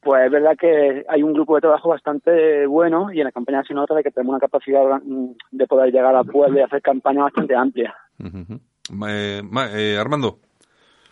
pues 0.02 0.26
es 0.26 0.32
verdad 0.32 0.56
que 0.58 1.06
hay 1.08 1.24
un 1.24 1.34
grupo 1.34 1.56
de 1.56 1.62
trabajo 1.62 1.90
bastante 1.90 2.66
bueno 2.66 3.12
y 3.12 3.20
en 3.20 3.26
la 3.26 3.32
campaña 3.32 3.64
se 3.64 3.74
nota 3.74 3.94
de 3.96 4.04
que 4.04 4.12
tenemos 4.12 4.32
una 4.32 4.40
capacidad 4.40 5.02
de 5.52 5.68
poder 5.68 5.92
llegar 5.92 6.16
a 6.16 6.24
pueblo 6.24 6.60
y 6.60 6.64
hacer 6.64 6.82
campañas 6.82 7.26
bastante 7.26 7.56
amplias. 7.56 7.94
Eh, 9.08 9.41
eh, 9.75 9.97
Armando. 9.99 10.38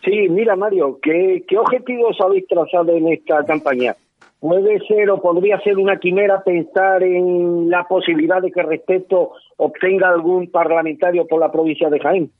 Sí, 0.04 0.28
mira 0.28 0.56
Mario, 0.56 0.98
¿qué, 1.02 1.44
¿qué 1.46 1.58
objetivos 1.58 2.16
habéis 2.20 2.46
trazado 2.46 2.92
en 2.92 3.08
esta 3.08 3.44
campaña? 3.44 3.94
¿Puede 4.40 4.78
ser 4.86 5.10
o 5.10 5.20
podría 5.20 5.58
ser 5.60 5.78
una 5.78 5.98
quimera 5.98 6.42
pensar 6.44 7.02
en 7.02 7.68
la 7.68 7.84
posibilidad 7.84 8.40
de 8.40 8.52
que 8.52 8.62
Respeto 8.62 9.32
obtenga 9.56 10.08
algún 10.08 10.50
parlamentario 10.50 11.26
por 11.26 11.40
la 11.40 11.50
provincia 11.50 11.90
de 11.90 11.98
Jaén? 11.98 12.30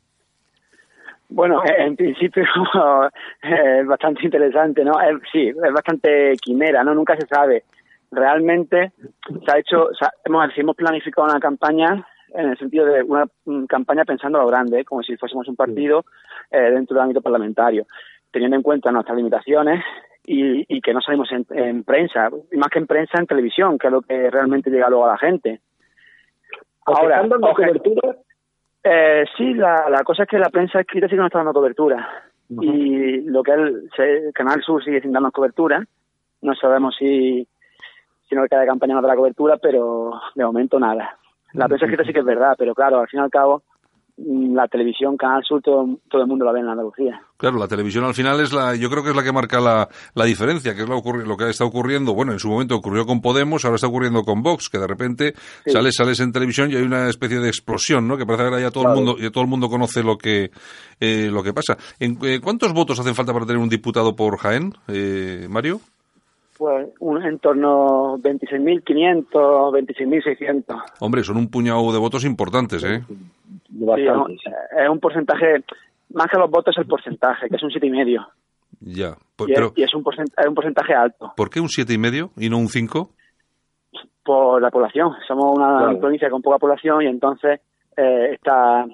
Bueno, 1.29 1.61
en 1.65 1.97
principio 1.97 2.45
es 3.43 3.87
bastante 3.87 4.25
interesante, 4.25 4.85
¿no? 4.85 4.93
sí, 5.33 5.49
es 5.49 5.73
bastante 5.73 6.37
quimera, 6.41 6.85
¿no? 6.85 6.95
Nunca 6.95 7.17
se 7.17 7.27
sabe. 7.27 7.65
Realmente 8.11 8.93
se 9.45 9.53
ha 9.53 9.59
hecho, 9.59 9.89
hemos, 10.25 10.57
hemos 10.57 10.77
planificado 10.77 11.29
una 11.29 11.41
campaña 11.41 12.07
en 12.35 12.51
el 12.51 12.59
sentido 12.59 12.87
de 12.87 13.03
una 13.03 13.27
campaña 13.69 14.05
pensando 14.05 14.39
a 14.39 14.43
lo 14.43 14.49
grande, 14.49 14.85
como 14.85 15.03
si 15.03 15.17
fuésemos 15.17 15.49
un 15.49 15.57
partido 15.57 16.05
eh, 16.51 16.71
dentro 16.71 16.95
del 16.95 17.03
ámbito 17.03 17.23
parlamentario, 17.23 17.87
teniendo 18.31 18.57
en 18.57 18.63
cuenta 18.63 18.93
nuestras 18.93 19.17
limitaciones 19.17 19.85
y, 20.25 20.81
que 20.83 20.93
no 20.93 21.01
salimos 21.01 21.31
en, 21.33 21.85
prensa, 21.85 22.29
y 22.53 22.57
más 22.57 22.69
que 22.69 22.79
en 22.79 22.87
prensa, 22.87 23.19
en 23.19 23.27
televisión, 23.27 23.79
que 23.79 23.87
es 23.87 23.93
lo 23.93 24.03
que 24.03 24.31
realmente 24.31 24.71
llega 24.71 24.91
luego 24.91 25.07
a 25.07 25.13
la 25.13 25.19
gente. 25.19 25.61
Ahora, 26.85 27.17
¿Están 27.17 27.31
dando 27.31 27.55
cobertura? 27.55 28.17
Eh, 28.85 29.25
sí, 29.37 29.55
la, 29.55 29.89
la 29.89 30.03
cosa 30.05 30.25
es 30.25 30.29
que 30.29 30.39
la 30.39 30.51
prensa 30.51 30.81
escrita 30.81 31.07
sí 31.07 31.13
que 31.13 31.21
no 31.21 31.27
está 31.27 31.39
dando 31.39 31.55
cobertura. 31.55 32.29
Y 32.51 33.21
lo 33.23 33.43
que 33.43 33.53
el, 33.53 33.91
Canal 34.33 34.63
Sur 34.63 34.83
sigue 34.83 35.01
sin 35.01 35.13
darnos 35.13 35.33
cobertura. 35.33 35.85
No 36.41 36.55
sabemos 36.55 36.97
si, 36.99 37.47
si 38.29 38.35
no 38.35 38.47
cada 38.49 38.65
campaña 38.65 38.95
nos 38.95 39.03
da 39.03 39.09
la 39.09 39.17
cobertura, 39.17 39.59
pero 39.59 40.13
de 40.35 40.45
momento 40.45 40.79
nada. 40.79 41.19
La 41.55 41.67
prensa 41.67 41.87
escrita 41.87 42.05
sí 42.05 42.13
que 42.13 42.21
es 42.21 42.25
verdad, 42.25 42.55
pero 42.59 42.75
claro, 42.75 43.01
al 43.01 43.09
fin 43.09 43.21
y 43.21 43.23
al 43.23 43.31
cabo, 43.31 43.63
mm, 44.19 44.55
la 44.55 44.69
televisión, 44.69 45.17
Canal 45.17 45.43
Sur, 45.45 45.63
todo, 45.63 45.99
todo, 46.11 46.23
el 46.23 46.29
mundo 46.29 46.45
la 46.45 46.53
ve 46.53 46.61
en 46.61 46.69
Andalucía. 46.69 47.23
Claro, 47.39 47.59
la 47.59 47.69
televisión 47.69 48.05
al 48.05 48.15
final 48.15 48.41
es 48.41 48.53
la, 48.53 48.75
yo 48.75 48.91
creo 48.91 49.03
que 49.03 49.11
es 49.11 49.17
la 49.17 49.23
que 49.23 49.33
marca 49.33 49.61
la, 49.61 49.89
la 50.15 50.25
diferencia, 50.25 50.75
que 50.75 50.83
es 50.83 50.89
lo, 50.89 51.01
lo 51.01 51.37
que 51.37 51.49
está 51.49 51.65
ocurriendo, 51.65 52.13
bueno, 52.13 52.33
en 52.33 52.39
su 52.39 52.49
momento 52.49 52.77
ocurrió 52.77 53.07
con 53.07 53.23
Podemos, 53.23 53.65
ahora 53.65 53.77
está 53.77 53.87
ocurriendo 53.87 54.23
con 54.25 54.43
Vox, 54.43 54.69
que 54.69 54.79
de 54.79 54.87
repente 54.87 55.35
sales, 55.65 55.95
sales 55.97 56.21
en 56.21 56.33
televisión 56.33 56.71
y 56.71 56.77
hay 56.77 56.83
una 56.83 57.09
especie 57.09 57.39
de 57.39 57.49
explosión, 57.49 58.07
¿no? 58.07 58.19
Que 58.19 58.27
parece 58.27 58.43
que 58.43 58.49
ahora 58.49 58.61
ya 58.61 58.71
todo 58.71 58.89
el 58.89 58.95
mundo, 58.95 59.17
ya 59.19 59.31
todo 59.31 59.45
el 59.45 59.51
mundo 59.51 59.69
conoce 59.69 60.03
lo 60.03 60.19
que, 60.19 60.51
eh, 61.01 61.31
lo 61.33 61.43
que 61.43 61.55
pasa. 61.55 61.79
¿En, 61.99 62.19
eh, 62.23 62.41
¿Cuántos 62.43 62.75
votos 62.75 63.01
hacen 63.01 63.15
falta 63.15 63.33
para 63.33 63.47
tener 63.47 63.63
un 63.63 63.69
diputado 63.69 64.15
por 64.15 64.37
Jaén, 64.39 64.75
eh, 64.89 65.47
Mario? 65.49 65.81
Pues 66.59 66.89
un, 66.99 67.23
en 67.25 67.39
torno 67.39 68.15
a 68.15 68.19
26.500, 68.19 69.31
26.600. 69.31 70.83
Hombre, 70.99 71.23
son 71.23 71.37
un 71.37 71.49
puñado 71.49 71.93
de 71.93 71.99
votos 71.99 72.25
importantes, 72.25 72.83
¿eh? 72.83 73.01
es 73.71 74.89
un 74.91 74.99
porcentaje, 74.99 75.63
más 76.13 76.27
que 76.27 76.39
los 76.39 76.51
votos 76.51 76.75
es 76.77 76.83
el 76.83 76.89
porcentaje, 76.89 77.49
que 77.49 77.57
es 77.57 77.63
un 77.63 77.71
7,5. 77.71 78.27
Ya, 78.81 79.17
pues, 79.37 79.51
y, 79.51 79.55
pero, 79.55 79.73
es, 79.77 79.95
un 79.95 80.03
porcentaje, 80.03 80.49
un 80.49 80.55
porcentaje 80.55 80.95
alto. 80.95 81.33
¿Por 81.37 81.49
qué 81.49 81.61
un 81.61 81.69
7,5 81.69 82.33
y 82.37 82.51
no 82.51 82.59
un 82.59 82.69
5? 82.69 83.11
Por 84.25 84.61
la 84.61 84.71
población. 84.71 85.13
Somos 85.27 85.57
una 85.57 85.97
provincia 85.99 86.29
con 86.29 86.43
poca 86.43 86.59
población 86.59 87.03
y 87.03 87.07
entonces 87.07 87.61
eh, 87.97 88.33
está, 88.35 88.85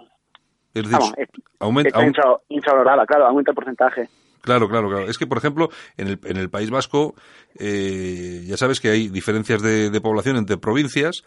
es 0.74 0.90
decir, 0.90 1.28
aumenta, 1.60 2.00
infravalorada, 2.48 3.06
claro, 3.06 3.26
aumenta 3.26 3.52
el 3.52 3.54
porcentaje. 3.54 4.08
Claro, 4.44 4.68
claro, 4.68 4.88
claro. 4.88 5.08
Es 5.08 5.16
que, 5.16 5.26
por 5.26 5.38
ejemplo, 5.38 5.70
en 5.96 6.08
el, 6.08 6.20
en 6.24 6.36
el 6.36 6.50
País 6.50 6.70
Vasco, 6.70 7.14
eh, 7.58 8.44
ya 8.46 8.56
sabes 8.58 8.78
que 8.78 8.90
hay 8.90 9.08
diferencias 9.08 9.62
de, 9.62 9.88
de 9.88 10.00
población 10.00 10.36
entre 10.36 10.58
provincias 10.58 11.24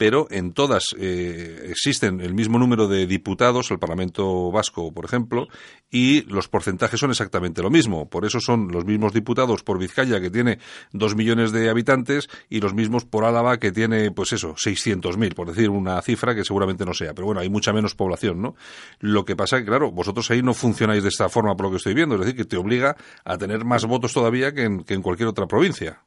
pero 0.00 0.28
en 0.30 0.54
todas 0.54 0.96
eh, 0.98 1.66
existen 1.68 2.22
el 2.22 2.32
mismo 2.32 2.58
número 2.58 2.88
de 2.88 3.06
diputados, 3.06 3.70
el 3.70 3.78
Parlamento 3.78 4.50
Vasco, 4.50 4.94
por 4.94 5.04
ejemplo, 5.04 5.46
y 5.90 6.22
los 6.22 6.48
porcentajes 6.48 6.98
son 6.98 7.10
exactamente 7.10 7.60
lo 7.60 7.68
mismo. 7.68 8.08
Por 8.08 8.24
eso 8.24 8.40
son 8.40 8.68
los 8.72 8.86
mismos 8.86 9.12
diputados 9.12 9.62
por 9.62 9.78
Vizcaya, 9.78 10.18
que 10.18 10.30
tiene 10.30 10.56
dos 10.94 11.14
millones 11.14 11.52
de 11.52 11.68
habitantes, 11.68 12.30
y 12.48 12.62
los 12.62 12.72
mismos 12.72 13.04
por 13.04 13.26
Álava, 13.26 13.58
que 13.58 13.72
tiene, 13.72 14.10
pues 14.10 14.32
eso, 14.32 14.54
600.000, 14.54 15.34
por 15.34 15.48
decir 15.48 15.68
una 15.68 16.00
cifra 16.00 16.34
que 16.34 16.44
seguramente 16.44 16.86
no 16.86 16.94
sea. 16.94 17.12
Pero 17.12 17.26
bueno, 17.26 17.42
hay 17.42 17.50
mucha 17.50 17.74
menos 17.74 17.94
población, 17.94 18.40
¿no? 18.40 18.54
Lo 19.00 19.26
que 19.26 19.36
pasa 19.36 19.58
es 19.58 19.64
que, 19.64 19.68
claro, 19.68 19.90
vosotros 19.90 20.30
ahí 20.30 20.40
no 20.40 20.54
funcionáis 20.54 21.02
de 21.02 21.10
esta 21.10 21.28
forma 21.28 21.54
por 21.54 21.66
lo 21.66 21.72
que 21.72 21.76
estoy 21.76 21.92
viendo, 21.92 22.14
es 22.14 22.22
decir, 22.22 22.36
que 22.36 22.46
te 22.46 22.56
obliga 22.56 22.96
a 23.22 23.36
tener 23.36 23.66
más 23.66 23.84
votos 23.84 24.14
todavía 24.14 24.54
que 24.54 24.62
en, 24.64 25.02
cualquier 25.02 25.28
otra 25.28 25.46
provincia. 25.46 25.98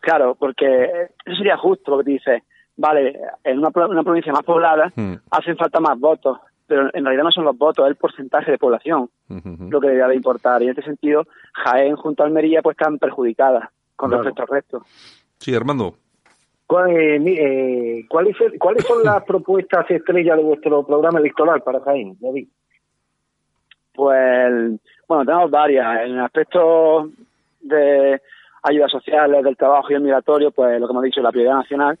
Claro, 0.00 0.34
porque 0.34 0.64
eso 1.26 1.36
sería 1.36 1.58
justo 1.58 1.90
lo 1.90 1.98
que 1.98 2.04
te 2.04 2.10
dice 2.12 2.42
vale, 2.76 3.18
en 3.44 3.58
una, 3.58 3.70
provincia 3.70 4.32
más 4.32 4.44
poblada 4.44 4.92
hmm. 4.94 5.14
hacen 5.30 5.56
falta 5.56 5.80
más 5.80 5.98
votos, 5.98 6.38
pero 6.66 6.88
en 6.92 7.04
realidad 7.04 7.24
no 7.24 7.30
son 7.30 7.44
los 7.44 7.56
votos, 7.56 7.84
es 7.84 7.90
el 7.90 7.96
porcentaje 7.96 8.50
de 8.50 8.58
población 8.58 9.10
lo 9.28 9.80
que 9.80 9.86
debería 9.88 10.08
de 10.08 10.16
importar. 10.16 10.62
Y 10.62 10.66
en 10.66 10.70
este 10.70 10.82
sentido, 10.82 11.26
Jaén 11.52 11.96
junto 11.96 12.22
a 12.22 12.26
Almería 12.26 12.62
pues 12.62 12.76
están 12.78 12.98
perjudicadas 12.98 13.68
con 13.96 14.10
respecto 14.10 14.42
al 14.42 14.48
resto. 14.48 14.82
Sí, 15.38 15.54
Armando. 15.54 15.94
Eh, 16.88 18.06
¿cuáles, 18.08 18.36
¿Cuáles 18.58 18.84
son 18.84 19.02
las 19.02 19.22
propuestas 19.26 19.90
estrellas 19.90 20.36
de 20.36 20.42
vuestro 20.42 20.84
programa 20.86 21.18
electoral 21.18 21.60
para 21.62 21.80
Jaén, 21.80 22.16
David? 22.20 22.48
Pues, 23.94 24.80
bueno, 25.06 25.24
tenemos 25.24 25.50
varias. 25.50 26.06
En 26.06 26.12
el 26.12 26.20
aspecto 26.20 27.10
de 27.60 28.20
ayudas 28.62 28.90
sociales, 28.90 29.44
del 29.44 29.56
trabajo 29.56 29.88
y 29.90 29.94
el 29.94 30.00
migratorio, 30.00 30.50
pues 30.50 30.80
lo 30.80 30.86
que 30.86 30.92
hemos 30.92 31.04
dicho, 31.04 31.20
la 31.20 31.30
prioridad 31.30 31.56
nacional 31.56 31.98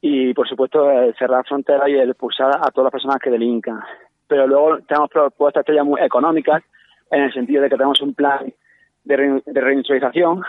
y 0.00 0.32
por 0.34 0.48
supuesto 0.48 0.90
eh, 0.90 1.14
cerrar 1.18 1.46
fronteras 1.46 1.88
y 1.88 1.96
expulsar 1.96 2.50
a 2.56 2.70
todas 2.70 2.84
las 2.84 2.92
personas 2.92 3.18
que 3.22 3.30
delincan. 3.30 3.80
Pero 4.26 4.46
luego 4.46 4.78
tenemos 4.86 5.10
propuestas 5.10 5.62
estrellas 5.62 5.86
muy 5.86 6.00
económicas 6.00 6.62
en 7.10 7.22
el 7.22 7.32
sentido 7.32 7.62
de 7.62 7.70
que 7.70 7.76
tenemos 7.76 8.00
un 8.00 8.14
plan 8.14 8.52
de, 9.04 9.16
reindustrialización, 9.16 10.42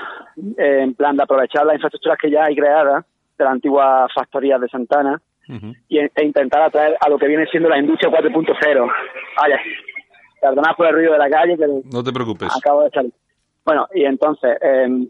eh, 0.58 0.82
en 0.82 0.94
plan 0.94 1.16
de 1.16 1.24
aprovechar 1.24 1.66
las 1.66 1.76
infraestructuras 1.76 2.18
que 2.18 2.30
ya 2.30 2.46
hay 2.46 2.56
creadas 2.56 3.06
de 3.38 3.46
la 3.46 3.52
antigua 3.52 4.08
factoría 4.14 4.60
de 4.60 4.68
Santana 4.68 5.22
y, 5.88 5.98
e 5.98 6.24
intentar 6.24 6.62
atraer 6.62 6.96
a 7.00 7.10
lo 7.10 7.18
que 7.18 7.28
viene 7.28 7.48
siendo 7.48 7.70
la 7.70 7.80
industria 7.80 8.12
4.0. 8.12 8.92
Vaya, 9.42 9.60
perdonad 10.42 10.76
por 10.76 10.88
el 10.88 10.94
ruido 10.94 11.14
de 11.14 11.18
la 11.18 11.30
calle, 11.30 11.58
que 11.58 11.68
no 11.92 12.04
te 12.04 12.12
preocupes. 12.12 12.50
Acabo 12.56 12.84
de 12.84 12.90
salir. 12.92 13.14
Bueno, 13.66 13.88
y 13.94 14.04
entonces, 14.04 14.58
eh, 14.62 15.08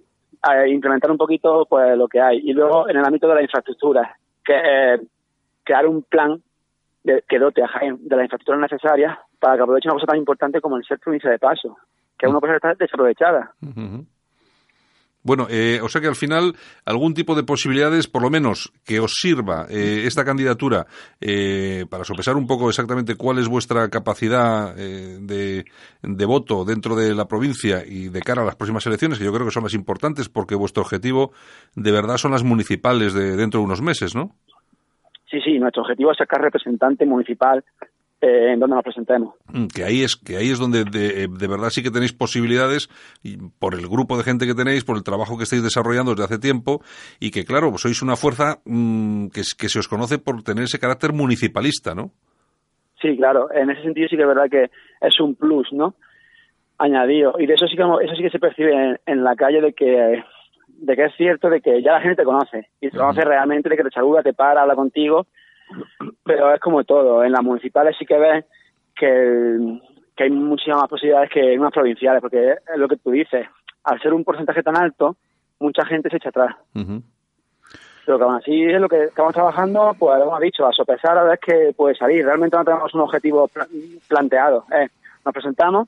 implementar 0.68 1.12
un 1.12 1.18
poquito 1.18 1.66
pues 1.70 1.98
lo 1.98 2.08
que 2.08 2.22
hay. 2.22 2.38
Y 2.38 2.54
luego 2.54 2.90
en 2.90 2.98
el 2.98 3.06
ámbito 3.06 3.28
de 3.28 3.36
la 3.36 3.42
infraestructura, 3.42 4.18
que 4.50 4.56
eh, 4.56 5.00
crear 5.64 5.86
un 5.86 6.02
plan 6.02 6.42
de, 7.04 7.24
que 7.30 7.38
dote 7.38 7.62
a 7.62 7.68
Jaén 7.68 8.00
de 8.02 8.16
la 8.16 8.24
infraestructura 8.24 8.58
necesaria 8.58 9.20
para 9.40 9.56
que 9.56 9.62
aproveche 9.62 9.88
una 9.88 9.94
cosa 9.94 10.08
tan 10.08 10.18
importante 10.18 10.60
como 10.60 10.76
el 10.76 10.84
ser 10.84 10.98
provincia 10.98 11.30
de 11.30 11.38
paso, 11.38 11.78
que 12.18 12.26
es 12.26 12.32
una 12.32 12.40
cosa 12.40 12.54
que 12.54 12.58
está 12.58 12.74
desaprovechada. 12.74 13.54
Bueno, 15.22 15.48
eh, 15.50 15.80
o 15.84 15.90
sea 15.90 16.00
que 16.00 16.08
al 16.08 16.16
final 16.16 16.56
algún 16.86 17.14
tipo 17.14 17.36
de 17.36 17.44
posibilidades, 17.44 18.08
por 18.08 18.22
lo 18.22 18.30
menos, 18.30 18.72
que 18.86 19.02
os 19.02 19.14
sirva 19.20 19.66
eh, 19.70 20.04
esta 20.06 20.24
candidatura 20.24 20.88
eh, 21.20 21.86
para 21.90 22.06
sopesar 22.06 22.38
un 22.38 22.48
poco 22.48 22.70
exactamente 22.70 23.16
cuál 23.16 23.38
es 23.38 23.50
vuestra 23.50 23.90
capacidad 23.90 24.74
de, 24.76 25.66
de, 26.02 26.26
voto 26.26 26.64
dentro 26.64 26.96
de 26.96 27.14
la 27.14 27.28
provincia 27.28 27.84
y 27.86 28.08
de 28.08 28.22
cara 28.22 28.44
a 28.44 28.46
las 28.46 28.56
próximas 28.56 28.86
elecciones, 28.86 29.20
que 29.20 29.26
yo 29.26 29.34
creo 29.34 29.46
que 29.46 29.52
son 29.52 29.64
las 29.64 29.74
importantes 29.74 30.30
porque 30.30 30.56
vuestro 30.56 30.84
objetivo 30.84 31.34
de 31.76 31.92
verdad 31.92 32.18
son 32.18 32.32
las 32.32 32.44
municipales 32.44 33.14
de 33.14 33.36
dentro 33.36 33.60
de 33.60 33.66
unos 33.66 33.82
meses, 33.82 34.16
¿no? 34.16 34.36
Sí, 35.30 35.40
sí, 35.42 35.60
nuestro 35.60 35.84
objetivo 35.84 36.12
es 36.12 36.18
sacar 36.18 36.42
representante 36.42 37.06
municipal 37.06 37.64
eh, 38.22 38.54
en 38.54 38.60
donde 38.60 38.76
nos 38.76 38.84
presentemos. 38.84 39.36
Mm, 39.54 39.68
que 39.68 39.84
ahí 39.86 40.04
es 40.04 40.18
que 40.18 40.36
ahí 40.36 40.50
es 40.50 40.60
donde 40.60 40.84
de, 40.84 41.48
verdad 41.48 41.70
sí 41.70 41.82
que 41.82 41.90
tenéis 41.90 42.12
posibilidades 42.12 42.90
por 43.60 43.76
el 43.76 43.88
grupo 43.88 44.18
de 44.18 44.24
gente 44.24 44.46
que 44.46 44.54
tenéis, 44.54 44.84
por 44.84 44.98
el 44.98 45.04
trabajo 45.04 45.38
que 45.38 45.44
estáis 45.44 45.64
desarrollando 45.64 46.12
desde 46.12 46.26
hace 46.26 46.40
tiempo 46.40 46.82
y 47.20 47.32
que 47.32 47.46
claro, 47.46 47.78
sois 47.78 48.02
una 48.02 48.18
fuerza 48.18 48.60
mm, 48.66 49.28
que, 49.28 49.42
que 49.58 49.70
se 49.70 49.80
os 49.80 49.88
conoce 49.88 50.20
por 50.20 50.44
tener 50.44 50.66
ese 50.66 50.80
carácter 50.80 51.14
municipalista, 51.14 51.96
¿no? 51.96 52.12
Sí, 53.02 53.16
claro. 53.16 53.48
En 53.54 53.70
ese 53.70 53.84
sentido 53.84 54.10
sí 54.10 54.18
que 54.18 54.24
es 54.24 54.28
verdad 54.28 54.50
que 54.50 54.70
es 55.02 55.20
un 55.22 55.36
plus, 55.36 55.72
¿no? 55.72 55.96
Añadido 56.78 57.36
y 57.40 57.46
de 57.46 57.54
eso 57.54 57.68
sí 57.68 57.76
que 57.76 57.84
eso 57.84 58.16
sí 58.16 58.22
que 58.22 58.30
se 58.30 58.40
percibe 58.40 59.00
en, 59.06 59.24
la 59.24 59.36
calle 59.36 59.62
de 59.62 59.74
que 59.74 60.24
de 60.68 60.96
que 60.96 61.06
es 61.06 61.16
cierto 61.16 61.50
de 61.50 61.62
que 61.62 61.82
ya 61.82 61.94
la 61.94 62.02
gente 62.02 62.18
te 62.18 62.24
conoce 62.24 62.68
y 62.80 62.90
te 62.90 62.98
conoce 62.98 63.24
realmente 63.26 63.70
de 63.70 63.76
que 63.76 63.84
te 63.84 63.92
saluda, 63.92 64.24
te 64.24 64.34
para, 64.34 64.62
habla 64.62 64.76
contigo 64.76 65.28
pero 66.24 66.54
es 66.54 66.60
como 66.60 66.84
todo. 66.84 67.24
En 67.24 67.32
las 67.32 67.44
municipales 67.44 67.96
sí 67.98 68.06
que 68.06 68.18
ves 68.18 68.46
que, 68.96 69.80
hay 70.18 70.30
muchísimas 70.30 70.82
más 70.82 70.90
posibilidades 70.90 71.30
que 71.30 71.54
en 71.54 71.60
unas 71.60 71.72
provinciales, 71.72 72.22
porque 72.22 72.52
es 72.52 72.78
lo 72.78 72.88
que 72.88 72.98
tú 72.98 73.12
dices. 73.12 73.48
Al 73.84 74.02
ser 74.02 74.14
un 74.14 74.24
porcentaje 74.24 74.62
tan 74.62 74.78
alto, 74.78 75.16
mucha 75.60 75.86
gente 75.86 76.10
se 76.10 76.18
echa 76.18 76.30
atrás. 76.30 76.56
Pero 76.74 78.18
que 78.18 78.24
aún 78.24 78.36
así 78.36 78.64
es 78.64 78.82
lo 78.82 78.90
que 78.90 79.06
estamos 79.06 79.34
trabajando, 79.34 79.96
pues 79.98 80.18
lo 80.18 80.26
hemos 80.26 80.40
dicho, 80.42 80.66
a 80.66 80.74
sopesar 80.74 81.18
a 81.18 81.24
ver 81.24 81.40
que 81.40 81.74
puede 81.76 81.96
salir. 81.96 82.26
Realmente 82.26 82.58
no 82.58 82.66
tenemos 82.66 82.94
un 82.94 83.02
objetivo 83.02 83.50
planteado. 84.08 84.66
Eh, 84.74 84.90
nos 85.24 85.34
presentamos 85.34 85.88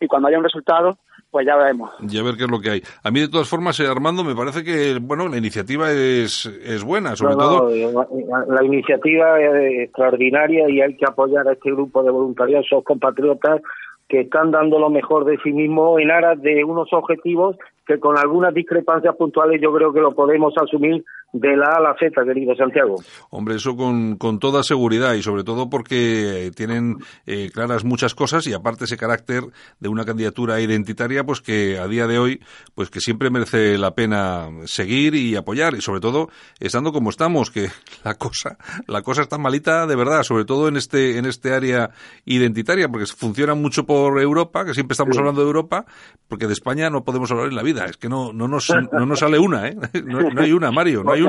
y 0.00 0.06
cuando 0.06 0.28
haya 0.28 0.38
un 0.38 0.44
resultado, 0.44 0.98
pues 1.30 1.46
ya 1.46 1.56
veremos. 1.56 1.90
Ya 2.00 2.22
ver 2.22 2.36
qué 2.36 2.44
es 2.44 2.50
lo 2.50 2.60
que 2.60 2.70
hay. 2.70 2.82
A 3.02 3.10
mí, 3.10 3.20
de 3.20 3.28
todas 3.28 3.48
formas, 3.48 3.78
eh, 3.80 3.86
Armando, 3.86 4.24
me 4.24 4.34
parece 4.34 4.64
que, 4.64 4.98
bueno, 5.00 5.28
la 5.28 5.38
iniciativa 5.38 5.90
es, 5.92 6.46
es 6.46 6.82
buena, 6.84 7.14
sobre 7.14 7.36
todo. 7.36 7.70
la, 7.70 8.64
iniciativa 8.64 9.40
es 9.40 9.84
extraordinaria 9.84 10.68
y 10.68 10.80
hay 10.80 10.96
que 10.96 11.06
apoyar 11.06 11.46
a 11.48 11.52
este 11.52 11.70
grupo 11.70 12.02
de 12.02 12.10
voluntarios, 12.10 12.66
esos 12.66 12.84
compatriotas 12.84 13.60
que 14.08 14.22
están 14.22 14.50
dando 14.50 14.80
lo 14.80 14.90
mejor 14.90 15.24
de 15.24 15.38
sí 15.42 15.52
mismos 15.52 16.00
en 16.00 16.10
aras 16.10 16.42
de 16.42 16.64
unos 16.64 16.92
objetivos 16.92 17.56
que 17.86 18.00
con 18.00 18.18
algunas 18.18 18.52
discrepancias 18.52 19.14
puntuales 19.14 19.60
yo 19.62 19.72
creo 19.72 19.92
que 19.92 20.00
lo 20.00 20.14
podemos 20.14 20.52
asumir 20.58 21.04
de 21.32 21.56
la 21.56 21.66
A 21.66 21.78
a 21.78 21.80
la 21.80 21.96
Z, 21.98 22.24
querido 22.24 22.54
Santiago. 22.54 22.96
Hombre, 23.30 23.56
eso 23.56 23.76
con, 23.76 24.16
con 24.16 24.38
toda 24.38 24.62
seguridad 24.62 25.14
y 25.14 25.22
sobre 25.22 25.44
todo 25.44 25.70
porque 25.70 26.50
tienen 26.54 26.96
eh, 27.26 27.50
claras 27.52 27.84
muchas 27.84 28.14
cosas 28.14 28.46
y 28.46 28.52
aparte 28.52 28.84
ese 28.84 28.96
carácter 28.96 29.44
de 29.78 29.88
una 29.88 30.04
candidatura 30.04 30.60
identitaria, 30.60 31.24
pues 31.24 31.40
que 31.40 31.78
a 31.78 31.86
día 31.86 32.06
de 32.06 32.18
hoy, 32.18 32.40
pues 32.74 32.90
que 32.90 33.00
siempre 33.00 33.30
merece 33.30 33.78
la 33.78 33.94
pena 33.94 34.48
seguir 34.64 35.14
y 35.14 35.36
apoyar 35.36 35.74
y 35.74 35.80
sobre 35.80 36.00
todo 36.00 36.28
estando 36.58 36.92
como 36.92 37.10
estamos, 37.10 37.50
que 37.50 37.68
la 38.04 38.14
cosa, 38.14 38.58
la 38.86 39.02
cosa 39.02 39.22
está 39.22 39.38
malita 39.38 39.86
de 39.86 39.96
verdad, 39.96 40.22
sobre 40.22 40.44
todo 40.44 40.68
en 40.68 40.76
este, 40.76 41.18
en 41.18 41.26
este 41.26 41.52
área 41.52 41.90
identitaria, 42.24 42.88
porque 42.88 43.06
funciona 43.06 43.54
mucho 43.54 43.84
por 43.86 44.20
Europa, 44.20 44.64
que 44.64 44.74
siempre 44.74 44.94
estamos 44.94 45.16
hablando 45.16 45.42
de 45.42 45.46
Europa, 45.46 45.84
porque 46.28 46.46
de 46.46 46.52
España 46.52 46.90
no 46.90 47.04
podemos 47.04 47.30
hablar 47.30 47.48
en 47.48 47.56
la 47.56 47.62
vida, 47.62 47.86
es 47.86 47.96
que 47.96 48.08
no, 48.08 48.32
no 48.32 48.48
nos, 48.48 48.70
no 48.92 49.06
nos 49.06 49.18
sale 49.18 49.38
una, 49.38 49.68
¿eh? 49.68 49.76
No, 50.10 50.30
no 50.30 50.42
hay 50.42 50.52
una, 50.52 50.70
Mario, 50.72 51.04
no 51.04 51.12
hay 51.12 51.19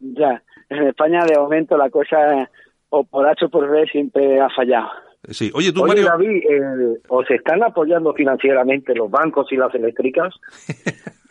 ya, 0.00 0.42
en 0.68 0.88
España 0.88 1.24
de 1.26 1.38
momento 1.38 1.76
la 1.76 1.90
cosa, 1.90 2.48
o 2.88 3.04
por 3.04 3.28
H 3.28 3.44
o 3.44 3.48
por 3.48 3.68
B, 3.68 3.86
siempre 3.86 4.40
ha 4.40 4.48
fallado. 4.50 4.88
Sí. 5.28 5.50
Oye, 5.54 5.70
tú, 5.72 5.82
Oye, 5.82 6.02
David, 6.02 6.42
eh, 6.48 6.98
¿os 7.08 7.30
están 7.30 7.62
apoyando 7.62 8.14
financieramente 8.14 8.94
los 8.94 9.10
bancos 9.10 9.52
y 9.52 9.56
las 9.56 9.74
eléctricas? 9.74 10.34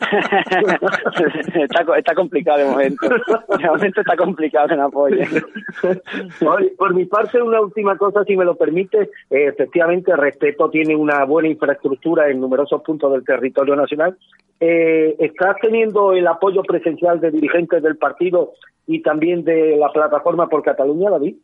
está, 1.54 1.84
está, 1.98 2.14
complicado 2.14 2.58
de 2.58 2.64
momento. 2.66 3.08
De 3.58 3.66
momento 3.66 4.00
está 4.00 4.16
complicado 4.16 4.72
en 4.72 4.80
apoyo. 4.80 5.16
Oye, 6.46 6.72
por 6.78 6.94
mi 6.94 7.04
parte, 7.06 7.42
una 7.42 7.60
última 7.60 7.98
cosa, 7.98 8.24
si 8.24 8.36
me 8.36 8.44
lo 8.44 8.54
permite. 8.54 9.10
Eh, 9.28 9.48
efectivamente, 9.48 10.14
Respeto 10.14 10.70
tiene 10.70 10.94
una 10.94 11.24
buena 11.24 11.48
infraestructura 11.48 12.30
en 12.30 12.40
numerosos 12.40 12.82
puntos 12.82 13.12
del 13.12 13.24
territorio 13.24 13.74
nacional. 13.74 14.16
Eh, 14.60 15.16
¿Estás 15.18 15.56
teniendo 15.60 16.12
el 16.12 16.28
apoyo 16.28 16.62
presencial 16.62 17.20
de 17.20 17.32
dirigentes 17.32 17.82
del 17.82 17.96
partido 17.96 18.52
y 18.86 19.02
también 19.02 19.42
de 19.42 19.76
la 19.76 19.90
plataforma 19.90 20.48
por 20.48 20.62
Cataluña, 20.62 21.10
David? 21.10 21.34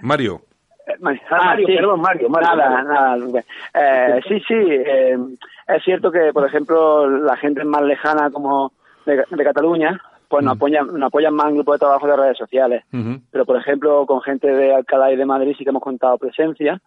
Mario. 0.00 0.42
Ah, 0.86 0.94
Mario, 1.00 1.66
perdón, 1.66 2.00
Mario, 2.00 2.28
Nada, 2.28 2.82
nada. 2.82 3.42
Eh, 3.74 4.20
sí, 4.28 4.40
sí, 4.46 4.54
eh, 4.54 5.18
es 5.66 5.82
cierto 5.82 6.12
que, 6.12 6.32
por 6.32 6.46
ejemplo, 6.46 7.08
la 7.08 7.36
gente 7.36 7.64
más 7.64 7.82
lejana 7.82 8.30
como 8.30 8.72
de, 9.04 9.24
Cataluña, 9.44 10.00
pues 10.28 10.44
nos, 10.44 10.54
apoyan, 10.54 10.86
nos 10.86 11.08
apoyan 11.08 11.34
más 11.34 11.48
en 11.48 11.56
grupos 11.56 11.74
de 11.74 11.78
trabajo 11.80 12.06
de 12.06 12.16
redes 12.16 12.38
sociales. 12.38 12.84
Pero, 13.30 13.44
por 13.44 13.56
ejemplo, 13.56 14.06
con 14.06 14.22
gente 14.22 14.46
de 14.46 14.74
Alcalá 14.74 15.12
y 15.12 15.16
de 15.16 15.26
Madrid 15.26 15.54
sí 15.58 15.64
que 15.64 15.70
hemos 15.70 15.82
contado 15.82 16.18
presencia 16.18 16.80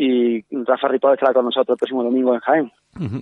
y 0.00 0.42
Rafa 0.64 0.88
Ripoll 0.88 1.12
estará 1.12 1.34
con 1.34 1.44
nosotros 1.44 1.74
el 1.74 1.78
próximo 1.78 2.02
domingo 2.02 2.32
en 2.32 2.40
Jaén. 2.40 2.72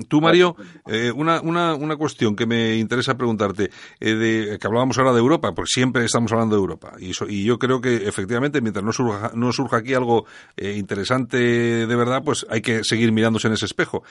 Tú, 0.09 0.21
Mario, 0.21 0.55
eh, 0.87 1.11
una, 1.11 1.41
una, 1.41 1.75
una 1.75 1.97
cuestión 1.97 2.37
que 2.37 2.47
me 2.47 2.77
interesa 2.77 3.17
preguntarte, 3.17 3.71
eh, 3.99 4.15
de, 4.15 4.59
que 4.59 4.67
hablábamos 4.67 4.97
ahora 4.97 5.13
de 5.13 5.19
Europa, 5.19 5.53
porque 5.55 5.71
siempre 5.75 6.05
estamos 6.05 6.33
hablando 6.33 6.55
de 6.55 6.61
Europa, 6.61 6.93
y, 7.01 7.11
y 7.29 7.45
yo 7.45 7.59
creo 7.59 7.81
que 7.81 7.97
efectivamente, 7.97 8.61
mientras 8.61 8.85
no 8.85 8.93
surja, 8.93 9.33
no 9.35 9.51
surja 9.51 9.79
aquí 9.79 9.93
algo 9.93 10.27
eh, 10.57 10.77
interesante 10.79 11.37
de 11.37 11.97
verdad, 11.97 12.23
pues 12.25 12.47
hay 12.49 12.63
que 12.63 12.85
seguir 12.85 13.11
mirándose 13.11 13.49
en 13.49 13.55
ese 13.55 13.67
espejo. 13.67 14.05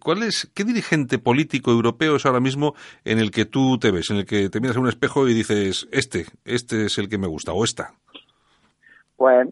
¿cuál 0.00 0.24
es, 0.24 0.50
¿Qué 0.54 0.64
dirigente 0.64 1.18
político 1.18 1.70
europeo 1.70 2.16
es 2.16 2.26
ahora 2.26 2.40
mismo 2.40 2.74
en 3.04 3.20
el 3.20 3.30
que 3.30 3.44
tú 3.44 3.78
te 3.78 3.92
ves, 3.92 4.10
en 4.10 4.16
el 4.16 4.26
que 4.26 4.48
te 4.48 4.60
miras 4.60 4.76
en 4.76 4.82
un 4.82 4.88
espejo 4.88 5.28
y 5.28 5.34
dices, 5.34 5.88
este, 5.92 6.24
este 6.44 6.86
es 6.86 6.98
el 6.98 7.08
que 7.08 7.18
me 7.18 7.28
gusta, 7.28 7.52
o 7.52 7.62
esta? 7.62 7.92
Pues 9.16 9.48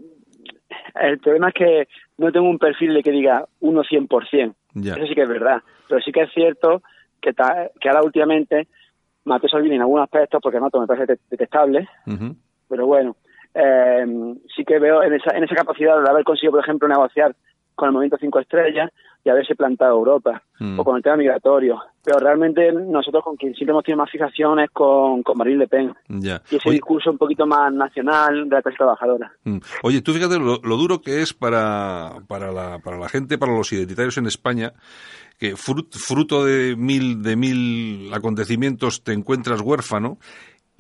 el 1.01 1.19
problema 1.19 1.49
es 1.49 1.55
que 1.55 1.89
no 2.21 2.31
tengo 2.33 2.51
un 2.51 2.59
perfil 2.59 2.93
de 2.93 3.03
que 3.03 3.11
diga 3.11 3.47
uno 3.61 3.83
100%. 3.83 4.55
Eso 4.85 5.07
sí 5.07 5.15
que 5.15 5.23
es 5.23 5.29
verdad. 5.29 5.63
Pero 5.89 6.03
sí 6.03 6.13
que 6.13 6.23
es 6.23 6.33
cierto 6.35 6.83
que, 7.21 7.33
que 7.33 7.89
ahora 7.89 8.03
últimamente 8.03 8.69
Mateo 9.25 9.49
Salvini 9.49 9.77
en 9.77 9.81
algunos 9.81 10.05
aspectos, 10.05 10.41
porque 10.43 10.61
no 10.61 10.69
me 10.71 10.87
parece 10.87 11.19
detestable, 11.31 11.89
pero 12.69 12.87
bueno, 12.87 13.17
eh, 13.55 14.05
sí 14.55 14.65
que 14.65 14.79
veo 14.79 15.03
en 15.03 15.15
esa, 15.15 15.35
en 15.35 15.45
esa 15.45 15.55
capacidad 15.55 16.01
de 16.03 16.11
haber 16.11 16.25
conseguido, 16.25 16.53
por 16.53 16.61
ejemplo, 16.61 16.87
negociar 16.89 17.35
con 17.81 17.89
el 17.89 17.93
Movimiento 17.95 18.19
Cinco 18.21 18.39
Estrellas 18.39 18.91
y 19.25 19.31
haberse 19.31 19.55
plantado 19.55 19.97
Europa, 19.97 20.43
mm. 20.59 20.79
o 20.79 20.85
con 20.85 20.97
el 20.97 21.03
tema 21.03 21.17
migratorio. 21.17 21.81
Pero 22.05 22.19
realmente 22.19 22.73
nosotros 22.73 23.25
con 23.25 23.37
quien 23.37 23.55
siempre 23.55 23.73
hemos 23.73 23.85
tenido 23.85 24.03
más 24.03 24.11
fijaciones 24.11 24.71
con, 24.71 25.23
con 25.23 25.37
Marine 25.37 25.59
Le 25.59 25.69
Pen. 25.69 25.95
Y 26.09 26.29
ese 26.29 26.71
discurso 26.71 27.11
un 27.11 27.19
poquito 27.19 27.47
más 27.47 27.73
nacional 27.73 28.49
de 28.49 28.57
la 28.57 28.63
clase 28.63 28.77
trabajadora. 28.77 29.33
Mm. 29.45 29.59
Oye, 29.83 30.03
tú 30.03 30.13
fíjate 30.13 30.39
lo, 30.39 30.59
duro 30.59 31.01
que 31.01 31.23
es 31.23 31.33
para, 31.33 32.17
para, 32.29 32.53
la, 32.53 32.79
para 32.79 32.99
la 32.99 33.09
gente, 33.09 33.39
para 33.39 33.53
los 33.53 33.73
identitarios 33.73 34.19
en 34.19 34.27
España, 34.27 34.73
que 35.39 35.57
fruto 35.57 36.45
de 36.45 36.77
mil, 36.77 37.23
de 37.23 37.37
mil 37.37 38.13
acontecimientos 38.13 39.03
te 39.03 39.13
encuentras 39.13 39.63
huérfano 39.63 40.19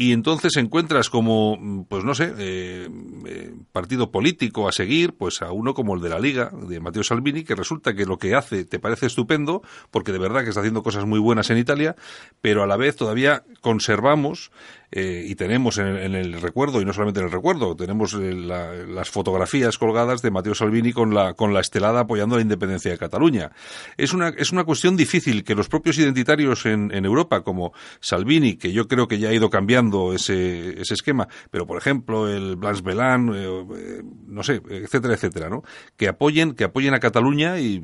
y 0.01 0.15
entonces 0.15 0.57
encuentras 0.57 1.11
como, 1.11 1.85
pues 1.87 2.05
no 2.05 2.15
sé, 2.15 2.33
eh, 2.39 2.89
eh, 3.27 3.55
partido 3.71 4.11
político 4.11 4.67
a 4.67 4.73
seguir, 4.73 5.13
pues 5.13 5.43
a 5.43 5.53
uno 5.53 5.75
como 5.75 5.95
el 5.95 6.01
de 6.01 6.09
la 6.09 6.19
Liga, 6.19 6.51
de 6.51 6.81
Matteo 6.81 7.05
Salvini, 7.05 7.45
que 7.45 7.55
resulta 7.55 7.93
que 7.93 8.07
lo 8.07 8.17
que 8.17 8.35
hace 8.35 8.65
te 8.65 8.79
parece 8.79 9.05
estupendo, 9.05 9.61
porque 9.91 10.13
de 10.13 10.19
verdad 10.19 10.43
que 10.43 10.49
está 10.49 10.61
haciendo 10.61 10.83
cosas 10.83 11.05
muy 11.05 11.19
buenas 11.19 11.51
en 11.51 11.59
Italia, 11.59 11.97
pero 12.41 12.63
a 12.63 12.67
la 12.67 12.79
vez 12.79 12.97
todavía 12.97 13.45
conservamos 13.61 14.51
eh, 14.93 15.25
y 15.27 15.35
tenemos 15.35 15.79
en, 15.79 16.15
el 16.15 16.41
recuerdo, 16.41 16.81
y 16.81 16.85
no 16.85 16.93
solamente 16.93 17.21
en 17.21 17.27
el 17.27 17.33
recuerdo, 17.33 17.77
tenemos 17.77 18.15
eh, 18.15 18.35
las 18.35 19.11
fotografías 19.11 19.79
colgadas 19.79 20.23
de 20.23 20.31
Matteo 20.31 20.55
Salvini 20.55 20.93
con 20.93 21.15
la, 21.15 21.35
con 21.35 21.55
la 21.55 21.61
estelada 21.61 22.01
apoyando 22.01 22.37
la 22.37 22.43
independencia 22.43 22.91
de 22.91 22.99
Cataluña. 22.99 23.53
Es 23.97 24.13
una, 24.13 24.29
es 24.31 24.51
una 24.53 24.65
cuestión 24.65 24.97
difícil 24.97 25.45
que 25.45 25.55
los 25.55 25.69
propios 25.69 25.99
identitarios 25.99 26.67
en, 26.67 26.93
en 26.93 27.05
Europa, 27.05 27.43
como 27.43 27.73
Salvini, 28.01 28.57
que 28.57 28.73
yo 28.73 28.89
creo 28.89 29.07
que 29.07 29.19
ya 29.19 29.29
ha 29.29 29.35
ido 29.35 29.49
cambiando 29.51 30.13
ese, 30.13 30.81
ese 30.81 30.95
esquema, 30.95 31.29
pero 31.51 31.67
por 31.67 31.79
ejemplo 31.79 32.29
el 32.29 32.57
Blanche 32.57 32.83
Belan, 32.83 33.33
eh, 33.35 34.03
no 34.27 34.43
sé, 34.43 34.61
etcétera, 34.69 35.15
etcétera, 35.15 35.49
¿no? 35.49 35.63
Que 35.97 36.09
apoyen, 36.09 36.55
que 36.55 36.65
apoyen 36.65 36.95
a 36.95 37.01
Cataluña 37.01 37.61
y 37.61 37.81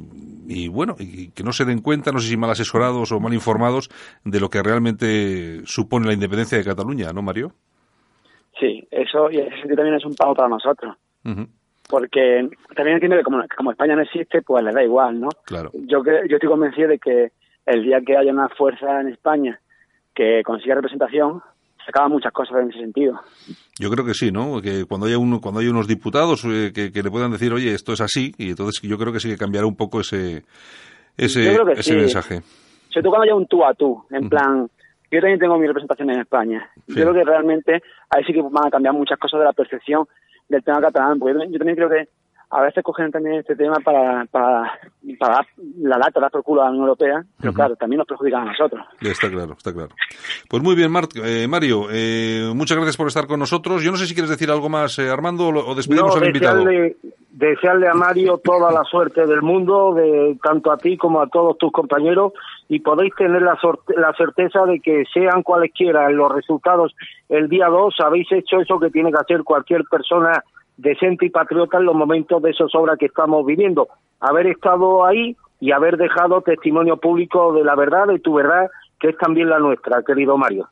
y 0.48 0.68
bueno, 0.68 0.96
y 0.98 1.28
que 1.28 1.42
no 1.42 1.52
se 1.52 1.64
den 1.64 1.80
cuenta, 1.80 2.12
no 2.12 2.20
sé 2.20 2.28
si 2.28 2.36
mal 2.36 2.50
asesorados 2.50 3.12
o 3.12 3.20
mal 3.20 3.34
informados, 3.34 3.90
de 4.24 4.40
lo 4.40 4.48
que 4.50 4.62
realmente 4.62 5.62
supone 5.64 6.07
la 6.07 6.12
independencia 6.12 6.59
de 6.59 6.64
Cataluña, 6.64 6.95
¿no, 7.12 7.22
Mario? 7.22 7.53
Sí, 8.59 8.86
eso 8.90 9.30
y 9.30 9.38
ese 9.38 9.74
también 9.74 9.97
es 9.97 10.05
un 10.05 10.14
pago 10.14 10.34
para 10.34 10.49
nosotros. 10.49 10.97
Porque 11.88 12.49
también 12.74 12.94
entiendo 12.94 13.16
que 13.16 13.22
como, 13.22 13.42
como, 13.57 13.70
España 13.70 13.94
no 13.94 14.03
existe, 14.03 14.42
pues 14.42 14.64
le 14.64 14.72
da 14.72 14.82
igual, 14.82 15.20
¿no? 15.20 15.28
Claro. 15.44 15.70
Yo, 15.74 16.03
yo 16.05 16.36
estoy 16.36 16.49
convencido 16.49 16.88
de 16.88 16.99
que 16.99 17.32
el 17.66 17.82
día 17.82 18.01
que 18.05 18.16
haya 18.16 18.32
una 18.32 18.49
fuerza 18.49 19.01
en 19.01 19.09
España 19.09 19.61
que 20.14 20.42
consiga 20.44 20.76
representación, 20.76 21.42
se 21.84 21.90
acaban 21.90 22.11
muchas 22.11 22.32
cosas 22.32 22.57
en 22.62 22.70
ese 22.70 22.80
sentido. 22.80 23.20
Yo 23.78 23.90
creo 23.90 24.05
que 24.05 24.14
sí, 24.14 24.32
¿no? 24.32 24.61
Que 24.61 24.84
cuando 24.86 25.07
haya 25.07 25.18
uno, 25.18 25.40
cuando 25.40 25.61
hay 25.61 25.68
unos 25.68 25.86
diputados 25.86 26.44
eh, 26.44 26.72
que, 26.72 27.03
le 27.03 27.11
puedan 27.11 27.30
decir, 27.30 27.53
oye, 27.53 27.72
esto 27.74 27.92
es 27.92 28.01
así, 28.01 28.32
y 28.38 28.51
entonces 28.51 28.80
yo 28.82 28.99
creo 28.99 29.12
que 29.12 29.20
sí 29.20 29.28
que 29.28 29.36
cambiará 29.36 29.66
un 29.66 29.76
poco 29.76 30.01
ese 30.01 30.42
ese, 31.16 31.57
ese 31.76 31.94
mensaje. 31.94 32.40
Sobre 32.88 33.03
todo 33.03 33.11
cuando 33.11 33.24
haya 33.24 33.34
un 33.34 33.47
tú 33.47 33.64
a 33.64 33.74
tú, 33.74 34.03
en 34.11 34.28
plan, 34.28 34.68
yo 35.11 35.20
también 35.20 35.38
tengo 35.38 35.59
mi 35.59 35.66
representación 35.66 36.11
en 36.11 36.20
España. 36.20 36.68
Yo 36.86 36.94
creo 36.94 37.14
que 37.14 37.24
realmente 37.24 37.82
ahí 38.11 38.24
sí 38.24 38.32
que 38.32 38.42
van 38.42 38.66
a 38.66 38.70
cambiar 38.70 38.94
muchas 38.94 39.18
cosas 39.18 39.40
de 39.40 39.46
la 39.46 39.52
percepción 39.52 40.07
del 40.48 40.62
tema 40.62 40.80
catalán, 40.80 41.18
porque 41.18 41.34
yo 41.50 41.59
también 41.59 41.76
creo 41.76 41.88
que 41.88 42.09
a 42.50 42.62
veces 42.62 42.84
cogen 42.84 43.11
también 43.11 43.40
este 43.40 43.57
tema 43.57 43.76
para, 43.84 44.24
para, 44.26 44.72
para 45.18 45.46
la 45.78 45.98
lata, 45.98 46.20
dar 46.20 46.30
por 46.30 46.44
culo 46.44 46.62
a 46.62 46.66
la 46.66 46.70
Unión 46.70 46.84
Europea, 46.84 47.24
pero 47.40 47.52
claro, 47.52 47.76
también 47.76 47.98
nos 47.98 48.07
perjudican 48.07 48.42
a 48.42 48.52
nosotros. 48.52 48.86
Está 49.00 49.28
claro, 49.28 49.54
está 49.54 49.72
claro. 49.72 49.90
Pues 50.48 50.62
muy 50.62 50.76
bien, 50.76 50.92
eh, 51.24 51.48
Mario, 51.48 51.88
eh, 51.90 52.52
muchas 52.54 52.76
gracias 52.76 52.96
por 52.96 53.09
estar 53.09 53.26
con 53.26 53.40
nosotros. 53.40 53.82
Yo 53.82 53.90
no 53.90 53.96
sé 53.96 54.07
si 54.07 54.14
quieres 54.14 54.30
decir 54.30 54.50
algo 54.50 54.68
más, 54.68 54.98
eh, 54.98 55.11
Armando, 55.11 55.48
o 55.48 55.74
despedimos 55.74 56.16
al 56.16 56.26
invitado. 56.26 56.64
Desearle 57.30 57.88
a 57.88 57.92
Mario 57.92 58.40
toda 58.42 58.72
la 58.72 58.82
suerte 58.84 59.26
del 59.26 59.42
mundo, 59.42 59.92
de 59.92 60.38
tanto 60.42 60.72
a 60.72 60.78
ti 60.78 60.96
como 60.96 61.20
a 61.20 61.28
todos 61.28 61.59
tus 61.59 61.70
compañeros, 61.70 62.32
y 62.69 62.81
podéis 62.81 63.14
tener 63.14 63.43
la, 63.43 63.59
la 63.97 64.12
certeza 64.14 64.64
de 64.67 64.81
que 64.81 65.05
sean 65.12 65.43
cualesquiera 65.43 66.11
los 66.11 66.33
resultados 66.33 66.95
el 67.29 67.49
día 67.49 67.67
2, 67.69 67.95
habéis 68.01 68.31
hecho 68.33 68.61
eso 68.61 68.81
que 68.81 68.91
tiene 68.91 69.12
que 69.12 69.19
hacer 69.19 69.45
cualquier 69.45 69.85
persona 69.85 70.43
decente 70.77 71.27
y 71.27 71.31
patriota 71.31 71.79
en 71.79 71.85
los 71.85 71.95
momentos 71.95 72.43
de 72.43 72.53
zozobra 72.53 72.97
que 72.97 73.07
estamos 73.07 73.47
viviendo. 73.47 73.89
Haber 74.21 74.49
estado 74.49 75.05
ahí 75.05 75.37
y 75.61 75.73
haber 75.73 75.97
dejado 75.97 76.43
testimonio 76.43 76.99
público 76.99 77.53
de 77.55 77.64
la 77.64 77.75
verdad, 77.75 78.07
de 78.09 78.19
tu 78.19 78.35
verdad, 78.35 78.69
que 79.01 79.11
es 79.11 79.19
también 79.19 79.49
la 79.49 79.59
nuestra, 79.59 80.03
querido 80.03 80.37
Mario. 80.37 80.69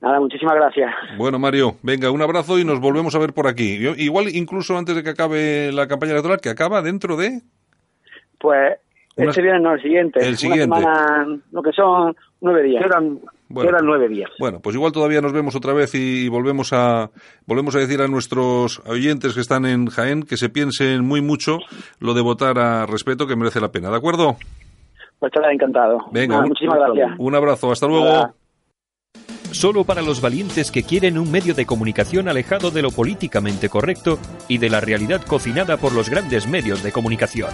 Nada, 0.00 0.20
muchísimas 0.20 0.54
gracias. 0.54 0.94
Bueno, 1.16 1.38
Mario, 1.38 1.76
venga, 1.82 2.10
un 2.10 2.22
abrazo 2.22 2.58
y 2.58 2.64
nos 2.64 2.80
volvemos 2.80 3.14
a 3.14 3.18
ver 3.18 3.32
por 3.32 3.46
aquí. 3.46 3.78
igual, 3.96 4.28
incluso 4.28 4.76
antes 4.76 4.94
de 4.94 5.02
que 5.02 5.10
acabe 5.10 5.72
la 5.72 5.88
campaña 5.88 6.12
electoral, 6.12 6.40
que 6.40 6.50
acaba 6.50 6.82
dentro 6.82 7.16
de... 7.16 7.40
Pues 8.38 8.78
este 9.16 9.42
viernes 9.42 9.62
no, 9.62 9.72
el 9.72 9.80
siguiente. 9.80 10.20
El 10.20 10.36
siguiente. 10.36 10.80
lo 11.50 11.62
que 11.62 11.72
son 11.72 12.14
nueve 12.40 12.62
días. 12.62 12.84
Eran 12.84 13.20
bueno, 13.48 13.78
nueve 13.82 14.08
días. 14.08 14.30
Bueno, 14.38 14.60
pues 14.60 14.74
igual 14.76 14.92
todavía 14.92 15.20
nos 15.20 15.32
vemos 15.32 15.54
otra 15.54 15.72
vez 15.72 15.94
y, 15.94 16.28
volvemos 16.28 16.72
a 16.72 17.10
volvemos 17.46 17.74
a 17.76 17.78
decir 17.78 18.02
a 18.02 18.08
nuestros 18.08 18.82
oyentes 18.86 19.34
que 19.34 19.40
están 19.40 19.64
en 19.64 19.86
Jaén 19.86 20.22
que 20.22 20.36
se 20.36 20.48
piensen 20.48 21.04
muy 21.04 21.22
mucho 21.22 21.58
lo 22.00 22.12
de 22.12 22.22
votar 22.22 22.58
a 22.58 22.86
respeto 22.86 23.26
que 23.26 23.36
merece 23.36 23.60
la 23.60 23.70
pena, 23.70 23.90
¿de 23.90 23.96
acuerdo? 23.96 24.36
Pues 25.18 25.32
estará 25.32 25.52
encantado. 25.52 25.98
Venga, 26.12 26.42
muchísimas 26.42 26.78
gracias. 26.78 27.12
Un 27.18 27.34
abrazo, 27.34 27.72
hasta 27.72 27.86
luego. 27.86 28.34
Solo 29.52 29.84
para 29.84 30.02
los 30.02 30.20
valientes 30.20 30.70
que 30.70 30.82
quieren 30.82 31.16
un 31.16 31.30
medio 31.30 31.54
de 31.54 31.64
comunicación 31.64 32.28
alejado 32.28 32.70
de 32.70 32.82
lo 32.82 32.90
políticamente 32.90 33.70
correcto 33.70 34.18
y 34.48 34.58
de 34.58 34.68
la 34.68 34.80
realidad 34.80 35.22
cocinada 35.22 35.78
por 35.78 35.94
los 35.94 36.10
grandes 36.10 36.46
medios 36.46 36.82
de 36.82 36.92
comunicación. 36.92 37.50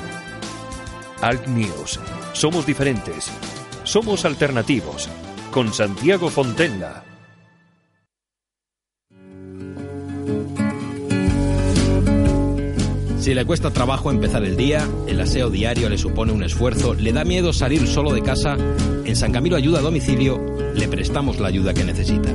Alt 1.22 1.46
News. 1.46 2.00
Somos 2.32 2.66
diferentes. 2.66 3.30
Somos 3.84 4.24
alternativos 4.24 5.08
con 5.52 5.72
Santiago 5.72 6.28
Fontenla. 6.28 7.04
Si 13.20 13.34
le 13.34 13.44
cuesta 13.44 13.70
trabajo 13.70 14.10
empezar 14.10 14.42
el 14.42 14.56
día, 14.56 14.84
el 15.06 15.20
aseo 15.20 15.48
diario 15.48 15.88
le 15.88 15.96
supone 15.96 16.32
un 16.32 16.42
esfuerzo, 16.42 16.94
le 16.94 17.12
da 17.12 17.24
miedo 17.24 17.52
salir 17.52 17.86
solo 17.86 18.12
de 18.12 18.22
casa, 18.22 18.56
en 19.04 19.14
San 19.14 19.30
Camilo 19.30 19.54
Ayuda 19.54 19.78
a 19.78 19.82
Domicilio 19.82 20.44
le 20.74 20.88
prestamos 20.88 21.38
la 21.38 21.46
ayuda 21.46 21.72
que 21.72 21.84
necesita. 21.84 22.34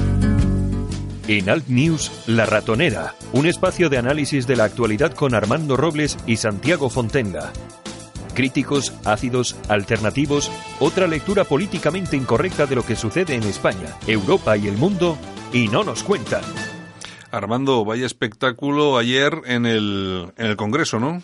En 1.31 1.49
Alt 1.49 1.69
News, 1.69 2.11
La 2.27 2.45
Ratonera, 2.45 3.15
un 3.31 3.45
espacio 3.45 3.87
de 3.87 3.97
análisis 3.97 4.47
de 4.47 4.57
la 4.57 4.65
actualidad 4.65 5.13
con 5.13 5.33
Armando 5.33 5.77
Robles 5.77 6.17
y 6.27 6.35
Santiago 6.35 6.89
Fontenga. 6.89 7.53
Críticos, 8.33 8.93
ácidos, 9.05 9.55
alternativos, 9.69 10.51
otra 10.81 11.07
lectura 11.07 11.45
políticamente 11.45 12.17
incorrecta 12.17 12.65
de 12.65 12.75
lo 12.75 12.85
que 12.85 12.97
sucede 12.97 13.35
en 13.35 13.43
España, 13.43 13.95
Europa 14.07 14.57
y 14.57 14.67
el 14.67 14.75
mundo, 14.75 15.17
y 15.53 15.69
no 15.69 15.85
nos 15.85 16.03
cuentan. 16.03 16.43
Armando, 17.31 17.85
vaya 17.85 18.05
espectáculo 18.05 18.97
ayer 18.97 19.33
en 19.45 19.65
el, 19.65 20.33
en 20.35 20.47
el 20.47 20.57
Congreso, 20.57 20.99
¿no? 20.99 21.23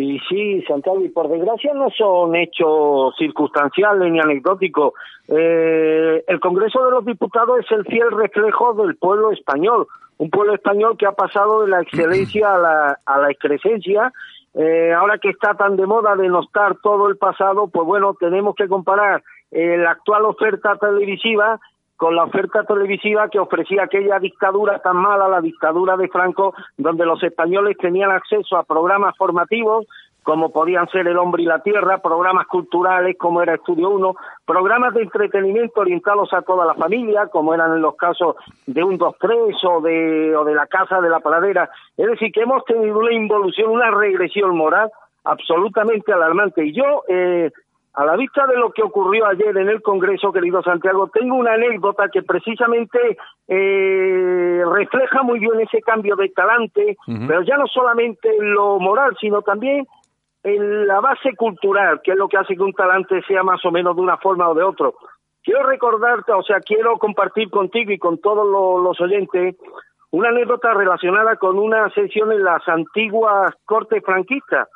Y 0.00 0.18
sí, 0.28 0.62
Santiago, 0.62 1.02
y 1.04 1.10
por 1.10 1.28
desgracia 1.28 1.74
no 1.74 1.90
son 1.90 2.34
hechos 2.34 3.14
circunstanciales 3.18 4.10
ni 4.10 4.18
anecdóticos. 4.18 4.94
Eh, 5.28 6.24
el 6.26 6.40
Congreso 6.40 6.82
de 6.86 6.90
los 6.90 7.04
Diputados 7.04 7.58
es 7.60 7.70
el 7.70 7.84
fiel 7.84 8.10
reflejo 8.10 8.72
del 8.74 8.96
pueblo 8.96 9.30
español, 9.30 9.86
un 10.16 10.30
pueblo 10.30 10.54
español 10.54 10.96
que 10.96 11.06
ha 11.06 11.12
pasado 11.12 11.62
de 11.62 11.68
la 11.68 11.82
excelencia 11.82 12.54
a 12.54 12.58
la, 12.58 12.98
a 13.04 13.18
la 13.18 13.30
excrescencia. 13.30 14.10
Eh, 14.54 14.92
ahora 14.92 15.18
que 15.18 15.28
está 15.28 15.54
tan 15.54 15.76
de 15.76 15.86
moda 15.86 16.16
denostar 16.16 16.76
todo 16.82 17.08
el 17.08 17.18
pasado, 17.18 17.68
pues 17.68 17.86
bueno, 17.86 18.14
tenemos 18.18 18.54
que 18.54 18.68
comparar 18.68 19.22
eh, 19.50 19.76
la 19.76 19.90
actual 19.90 20.24
oferta 20.24 20.76
televisiva 20.76 21.60
con 22.00 22.16
la 22.16 22.24
oferta 22.24 22.64
televisiva 22.64 23.28
que 23.28 23.38
ofrecía 23.38 23.82
aquella 23.82 24.18
dictadura 24.18 24.78
tan 24.78 24.96
mala, 24.96 25.28
la 25.28 25.42
dictadura 25.42 25.98
de 25.98 26.08
Franco, 26.08 26.54
donde 26.78 27.04
los 27.04 27.22
españoles 27.22 27.76
tenían 27.76 28.10
acceso 28.10 28.56
a 28.56 28.62
programas 28.62 29.14
formativos 29.18 29.86
como 30.22 30.50
podían 30.50 30.88
ser 30.88 31.06
El 31.08 31.18
Hombre 31.18 31.42
y 31.42 31.46
la 31.46 31.62
Tierra, 31.62 31.98
programas 31.98 32.46
culturales 32.46 33.18
como 33.18 33.42
era 33.42 33.56
Estudio 33.56 33.90
1, 33.90 34.14
programas 34.46 34.94
de 34.94 35.02
entretenimiento 35.02 35.82
orientados 35.82 36.32
a 36.32 36.40
toda 36.40 36.64
la 36.64 36.72
familia, 36.72 37.26
como 37.26 37.52
eran 37.52 37.74
en 37.74 37.82
los 37.82 37.96
casos 37.96 38.36
de 38.66 38.82
Un 38.82 38.96
2 38.96 39.16
3 39.20 39.38
o 39.68 39.80
de, 39.82 40.34
o 40.34 40.44
de 40.44 40.54
La 40.54 40.66
Casa 40.68 41.02
de 41.02 41.10
la 41.10 41.20
Pradera. 41.20 41.68
Es 41.98 42.06
decir, 42.06 42.32
que 42.32 42.40
hemos 42.40 42.64
tenido 42.64 42.98
una 42.98 43.12
involución, 43.12 43.70
una 43.72 43.90
regresión 43.90 44.56
moral 44.56 44.90
absolutamente 45.24 46.14
alarmante. 46.14 46.64
Y 46.64 46.72
yo 46.72 47.02
eh, 47.08 47.50
a 47.94 48.04
la 48.04 48.16
vista 48.16 48.46
de 48.46 48.56
lo 48.56 48.70
que 48.70 48.82
ocurrió 48.82 49.26
ayer 49.26 49.56
en 49.56 49.68
el 49.68 49.82
Congreso, 49.82 50.32
querido 50.32 50.62
Santiago, 50.62 51.08
tengo 51.08 51.34
una 51.34 51.54
anécdota 51.54 52.08
que 52.08 52.22
precisamente 52.22 53.18
eh, 53.48 54.62
refleja 54.64 55.22
muy 55.22 55.40
bien 55.40 55.60
ese 55.60 55.82
cambio 55.82 56.14
de 56.14 56.28
talante, 56.28 56.96
pero 57.26 57.42
ya 57.42 57.56
no 57.56 57.66
solamente 57.66 58.28
en 58.28 58.54
lo 58.54 58.78
moral, 58.78 59.16
sino 59.20 59.42
también 59.42 59.86
en 60.44 60.86
la 60.86 61.00
base 61.00 61.34
cultural, 61.34 62.00
que 62.02 62.12
es 62.12 62.16
lo 62.16 62.28
que 62.28 62.36
hace 62.36 62.54
que 62.54 62.62
un 62.62 62.72
talante 62.72 63.22
sea 63.26 63.42
más 63.42 63.64
o 63.64 63.72
menos 63.72 63.96
de 63.96 64.02
una 64.02 64.16
forma 64.18 64.48
o 64.48 64.54
de 64.54 64.62
otro. 64.62 64.94
Quiero 65.42 65.64
recordarte, 65.64 66.32
o 66.32 66.42
sea, 66.42 66.60
quiero 66.60 66.96
compartir 66.96 67.50
contigo 67.50 67.90
y 67.90 67.98
con 67.98 68.18
todos 68.18 68.46
los 68.82 69.00
oyentes 69.00 69.56
una 70.12 70.28
anécdota 70.28 70.74
relacionada 70.74 71.36
con 71.36 71.58
una 71.58 71.90
sesión 71.90 72.30
en 72.30 72.44
las 72.44 72.66
antiguas 72.68 73.52
cortes 73.64 74.02
franquistas 74.04 74.68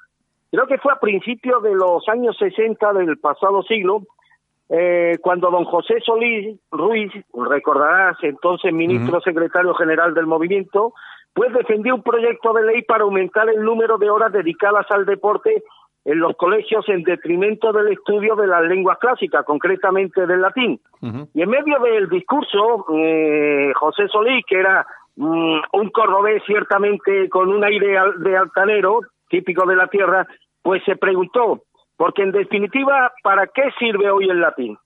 Creo 0.54 0.68
que 0.68 0.78
fue 0.78 0.92
a 0.92 1.00
principios 1.00 1.60
de 1.64 1.74
los 1.74 2.08
años 2.08 2.36
60 2.38 2.92
del 2.92 3.18
pasado 3.18 3.64
siglo, 3.64 4.02
eh, 4.68 5.18
cuando 5.20 5.50
don 5.50 5.64
José 5.64 5.96
Solís 5.98 6.60
Ruiz, 6.70 7.10
recordarás, 7.34 8.16
entonces 8.22 8.72
ministro 8.72 9.20
secretario 9.20 9.74
general 9.74 10.14
del 10.14 10.26
movimiento, 10.26 10.94
pues 11.32 11.52
defendió 11.52 11.96
un 11.96 12.04
proyecto 12.04 12.52
de 12.52 12.66
ley 12.66 12.82
para 12.82 13.02
aumentar 13.02 13.48
el 13.48 13.64
número 13.64 13.98
de 13.98 14.08
horas 14.08 14.32
dedicadas 14.32 14.86
al 14.90 15.06
deporte 15.06 15.64
en 16.04 16.20
los 16.20 16.36
colegios 16.36 16.88
en 16.88 17.02
detrimento 17.02 17.72
del 17.72 17.88
estudio 17.88 18.36
de 18.36 18.46
las 18.46 18.62
lenguas 18.62 18.98
clásicas, 18.98 19.44
concretamente 19.44 20.24
del 20.24 20.40
latín. 20.40 20.78
Y 21.34 21.42
en 21.42 21.50
medio 21.50 21.80
del 21.80 22.08
discurso, 22.08 22.86
eh, 22.94 23.72
José 23.74 24.06
Solís, 24.06 24.44
que 24.46 24.60
era 24.60 24.86
mm, 25.16 25.58
un 25.72 25.90
cordobés 25.90 26.44
ciertamente 26.46 27.28
con 27.28 27.48
un 27.48 27.64
aire 27.64 27.98
de 28.18 28.36
altanero, 28.36 29.00
típico 29.28 29.66
de 29.66 29.74
la 29.74 29.88
tierra, 29.88 30.28
pues 30.64 30.82
se 30.84 30.96
preguntó, 30.96 31.60
porque 31.98 32.22
en 32.22 32.32
definitiva, 32.32 33.12
¿para 33.22 33.46
qué 33.46 33.70
sirve 33.78 34.10
hoy 34.10 34.30
el 34.30 34.40
latín? 34.40 34.78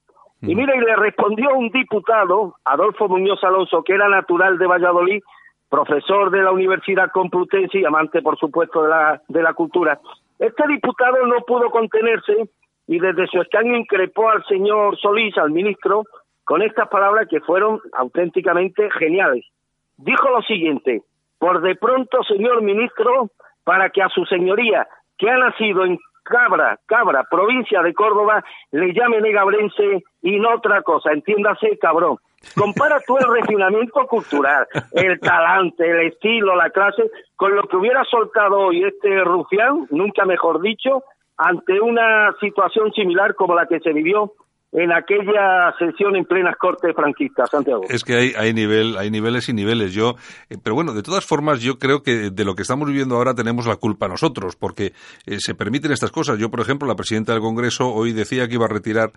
Y 0.43 0.55
mira, 0.55 0.77
y 0.77 0.81
le 0.81 0.97
respondió 0.97 1.55
un 1.55 1.71
diputado, 1.71 2.57
Adolfo 2.65 3.09
Muñoz 3.09 3.43
Alonso, 3.45 3.85
que 3.85 3.95
era 3.95 4.09
natural 4.09 4.59
de 4.59 4.67
Valladolid, 4.67 5.23
profesor 5.69 6.31
de 6.31 6.43
la 6.43 6.51
Universidad 6.51 7.13
Complutense 7.13 7.79
y 7.79 7.85
amante, 7.85 8.23
por 8.23 8.37
supuesto, 8.39 8.83
de 8.83 8.89
la, 8.89 9.23
de 9.29 9.43
la 9.43 9.55
cultura. 9.55 10.01
Este 10.41 10.67
diputado 10.67 11.25
no 11.27 11.37
pudo 11.47 11.71
contenerse 11.71 12.51
y 12.89 12.99
desde 12.99 13.29
su 13.29 13.41
escaño 13.41 13.77
increpó 13.77 14.31
al 14.31 14.45
señor 14.47 14.99
Solís, 14.99 15.39
al 15.39 15.53
ministro, 15.53 16.03
con 16.45 16.61
estas 16.63 16.89
palabras 16.89 17.29
que 17.31 17.41
fueron 17.41 17.81
auténticamente 17.93 18.91
geniales. 18.99 19.45
Dijo 19.97 20.29
lo 20.29 20.43
siguiente, 20.43 21.03
por 21.39 21.61
de 21.61 21.77
pronto, 21.77 22.25
señor 22.25 22.63
ministro, 22.63 23.31
para 23.63 23.91
que 23.91 24.03
a 24.03 24.09
su 24.09 24.25
señoría, 24.25 24.89
que 25.19 25.29
ha 25.29 25.37
nacido 25.37 25.85
en 25.85 25.99
Cabra, 26.25 26.79
Cabra, 26.87 27.25
provincia 27.31 27.83
de 27.83 27.95
Córdoba, 27.95 28.45
le 28.71 28.93
llame 28.93 29.21
negabrense 29.21 30.05
y 30.23 30.39
no 30.39 30.57
otra 30.57 30.83
cosa, 30.83 31.13
entiéndase 31.13 31.79
cabrón. 31.79 32.19
Compara 32.55 33.01
tú 33.07 33.17
el 33.17 33.27
refinamiento 33.33 34.07
cultural, 34.07 34.67
el 34.93 35.19
talante, 35.19 35.91
el 35.91 36.07
estilo, 36.07 36.55
la 36.55 36.71
clase, 36.71 37.11
con 37.35 37.55
lo 37.55 37.63
que 37.65 37.77
hubiera 37.77 38.05
soltado 38.05 38.59
hoy 38.59 38.85
este 38.85 39.25
rufián, 39.25 39.87
nunca 39.91 40.25
mejor 40.25 40.61
dicho, 40.61 41.03
ante 41.37 41.81
una 41.81 42.33
situación 42.41 42.93
similar 42.93 43.35
como 43.35 43.55
la 43.55 43.67
que 43.67 43.81
se 43.81 43.93
vivió 43.93 44.33
en 44.71 44.93
aquella 44.93 45.75
sesión 45.79 46.15
en 46.17 46.25
plenas 46.25 46.57
cortes 46.57 46.95
franquistas, 46.95 47.49
Santiago. 47.51 47.85
Es 47.89 48.05
que 48.05 48.35
hay, 48.37 48.53
nivel, 48.53 48.99
hay 48.99 49.11
niveles 49.11 49.49
y 49.49 49.55
niveles. 49.55 49.95
Yo, 49.95 50.17
eh, 50.51 50.57
pero 50.63 50.75
bueno, 50.75 50.93
de 50.93 51.03
todas 51.03 51.25
formas, 51.25 51.61
yo 51.61 51.79
creo 51.79 52.03
que 52.03 52.31
de 52.31 52.45
lo 52.45 52.55
que 52.55 52.63
estamos 52.63 52.87
viviendo 52.87 53.17
ahora 53.17 53.35
tenemos 53.35 53.67
la 53.67 53.77
culpa 53.77 54.09
nosotros, 54.09 54.57
porque 54.57 54.93
eh, 55.27 55.39
se 55.39 55.55
permiten 55.55 55.93
estas 55.93 56.11
cosas. 56.11 56.39
Yo, 56.39 56.51
por 56.51 56.61
ejemplo, 56.61 56.87
la 56.87 56.97
presidenta 56.97 57.33
del 57.33 57.41
Congreso 57.41 57.89
hoy 57.93 58.13
decía 58.13 58.47
que 58.47 58.55
iba 58.55 58.67
a 58.67 58.69
retirar 58.69 59.13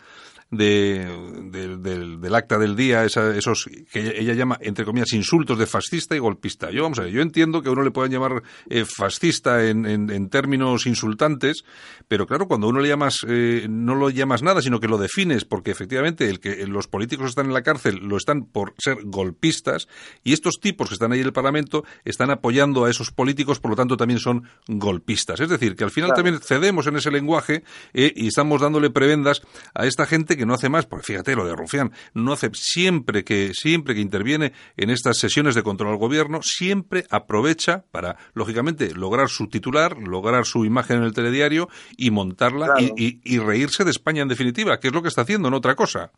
de, 0.52 1.08
del 1.50 2.36
acta 2.36 2.58
del 2.58 2.76
día 2.76 3.06
esos 3.06 3.70
que 3.90 4.20
ella, 4.20 4.34
llama, 4.34 4.58
entre 4.60 4.84
comillas, 4.84 5.14
insultos 5.14 5.58
de 5.58 5.66
fascista 5.66 6.14
y 6.14 6.20
golpista. 6.20 6.72
Yo, 6.72 6.84
vamos 6.84 7.00
a 7.00 7.04
ver, 7.04 7.12
yo 7.12 7.22
entiendo 7.22 7.62
que 7.62 7.70
uno 7.70 7.84
le 7.84 7.92
puedan 7.92 8.12
llamar 8.12 8.44
eh, 8.70 8.84
fascista 8.86 9.66
en, 9.66 9.86
en, 9.86 10.30
términos 10.30 10.88
insultantes, 10.88 11.64
pero 12.10 12.28
claro, 12.28 12.48
cuando 12.48 12.68
uno 12.68 12.82
le 12.82 12.90
llamas, 12.90 13.26
no 13.70 13.96
lo 13.96 14.10
llamas 14.10 14.44
nada, 14.44 14.62
sino 14.62 14.80
que 14.82 14.90
lo 14.90 14.98
defines 14.98 15.41
porque 15.46 15.72
efectivamente 15.72 16.30
el 16.30 16.40
que 16.40 16.66
los 16.68 16.88
políticos 16.88 17.30
están 17.30 17.48
en 17.48 17.54
la 17.54 17.64
cárcel 17.64 18.00
lo 18.02 18.18
están 18.18 18.46
por 18.46 18.74
ser 18.78 18.98
golpistas 19.04 19.88
y 20.24 20.34
estos 20.34 20.60
tipos 20.60 20.90
que 20.90 20.94
están 20.94 21.12
ahí 21.12 21.20
en 21.20 21.26
el 21.26 21.34
Parlamento 21.34 21.84
están 22.06 22.32
apoyando 22.32 22.86
a 22.86 22.90
esos 22.90 23.12
políticos, 23.12 23.60
por 23.60 23.72
lo 23.72 23.78
tanto 23.78 23.98
también 23.98 24.20
son 24.20 24.48
golpistas. 24.68 25.40
Es 25.40 25.50
decir, 25.50 25.76
que 25.76 25.84
al 25.84 25.92
final 25.92 26.14
también 26.14 26.40
cedemos 26.40 26.88
en 26.88 26.96
ese 26.96 27.12
lenguaje 27.12 27.64
eh, 27.94 28.14
y 28.16 28.28
estamos 28.28 28.62
dándole 28.62 28.90
prebendas 28.90 29.42
a 29.74 29.86
esta 29.86 30.06
gente 30.06 30.38
que 30.38 30.46
no 30.46 30.54
hace 30.54 30.70
más, 30.70 30.86
porque 30.86 31.06
fíjate 31.06 31.36
lo 31.36 31.46
de 31.46 31.56
Rufián, 31.56 31.92
no 32.14 32.34
hace 32.34 32.50
siempre 32.54 33.24
que 33.24 33.52
siempre 33.54 33.96
que 33.96 34.02
interviene 34.02 34.54
en 34.78 34.90
estas 34.90 35.18
sesiones 35.18 35.56
de 35.56 35.64
control 35.64 35.92
al 35.92 35.98
gobierno, 35.98 36.42
siempre 36.42 37.06
aprovecha 37.10 37.84
para 37.92 38.18
lógicamente 38.34 38.94
lograr 38.94 39.30
su 39.30 39.48
titular, 39.48 39.98
lograr 39.98 40.46
su 40.46 40.66
imagen 40.66 40.98
en 40.98 41.04
el 41.04 41.14
telediario 41.14 41.70
y 41.98 42.12
montarla 42.12 42.76
y, 42.80 43.20
y 43.24 43.40
reírse 43.40 43.84
de 43.84 43.92
España 43.92 44.22
en 44.22 44.28
definitiva, 44.28 44.80
que 44.80 44.88
es 44.88 44.94
lo 44.94 45.02
que 45.02 45.08
está 45.08 45.22
haciendo 45.22 45.31
haciendo, 45.32 45.56
otra 45.56 45.76
cosa. 45.76 46.12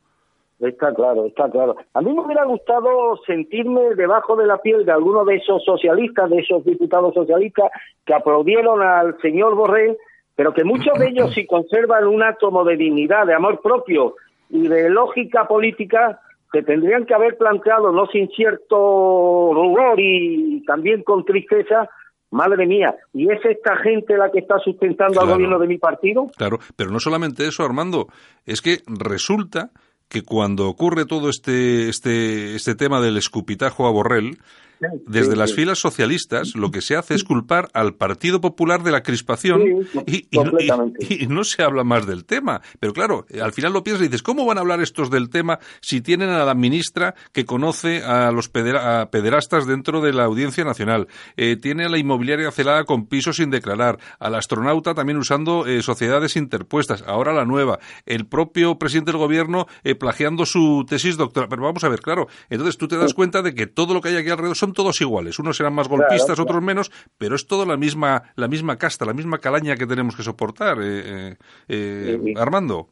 Está 0.59 0.93
claro, 0.93 1.25
está 1.25 1.49
claro. 1.49 1.75
A 1.93 2.01
mí 2.01 2.13
me 2.13 2.21
hubiera 2.21 2.45
gustado 2.45 3.17
sentirme 3.25 3.95
debajo 3.95 4.35
de 4.35 4.47
la 4.47 4.57
piel 4.57 4.85
de 4.85 4.91
alguno 4.91 5.25
de 5.25 5.35
esos 5.35 5.63
socialistas, 5.65 6.29
de 6.29 6.37
esos 6.39 6.63
diputados 6.63 7.13
socialistas 7.13 7.69
que 8.05 8.13
aplaudieron 8.13 8.81
al 8.81 9.19
señor 9.21 9.55
Borrell, 9.55 9.97
pero 10.35 10.53
que 10.53 10.63
muchos 10.63 10.97
de 10.99 11.09
ellos 11.09 11.33
si 11.33 11.45
conservan 11.47 12.07
un 12.07 12.23
átomo 12.23 12.63
de 12.63 12.77
dignidad, 12.77 13.25
de 13.25 13.33
amor 13.33 13.61
propio 13.61 14.15
y 14.49 14.67
de 14.67 14.89
lógica 14.89 15.47
política, 15.47 16.19
que 16.51 16.63
tendrían 16.63 17.05
que 17.05 17.15
haber 17.15 17.35
planteado, 17.37 17.91
no 17.91 18.05
sin 18.07 18.29
cierto 18.29 18.75
rubor 19.53 19.99
y 19.99 20.63
también 20.65 21.03
con 21.03 21.25
tristeza, 21.25 21.89
Madre 22.33 22.65
mía, 22.65 22.95
¿y 23.13 23.31
es 23.31 23.45
esta 23.45 23.77
gente 23.77 24.17
la 24.17 24.31
que 24.31 24.39
está 24.39 24.57
sustentando 24.57 25.21
al 25.21 25.27
gobierno 25.27 25.59
de 25.59 25.67
mi 25.67 25.77
partido? 25.77 26.25
Claro, 26.35 26.57
pero 26.75 26.89
no 26.89 26.99
solamente 26.99 27.45
eso, 27.45 27.63
Armando, 27.63 28.07
es 28.47 28.59
que 28.61 28.79
resulta 28.87 29.69
que 30.09 30.23
cuando 30.23 30.67
ocurre 30.67 31.05
todo 31.05 31.29
este, 31.29 31.89
este, 31.89 32.55
este 32.55 32.73
tema 32.73 33.01
del 33.01 33.17
escupitajo 33.17 33.85
a 33.85 33.91
Borrell, 33.91 34.39
desde 35.07 35.35
las 35.35 35.53
filas 35.53 35.79
socialistas 35.79 36.55
lo 36.55 36.71
que 36.71 36.81
se 36.81 36.95
hace 36.95 37.15
es 37.15 37.23
culpar 37.23 37.69
al 37.73 37.95
Partido 37.95 38.41
Popular 38.41 38.83
de 38.83 38.91
la 38.91 39.03
crispación 39.03 39.61
y, 40.05 40.27
no 41.27 41.43
se 41.43 41.63
habla 41.63 41.83
más 41.83 42.05
del 42.05 42.25
tema. 42.25 42.61
Pero 42.79 42.93
claro, 42.93 43.25
al 43.41 43.53
final 43.53 43.73
lo 43.73 43.83
piensas 43.83 44.05
y 44.05 44.07
dices, 44.07 44.23
¿cómo 44.23 44.45
van 44.45 44.57
a 44.57 44.61
hablar 44.61 44.81
estos 44.81 45.09
del 45.09 45.29
tema 45.29 45.59
si 45.81 46.01
tienen 46.01 46.29
a 46.29 46.45
la 46.45 46.53
ministra 46.53 47.15
que 47.31 47.45
conoce 47.45 48.03
a 48.03 48.31
los 48.31 48.49
pederastas 48.49 49.65
dentro 49.67 50.01
de 50.01 50.13
la 50.13 50.25
Audiencia 50.25 50.63
Nacional? 50.63 51.07
Eh, 51.37 51.57
tiene 51.57 51.85
a 51.85 51.89
la 51.89 51.97
inmobiliaria 51.97 52.51
celada 52.51 52.83
con 52.83 53.07
pisos 53.07 53.37
sin 53.37 53.49
declarar, 53.49 53.99
al 54.19 54.35
astronauta 54.35 54.93
también 54.93 55.17
usando 55.17 55.65
eh, 55.65 55.81
sociedades 55.81 56.35
interpuestas, 56.35 57.03
ahora 57.07 57.33
la 57.33 57.45
nueva, 57.45 57.79
el 58.05 58.25
propio 58.25 58.77
presidente 58.77 59.11
del 59.11 59.19
gobierno 59.19 59.67
eh, 59.83 59.95
plagiando 59.95 60.45
su 60.45 60.85
tesis 60.87 61.17
doctoral. 61.17 61.49
Pero 61.49 61.63
vamos 61.63 61.83
a 61.83 61.89
ver, 61.89 62.01
claro, 62.01 62.27
entonces 62.49 62.77
tú 62.77 62.87
te 62.87 62.97
das 62.97 63.13
cuenta 63.13 63.41
de 63.41 63.53
que 63.53 63.67
todo 63.67 63.93
lo 63.93 64.01
que 64.01 64.09
hay 64.09 64.17
aquí 64.17 64.29
alrededor 64.29 64.57
son 64.57 64.72
todos 64.73 64.99
iguales. 65.01 65.39
Unos 65.39 65.57
serán 65.57 65.73
más 65.73 65.87
golpistas, 65.87 66.39
otros 66.39 66.61
menos, 66.61 66.91
pero 67.17 67.35
es 67.35 67.47
todo 67.47 67.65
la 67.65 67.77
misma, 67.77 68.23
la 68.35 68.47
misma 68.47 68.77
casta, 68.77 69.05
la 69.05 69.13
misma 69.13 69.37
calaña 69.37 69.75
que 69.75 69.85
tenemos 69.85 70.15
que 70.15 70.23
soportar, 70.23 70.77
eh, 70.81 71.29
eh, 71.29 71.35
eh 71.69 72.33
Armando. 72.37 72.87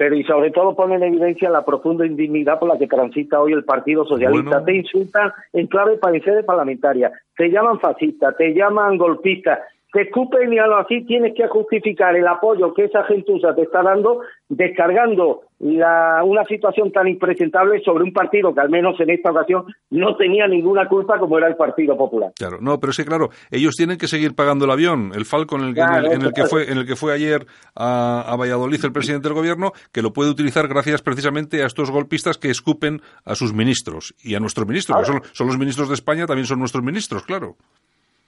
Pero 0.00 0.16
y 0.16 0.24
sobre 0.24 0.50
todo 0.50 0.74
pone 0.74 0.94
en 0.94 1.02
evidencia 1.02 1.50
la 1.50 1.62
profunda 1.62 2.06
indignidad 2.06 2.58
por 2.58 2.70
la 2.70 2.78
que 2.78 2.86
transita 2.86 3.38
hoy 3.38 3.52
el 3.52 3.64
Partido 3.64 4.06
Socialista. 4.06 4.64
Te 4.64 4.74
insultan 4.74 5.30
en 5.52 5.66
clave 5.66 5.98
de 6.00 6.42
parlamentaria, 6.42 7.12
te 7.36 7.50
llaman 7.50 7.78
fascista, 7.80 8.32
te 8.32 8.54
llaman 8.54 8.96
golpista, 8.96 9.60
te 9.92 10.02
escupen 10.02 10.52
y 10.52 10.58
algo 10.58 10.76
así 10.76 11.04
tienes 11.04 11.34
que 11.34 11.46
justificar 11.48 12.14
el 12.16 12.26
apoyo 12.26 12.72
que 12.74 12.84
esa 12.84 13.04
gentuza 13.04 13.54
te 13.54 13.62
está 13.62 13.82
dando 13.82 14.20
descargando 14.48 15.42
la, 15.60 16.22
una 16.24 16.44
situación 16.44 16.90
tan 16.90 17.06
impresentable 17.06 17.82
sobre 17.84 18.04
un 18.04 18.12
partido 18.12 18.54
que 18.54 18.60
al 18.60 18.70
menos 18.70 18.98
en 18.98 19.10
esta 19.10 19.30
ocasión 19.30 19.64
no 19.90 20.16
tenía 20.16 20.46
ninguna 20.48 20.88
culpa 20.88 21.18
como 21.18 21.38
era 21.38 21.48
el 21.48 21.56
Partido 21.56 21.96
Popular. 21.96 22.32
Claro, 22.36 22.58
no, 22.60 22.80
pero 22.80 22.92
sí, 22.92 23.04
claro, 23.04 23.28
ellos 23.50 23.74
tienen 23.76 23.98
que 23.98 24.08
seguir 24.08 24.34
pagando 24.34 24.64
el 24.64 24.70
avión, 24.70 25.12
el 25.14 25.24
Falcon 25.24 25.60
en 25.60 25.68
el, 25.68 25.74
que, 25.74 25.80
en 25.80 26.22
el, 26.22 26.32
que 26.32 26.44
fue 26.46 26.70
en 26.70 26.78
el 26.78 26.86
que 26.86 26.96
fue 26.96 27.12
ayer 27.12 27.46
a, 27.76 28.22
a, 28.22 28.36
Valladolid 28.36 28.84
el 28.84 28.92
presidente 28.92 29.28
del 29.28 29.36
gobierno, 29.36 29.72
que 29.92 30.02
lo 30.02 30.12
puede 30.12 30.30
utilizar 30.30 30.66
gracias 30.66 31.02
precisamente 31.02 31.62
a 31.62 31.66
estos 31.66 31.90
golpistas 31.90 32.38
que 32.38 32.50
escupen 32.50 33.00
a 33.24 33.34
sus 33.34 33.52
ministros 33.52 34.14
y 34.22 34.34
a 34.34 34.40
nuestros 34.40 34.66
ministros, 34.66 34.98
que 34.98 35.04
son, 35.04 35.22
son 35.32 35.46
los 35.46 35.58
ministros 35.58 35.88
de 35.88 35.94
España, 35.94 36.26
también 36.26 36.46
son 36.46 36.58
nuestros 36.58 36.82
ministros, 36.82 37.22
claro. 37.24 37.56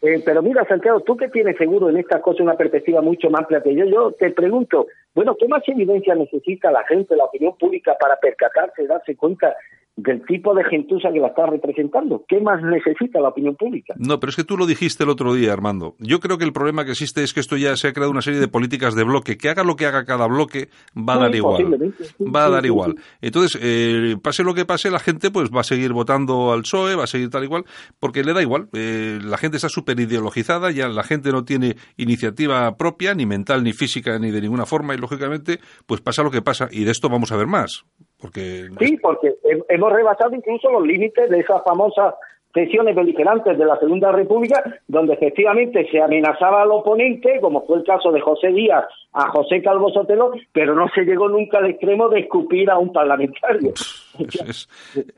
Eh, 0.03 0.20
pero 0.24 0.42
mira, 0.42 0.64
Santiago, 0.66 1.00
tú 1.00 1.16
que 1.16 1.28
tienes 1.28 1.57
seguro 1.57 1.88
en 1.88 1.96
estas 1.96 2.20
cosas 2.22 2.40
una 2.40 2.57
perspectiva 2.57 3.00
mucho 3.00 3.30
más 3.30 3.42
amplia 3.42 3.62
que 3.62 3.72
yo, 3.72 3.84
yo 3.84 4.11
te 4.11 4.30
pregunto, 4.30 4.88
bueno, 5.14 5.36
¿qué 5.38 5.46
más 5.46 5.62
evidencia 5.68 6.16
necesita 6.16 6.72
la 6.72 6.84
gente, 6.84 7.14
la 7.14 7.24
opinión 7.24 7.57
pública 7.57 7.96
para 8.00 8.16
percatarse, 8.16 8.84
darse 8.88 9.14
cuenta 9.16 9.55
del 9.97 10.24
tipo 10.24 10.55
de 10.55 10.64
gentuza 10.64 11.11
que 11.12 11.20
la 11.20 11.28
está 11.28 11.47
representando. 11.47 12.24
¿Qué 12.26 12.40
más 12.40 12.62
necesita 12.62 13.20
la 13.20 13.28
opinión 13.28 13.57
pública? 13.57 13.95
No, 13.99 14.18
pero 14.18 14.30
es 14.30 14.36
que 14.36 14.45
tú 14.45 14.57
lo 14.57 14.66
dijiste 14.66 15.05
el 15.05 15.11
otro 15.11 15.34
día, 15.34 15.53
Armando. 15.53 15.97
Yo 15.99 16.18
creo 16.20 16.38
que 16.38 16.45
el 16.45 16.53
problema 16.53 16.84
que 16.84 16.93
existe 16.93 17.22
es 17.22 17.34
que 17.34 17.40
esto 17.40 17.57
ya 17.57 17.76
se 17.76 17.88
ha 17.88 17.93
creado 17.93 18.11
una 18.11 18.22
serie 18.22 18.40
de 18.40 18.49
políticas 18.49 18.95
de 18.95 19.05
bloque. 19.05 19.36
Que 19.36 19.51
haga 19.51 19.64
lo 19.64 19.76
que 19.76 19.86
haga 19.86 20.05
cada 20.05 20.26
bloque, 20.26 20.68
va 20.97 21.14
a 21.14 21.18
dar 21.18 21.34
igual. 21.34 21.95
va 22.34 22.45
a 22.47 22.51
dar 22.51 22.64
igual. 22.64 22.95
Entonces, 23.20 23.61
eh, 23.62 24.16
pase 24.22 24.45
lo 24.45 24.55
que 24.55 24.64
pase, 24.64 24.90
la 24.90 24.99
gente 24.99 25.30
pues 25.30 25.51
va 25.51 25.61
a 25.61 25.64
seguir 25.64 25.93
votando 25.93 26.53
al 26.53 26.62
PSOE, 26.62 26.95
va 26.95 27.05
a 27.05 27.09
seguir 27.09 27.28
tal 27.28 27.45
igual, 27.45 27.64
porque 28.01 28.24
le 28.24 28.32
da 28.32 28.40
igual. 28.40 28.68
Eh, 28.72 29.18
la 29.22 29.36
gente 29.36 29.57
está 29.57 29.68
súper 29.68 30.01
ideologizada, 30.01 30.70
ya 30.70 30.88
la 30.88 31.03
gente 31.03 31.32
no 31.32 31.45
tiene 31.45 31.76
iniciativa 31.97 32.76
propia, 32.76 33.14
ni 33.14 33.26
mental, 33.26 33.62
ni 33.62 33.72
física, 33.72 34.18
ni 34.18 34.30
de 34.30 34.40
ninguna 34.40 34.64
forma, 34.64 34.95
y 34.95 34.99
lógicamente, 34.99 35.61
pues 35.86 36.01
pasa 36.01 36.22
lo 36.22 36.30
que 36.30 36.40
pasa. 36.40 36.68
Y 36.70 36.84
de 36.84 36.93
esto 36.93 37.11
vamos 37.11 37.30
a 37.32 37.36
ver 37.36 37.47
más. 37.47 37.84
Porque... 38.22 38.68
Sí, 38.78 38.96
porque 39.02 39.34
hemos 39.68 39.92
rebasado 39.92 40.34
incluso 40.34 40.70
los 40.70 40.86
límites 40.86 41.28
de 41.28 41.40
esas 41.40 41.62
famosas 41.64 42.14
sesiones 42.54 42.94
beligerantes 42.94 43.58
de 43.58 43.64
la 43.64 43.78
Segunda 43.78 44.12
República, 44.12 44.62
donde 44.86 45.14
efectivamente 45.14 45.88
se 45.90 46.00
amenazaba 46.00 46.62
al 46.62 46.70
oponente, 46.70 47.40
como 47.40 47.66
fue 47.66 47.78
el 47.78 47.84
caso 47.84 48.12
de 48.12 48.20
José 48.20 48.48
Díaz 48.48 48.84
a 49.14 49.30
José 49.30 49.62
Calvo 49.62 49.90
Sotelo, 49.90 50.32
pero 50.52 50.74
no 50.74 50.86
se 50.94 51.02
llegó 51.02 51.28
nunca 51.28 51.58
al 51.58 51.70
extremo 51.70 52.08
de 52.08 52.20
escupir 52.20 52.70
a 52.70 52.78
un 52.78 52.92
parlamentario. 52.92 53.72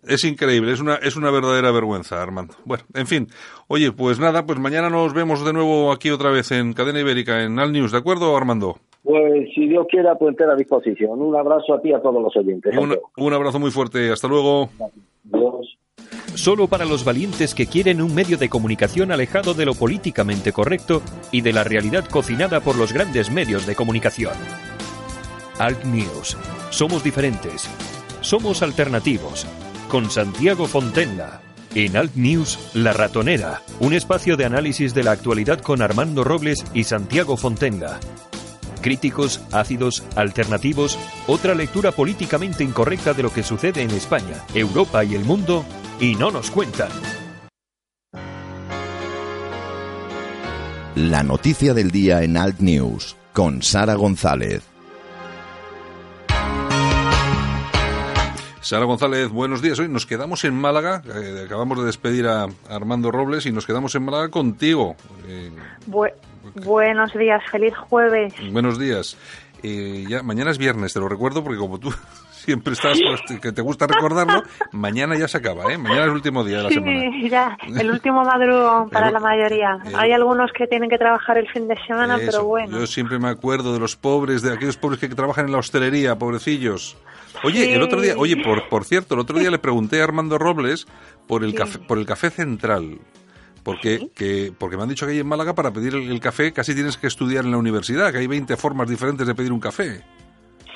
Es, 0.07 0.23
increíble, 0.23 0.73
es 0.73 0.81
una, 0.81 0.95
es 0.95 1.17
una 1.17 1.33
verdadera 1.33 1.73
vergüenza, 1.73 2.23
Armando. 2.23 2.55
Bueno, 2.65 2.85
en 2.95 3.09
fin, 3.09 3.27
oye, 3.67 3.91
pues 3.91 4.21
nada, 4.21 4.47
pues 4.47 4.61
mañana 4.61 4.89
nos 4.89 5.13
vemos 5.13 5.45
de 5.45 5.53
nuevo 5.53 5.91
aquí 5.91 6.11
otra 6.11 6.31
vez 6.31 6.53
en 6.53 6.75
Cadena 6.75 7.01
Ibérica, 7.01 7.43
en 7.43 7.59
Al 7.59 7.73
News, 7.73 7.91
¿de 7.91 7.99
acuerdo, 7.99 8.37
Armando? 8.37 8.77
Pues 9.05 9.51
si 9.55 9.69
Dios 9.69 9.87
quiera, 9.91 10.17
pues 10.17 10.35
a 10.41 10.57
disposición. 10.57 11.21
Un 11.21 11.37
abrazo 11.37 11.75
a 11.75 11.81
ti 11.83 11.91
y 11.91 11.93
a 11.93 12.01
todos 12.01 12.23
los 12.23 12.35
oyentes. 12.35 12.75
Un, 13.19 13.33
abrazo 13.35 13.61
muy 13.61 13.71
fuerte. 13.71 14.11
Hasta 14.11 14.27
luego. 14.27 14.71
Dios. 15.25 15.79
Solo 16.35 16.69
para 16.69 16.87
los 16.87 17.05
valientes 17.05 17.55
que 17.55 17.67
quieren 17.67 18.01
un 18.01 18.15
medio 18.15 18.39
de 18.39 18.49
comunicación 18.49 19.13
alejado 19.13 19.53
de 19.53 19.67
lo 19.67 19.75
políticamente 19.75 20.53
correcto 20.53 21.03
y 21.31 21.43
de 21.43 21.53
la 21.53 21.65
realidad 21.65 22.07
cocinada 22.11 22.61
por 22.61 22.77
los 22.77 22.95
grandes 22.95 23.31
medios 23.31 23.67
de 23.67 23.75
comunicación. 23.75 24.33
Alt 25.59 25.85
News. 25.85 26.39
Somos 26.71 27.05
diferentes. 27.05 27.69
Somos 28.23 28.63
alternativos. 28.63 29.47
Con 29.91 30.11
Santiago 30.11 30.65
Fontenla. 30.65 31.43
En 31.75 31.97
Alt 31.97 32.15
News, 32.15 32.71
La 32.75 32.93
Ratonera, 32.93 33.61
un 33.81 33.93
espacio 33.93 34.37
de 34.37 34.45
análisis 34.45 34.95
de 34.95 35.03
la 35.03 35.11
actualidad 35.11 35.61
con 35.61 35.83
Armando 35.83 36.25
Robles 36.25 36.65
y 36.73 36.85
Santiago 36.85 37.37
Fontenla. 37.37 38.01
Críticos, 38.85 39.41
ácidos, 39.51 40.05
alternativos, 40.15 40.99
otra 41.27 41.55
lectura 41.55 41.91
políticamente 41.91 42.65
incorrecta 42.65 43.15
de 43.15 43.23
lo 43.23 43.33
que 43.33 43.43
sucede 43.43 43.81
en 43.81 43.91
España, 43.91 44.45
Europa 44.53 45.03
y 45.05 45.15
el 45.15 45.25
mundo, 45.25 45.65
y 45.99 46.17
no 46.17 46.31
nos 46.31 46.51
cuentan. 46.51 46.91
La 50.97 51.23
noticia 51.23 51.73
del 51.73 51.91
día 51.91 52.25
en 52.25 52.37
Alt 52.37 52.61
News, 52.61 53.17
con 53.33 53.63
Sara 53.63 53.95
González. 53.95 54.63
Sara 58.61 58.85
González, 58.85 59.31
buenos 59.31 59.63
días. 59.63 59.79
Hoy 59.79 59.89
nos 59.89 60.05
quedamos 60.05 60.45
en 60.45 60.53
Málaga. 60.53 61.03
Eh, 61.07 61.45
acabamos 61.47 61.79
de 61.79 61.87
despedir 61.87 62.27
a 62.27 62.49
Armando 62.69 63.11
Robles 63.11 63.47
y 63.47 63.53
nos 63.53 63.65
quedamos 63.65 63.95
en 63.95 64.05
Málaga 64.05 64.29
contigo. 64.31 64.95
Eh, 65.27 65.51
buenos 66.55 67.13
días, 67.15 67.43
feliz 67.51 67.75
jueves. 67.77 68.35
Buenos 68.53 68.79
días. 68.79 69.17
Eh, 69.63 70.05
ya 70.09 70.23
mañana 70.23 70.51
es 70.51 70.59
viernes, 70.59 70.93
te 70.93 71.01
lo 71.01 71.09
recuerdo 71.09 71.43
porque 71.43 71.59
como 71.59 71.79
tú 71.79 71.91
siempre 72.31 72.75
estás, 72.75 72.99
pues, 73.01 73.41
que 73.41 73.51
te 73.51 73.63
gusta 73.63 73.87
recordarlo, 73.87 74.43
mañana 74.73 75.17
ya 75.17 75.27
se 75.27 75.39
acaba, 75.39 75.73
¿eh? 75.73 75.79
Mañana 75.79 76.03
es 76.03 76.09
el 76.09 76.13
último 76.13 76.45
día 76.45 76.59
de 76.59 76.63
la 76.65 76.69
semana. 76.69 77.01
Sí, 77.01 77.29
ya, 77.31 77.57
el 77.67 77.91
último 77.91 78.23
madrugón 78.25 78.91
para 78.91 79.11
la 79.11 79.21
mayoría. 79.21 79.79
Hay 79.97 80.13
algunos 80.13 80.53
que 80.53 80.67
tienen 80.67 80.91
que 80.91 80.99
trabajar 80.99 81.39
el 81.39 81.49
fin 81.49 81.67
de 81.67 81.77
semana, 81.87 82.19
pero 82.19 82.45
bueno. 82.45 82.79
Yo 82.79 82.87
siempre 82.87 83.19
me 83.19 83.29
acuerdo 83.29 83.73
de 83.73 83.81
los 83.81 83.97
pobres, 83.97 84.43
de 84.43 84.53
aquellos 84.53 84.77
pobres 84.77 85.01
que 85.01 85.09
trabajan 85.09 85.47
en 85.47 85.53
la 85.53 85.59
hostelería, 85.59 86.19
pobrecillos. 86.19 86.99
Oye, 87.43 87.75
el 87.75 87.83
otro 87.83 88.01
día, 88.03 88.15
oye, 88.17 88.37
por, 88.37 88.69
por 88.69 88.85
cierto, 88.85 89.15
el 89.15 89.21
otro 89.21 89.39
día 89.39 89.51
le 89.51 89.59
pregunté 89.59 90.01
a 90.01 90.05
Armando 90.05 90.37
Robles 90.37 90.87
por 91.27 91.43
el 91.43 91.55
café, 91.55 91.79
por 91.79 91.99
el 91.99 92.05
café 92.07 92.31
central. 92.31 92.99
Porque, 93.65 94.11
que, 94.15 94.53
porque 94.57 94.77
me 94.77 94.83
han 94.83 94.89
dicho 94.89 95.07
que 95.07 95.13
ahí 95.13 95.19
en 95.19 95.27
Málaga 95.27 95.55
para 95.55 95.73
pedir 95.73 95.95
el, 95.95 96.21
café 96.21 96.53
casi 96.53 96.75
tienes 96.75 96.97
que 96.97 97.07
estudiar 97.07 97.45
en 97.45 97.51
la 97.51 97.57
universidad, 97.57 98.13
que 98.13 98.19
hay 98.19 98.27
20 98.27 98.57
formas 98.57 98.89
diferentes 98.89 99.27
de 99.27 99.35
pedir 99.35 99.53
un 99.53 99.61
café. 99.61 100.03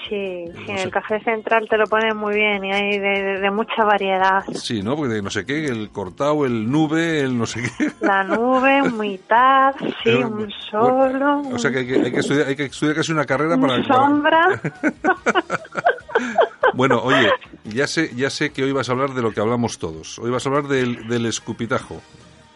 Sí, 0.08 0.46
sí, 0.64 0.72
el 0.72 0.90
café 0.90 1.20
central 1.22 1.68
te 1.68 1.76
lo 1.76 1.84
ponen 1.84 2.16
muy 2.16 2.34
bien 2.34 2.64
y 2.64 2.72
hay 2.72 2.98
de, 2.98 3.50
mucha 3.50 3.84
variedad. 3.84 4.42
Sí, 4.54 4.82
¿no? 4.82 4.96
Porque 4.96 5.20
no 5.20 5.28
sé 5.28 5.44
qué, 5.44 5.66
el 5.66 5.90
cortado, 5.90 6.46
el 6.46 6.70
nube, 6.70 7.20
el 7.20 7.36
no 7.36 7.44
sé 7.44 7.60
qué. 7.60 7.90
La 8.00 8.24
nube, 8.24 8.90
mitad, 8.90 9.74
sí, 10.02 10.08
un 10.08 10.50
solo. 10.70 11.42
o 11.52 11.58
sea 11.58 11.70
que 11.70 11.80
hay 11.80 11.86
que, 11.86 11.94
hay 11.96 12.10
que, 12.10 12.20
estudiar, 12.20 12.48
hay 12.48 12.56
que 12.56 12.64
estudiar 12.64 12.96
casi 12.96 13.12
una 13.12 13.26
carrera 13.26 13.58
para... 13.58 13.84
Sombra. 13.84 14.60
Bueno, 16.74 17.00
oye, 17.02 17.32
ya 17.64 17.88
sé, 17.88 18.14
ya 18.14 18.30
sé 18.30 18.50
que 18.50 18.62
hoy 18.62 18.72
vas 18.72 18.88
a 18.88 18.92
hablar 18.92 19.10
de 19.10 19.20
lo 19.20 19.32
que 19.32 19.40
hablamos 19.40 19.78
todos. 19.78 20.18
Hoy 20.20 20.30
vas 20.30 20.46
a 20.46 20.48
hablar 20.48 20.68
del, 20.68 21.08
del 21.08 21.26
escupitajo. 21.26 22.00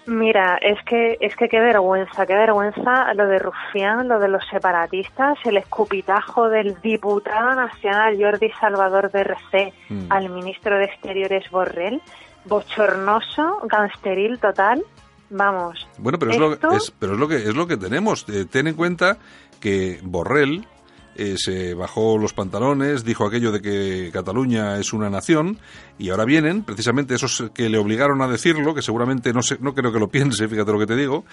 Mira, 0.07 0.59
es 0.61 0.83
que 0.85 1.17
es 1.21 1.37
que 1.37 1.49
qué 1.49 1.61
vergüenza, 1.61 2.27
qué 2.27 2.35
vergüenza 2.35 3.15
lo 3.15 3.27
de 3.27 3.39
Rufián, 3.39 4.09
lo 4.09 4.19
de 4.19 4.29
los 4.29 4.45
separatistas, 4.49 5.39
el 5.45 5.59
escupitajo 5.59 6.49
del 6.49 6.81
diputado 6.81 7.55
nacional 7.55 8.17
Jordi 8.21 8.51
Salvador 8.61 9.13
de 9.13 9.21
RC 9.21 9.73
mm. 9.91 10.07
al 10.11 10.29
ministro 10.31 10.77
de 10.77 10.87
Exteriores 10.87 11.49
Borrell, 11.51 12.03
bochornoso, 12.47 13.61
gangsteril 13.69 14.41
total. 14.41 14.83
Vamos. 15.31 15.89
Bueno, 15.99 16.19
pero 16.19 16.33
es, 16.33 16.39
lo, 16.39 16.53
es, 16.73 16.91
pero 16.91 17.15
es 17.15 17.19
lo 17.19 17.29
que 17.29 17.37
es 17.37 17.55
lo 17.55 17.67
que 17.67 17.77
tenemos. 17.77 18.29
Eh, 18.29 18.45
ten 18.45 18.67
en 18.67 18.75
cuenta 18.75 19.19
que 19.61 20.01
Borrell 20.03 20.67
eh, 21.15 21.35
se 21.37 21.75
bajó 21.75 22.17
los 22.19 22.33
pantalones, 22.33 23.05
dijo 23.05 23.27
aquello 23.27 23.53
de 23.53 23.61
que 23.61 24.11
Cataluña 24.13 24.79
es 24.79 24.93
una 24.93 25.11
nación 25.11 25.59
y 25.99 26.11
ahora 26.11 26.25
vienen 26.25 26.65
precisamente 26.65 27.15
esos 27.15 27.51
que 27.55 27.69
le 27.69 27.79
obligaron 27.79 28.23
a 28.23 28.29
decirlo, 28.29 28.75
que 28.75 28.83
seguramente 28.83 29.33
no, 29.33 29.43
sé, 29.43 29.59
no 29.61 29.75
creo 29.75 29.93
que 29.93 29.99
lo 29.99 30.09
piense, 30.09 30.49
fíjate 30.49 30.73
lo 30.73 30.79
que 30.79 30.87
te 30.87 30.97
digo, 30.97 31.25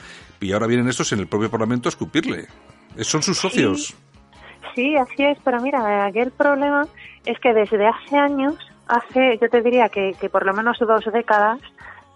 y 0.42 0.52
ahora 0.52 0.68
vienen 0.68 0.88
estos 0.90 1.12
en 1.14 1.20
el 1.20 1.28
propio 1.28 1.50
Parlamento 1.50 1.88
a 1.88 1.92
escupirle. 1.92 2.48
Son 2.98 3.22
sus 3.24 3.38
socios. 3.38 3.96
Sí, 4.76 4.96
así 4.98 5.24
es, 5.24 5.38
pero 5.44 5.62
mira, 5.62 6.06
aquí 6.06 6.20
el 6.20 6.32
problema 6.32 6.86
es 7.26 7.40
que 7.40 7.54
desde 7.54 7.88
hace 7.88 8.18
años, 8.18 8.56
hace, 8.88 9.38
yo 9.42 9.50
te 9.50 9.62
diría 9.62 9.90
que, 9.90 10.14
que 10.20 10.30
por 10.30 10.46
lo 10.46 10.54
menos 10.54 10.78
dos 10.80 11.06
décadas, 11.12 11.60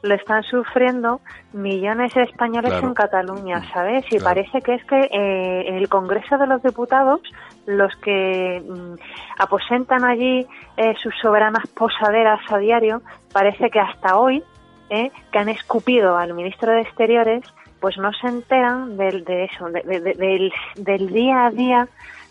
lo 0.04 0.16
están 0.16 0.44
sufriendo 0.44 1.22
millones 1.54 2.14
de 2.14 2.24
españoles 2.24 2.74
en 2.84 2.94
Cataluña, 2.94 3.64
¿sabes? 3.74 4.06
Y 4.12 4.20
parece 4.20 4.62
que 4.62 4.76
es 4.76 4.84
que 4.84 5.00
eh, 5.00 5.78
el 5.78 5.88
Congreso 5.88 6.38
de 6.38 6.46
los 6.46 6.62
Diputados, 6.62 7.22
los 7.66 7.96
que 7.98 8.62
mm, 8.68 8.96
aposentan 9.40 10.04
allí 10.04 10.46
eh, 10.78 10.94
sus 11.02 11.14
soberanas 11.22 11.68
posaderas 11.68 12.40
a 12.50 12.58
diario, 12.58 13.02
parece 13.32 13.70
que 13.70 13.80
hasta 13.80 14.18
hoy, 14.18 14.44
eh, 14.90 15.12
que 15.32 15.40
han 15.40 15.50
escupido 15.50 16.18
al 16.18 16.34
ministro 16.34 16.72
de 16.72 16.82
Exteriores, 16.82 17.44
pues 17.80 17.98
no 17.98 18.14
se 18.14 18.28
enteran 18.28 18.96
del, 18.96 19.26
de 19.26 19.46
eso, 19.46 19.70
del, 19.70 20.54
del, 20.76 21.08
día 21.14 21.48
a 21.48 21.52
día 21.52 21.88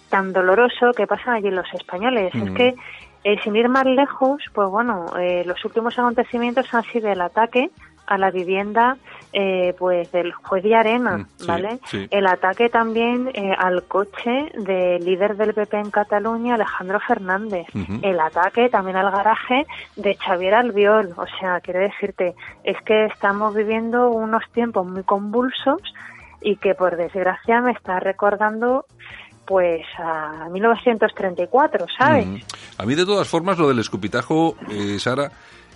tan 0.09 0.33
doloroso 0.33 0.93
que 0.97 1.07
pasan 1.07 1.35
allí 1.35 1.51
los 1.51 1.72
españoles. 1.74 2.35
Es 2.35 2.51
mm. 2.51 2.55
que 2.55 2.74
eh, 3.24 3.37
sin 3.45 3.55
ir 3.55 3.68
más 3.68 3.87
lejos, 3.87 4.43
pues 4.53 4.68
bueno, 4.68 5.07
eh, 5.18 5.45
los 5.47 5.64
últimos 5.64 5.99
acontecimientos 5.99 6.72
han 6.74 6.83
sido 6.85 7.11
el 7.11 7.20
ataque 7.20 7.70
a 8.07 8.18
la 8.18 8.30
vivienda 8.30 8.97
eh, 9.33 9.74
pues 9.78 10.11
del 10.12 10.33
juez 10.33 10.62
de 10.62 10.74
Arena, 10.74 11.18
mm, 11.18 11.47
¿vale? 11.47 11.78
El 12.11 12.26
ataque 12.26 12.68
también 12.68 13.30
al 13.59 13.85
coche 13.85 14.53
del 14.55 15.05
líder 15.05 15.37
del 15.37 15.55
PP 15.55 15.78
en 15.78 15.91
Cataluña, 15.91 16.55
Alejandro 16.55 17.01
Fernández. 17.01 17.66
El 18.03 18.20
ataque 18.20 18.68
también 18.68 18.97
al 18.97 19.11
garaje 19.11 19.66
de 19.97 20.14
Xavier 20.16 20.55
Albiol. 20.55 21.14
O 21.16 21.26
sea, 21.39 21.61
quiero 21.61 21.80
decirte, 21.80 22.35
es 22.64 22.76
que 22.85 23.07
estamos 23.07 23.55
viviendo 23.55 24.11
unos 24.11 24.43
tiempos 24.53 24.87
muy 24.87 25.03
convulsos 25.03 25.80
y 26.41 26.57
que 26.57 26.74
por 26.74 26.97
desgracia 26.97 27.61
me 27.61 27.72
está 27.72 28.01
recordando 28.01 28.87
pues 29.47 29.83
a 29.99 30.49
1934, 30.51 31.87
¿sabes? 31.99 32.26
A 32.78 32.87
mí 32.87 32.95
de 32.95 33.05
todas 33.05 33.28
formas 33.28 33.59
lo 33.59 33.68
del 33.68 33.80
escupitajo, 33.80 34.57
eh, 34.70 34.99
Sara, 34.99 35.30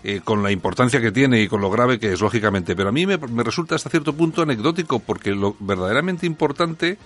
eh, 0.05 0.21
con 0.23 0.43
la 0.43 0.51
importancia 0.51 1.01
que 1.01 1.13
tiene 1.13 1.43
y 1.43 1.49
con 1.49 1.61
lo 1.61 1.71
grave 1.71 1.99
que 1.99 2.13
es, 2.13 2.21
lógicamente, 2.21 2.77
pero 2.77 2.91
a 2.91 2.93
mí 2.93 3.07
me, 3.07 3.19
me 3.19 3.43
resulta 3.43 3.75
hasta 3.75 3.91
cierto 3.91 4.13
punto 4.15 4.43
anecdótico 4.43 5.01
porque 5.01 5.31
lo 5.31 5.57
verdaderamente 5.61 6.27
importante 6.27 6.99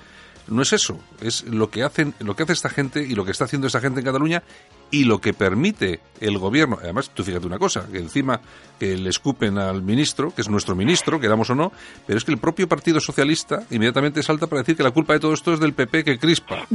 no 0.51 0.63
es 0.63 0.73
eso, 0.73 0.99
es 1.21 1.45
lo 1.45 1.71
que 1.71 1.83
hacen, 1.83 2.15
lo 2.19 2.35
que 2.35 2.43
hace 2.43 2.53
esta 2.53 2.69
gente 2.69 3.03
y 3.03 3.15
lo 3.15 3.25
que 3.25 3.31
está 3.31 3.45
haciendo 3.45 3.67
esta 3.67 3.81
gente 3.81 4.01
en 4.01 4.07
Cataluña 4.07 4.43
y 4.91 5.05
lo 5.05 5.21
que 5.21 5.33
permite 5.33 6.01
el 6.21 6.39
gobierno. 6.39 6.79
Además, 6.83 7.11
tú 7.15 7.23
fíjate 7.23 7.47
una 7.47 7.59
cosa, 7.59 7.87
que 7.91 7.99
encima 7.99 8.41
que 8.79 8.97
le 8.97 9.11
escupen 9.11 9.59
al 9.59 9.83
ministro, 9.83 10.35
que 10.35 10.43
es 10.43 10.49
nuestro 10.49 10.75
ministro, 10.75 11.21
queramos 11.21 11.51
o 11.51 11.55
no, 11.55 11.73
pero 12.07 12.19
es 12.19 12.25
que 12.25 12.33
el 12.33 12.39
propio 12.39 12.69
Partido 12.69 13.01
Socialista 13.01 13.63
inmediatamente 13.71 14.23
salta 14.23 14.47
para 14.49 14.63
decir 14.63 14.77
que 14.77 14.83
la 14.83 14.91
culpa 14.91 15.13
de 15.13 15.21
todo 15.21 15.33
esto 15.33 15.55
es 15.55 15.61
del 15.61 15.73
PP 15.73 16.05
que 16.05 16.19
crispa. 16.19 16.67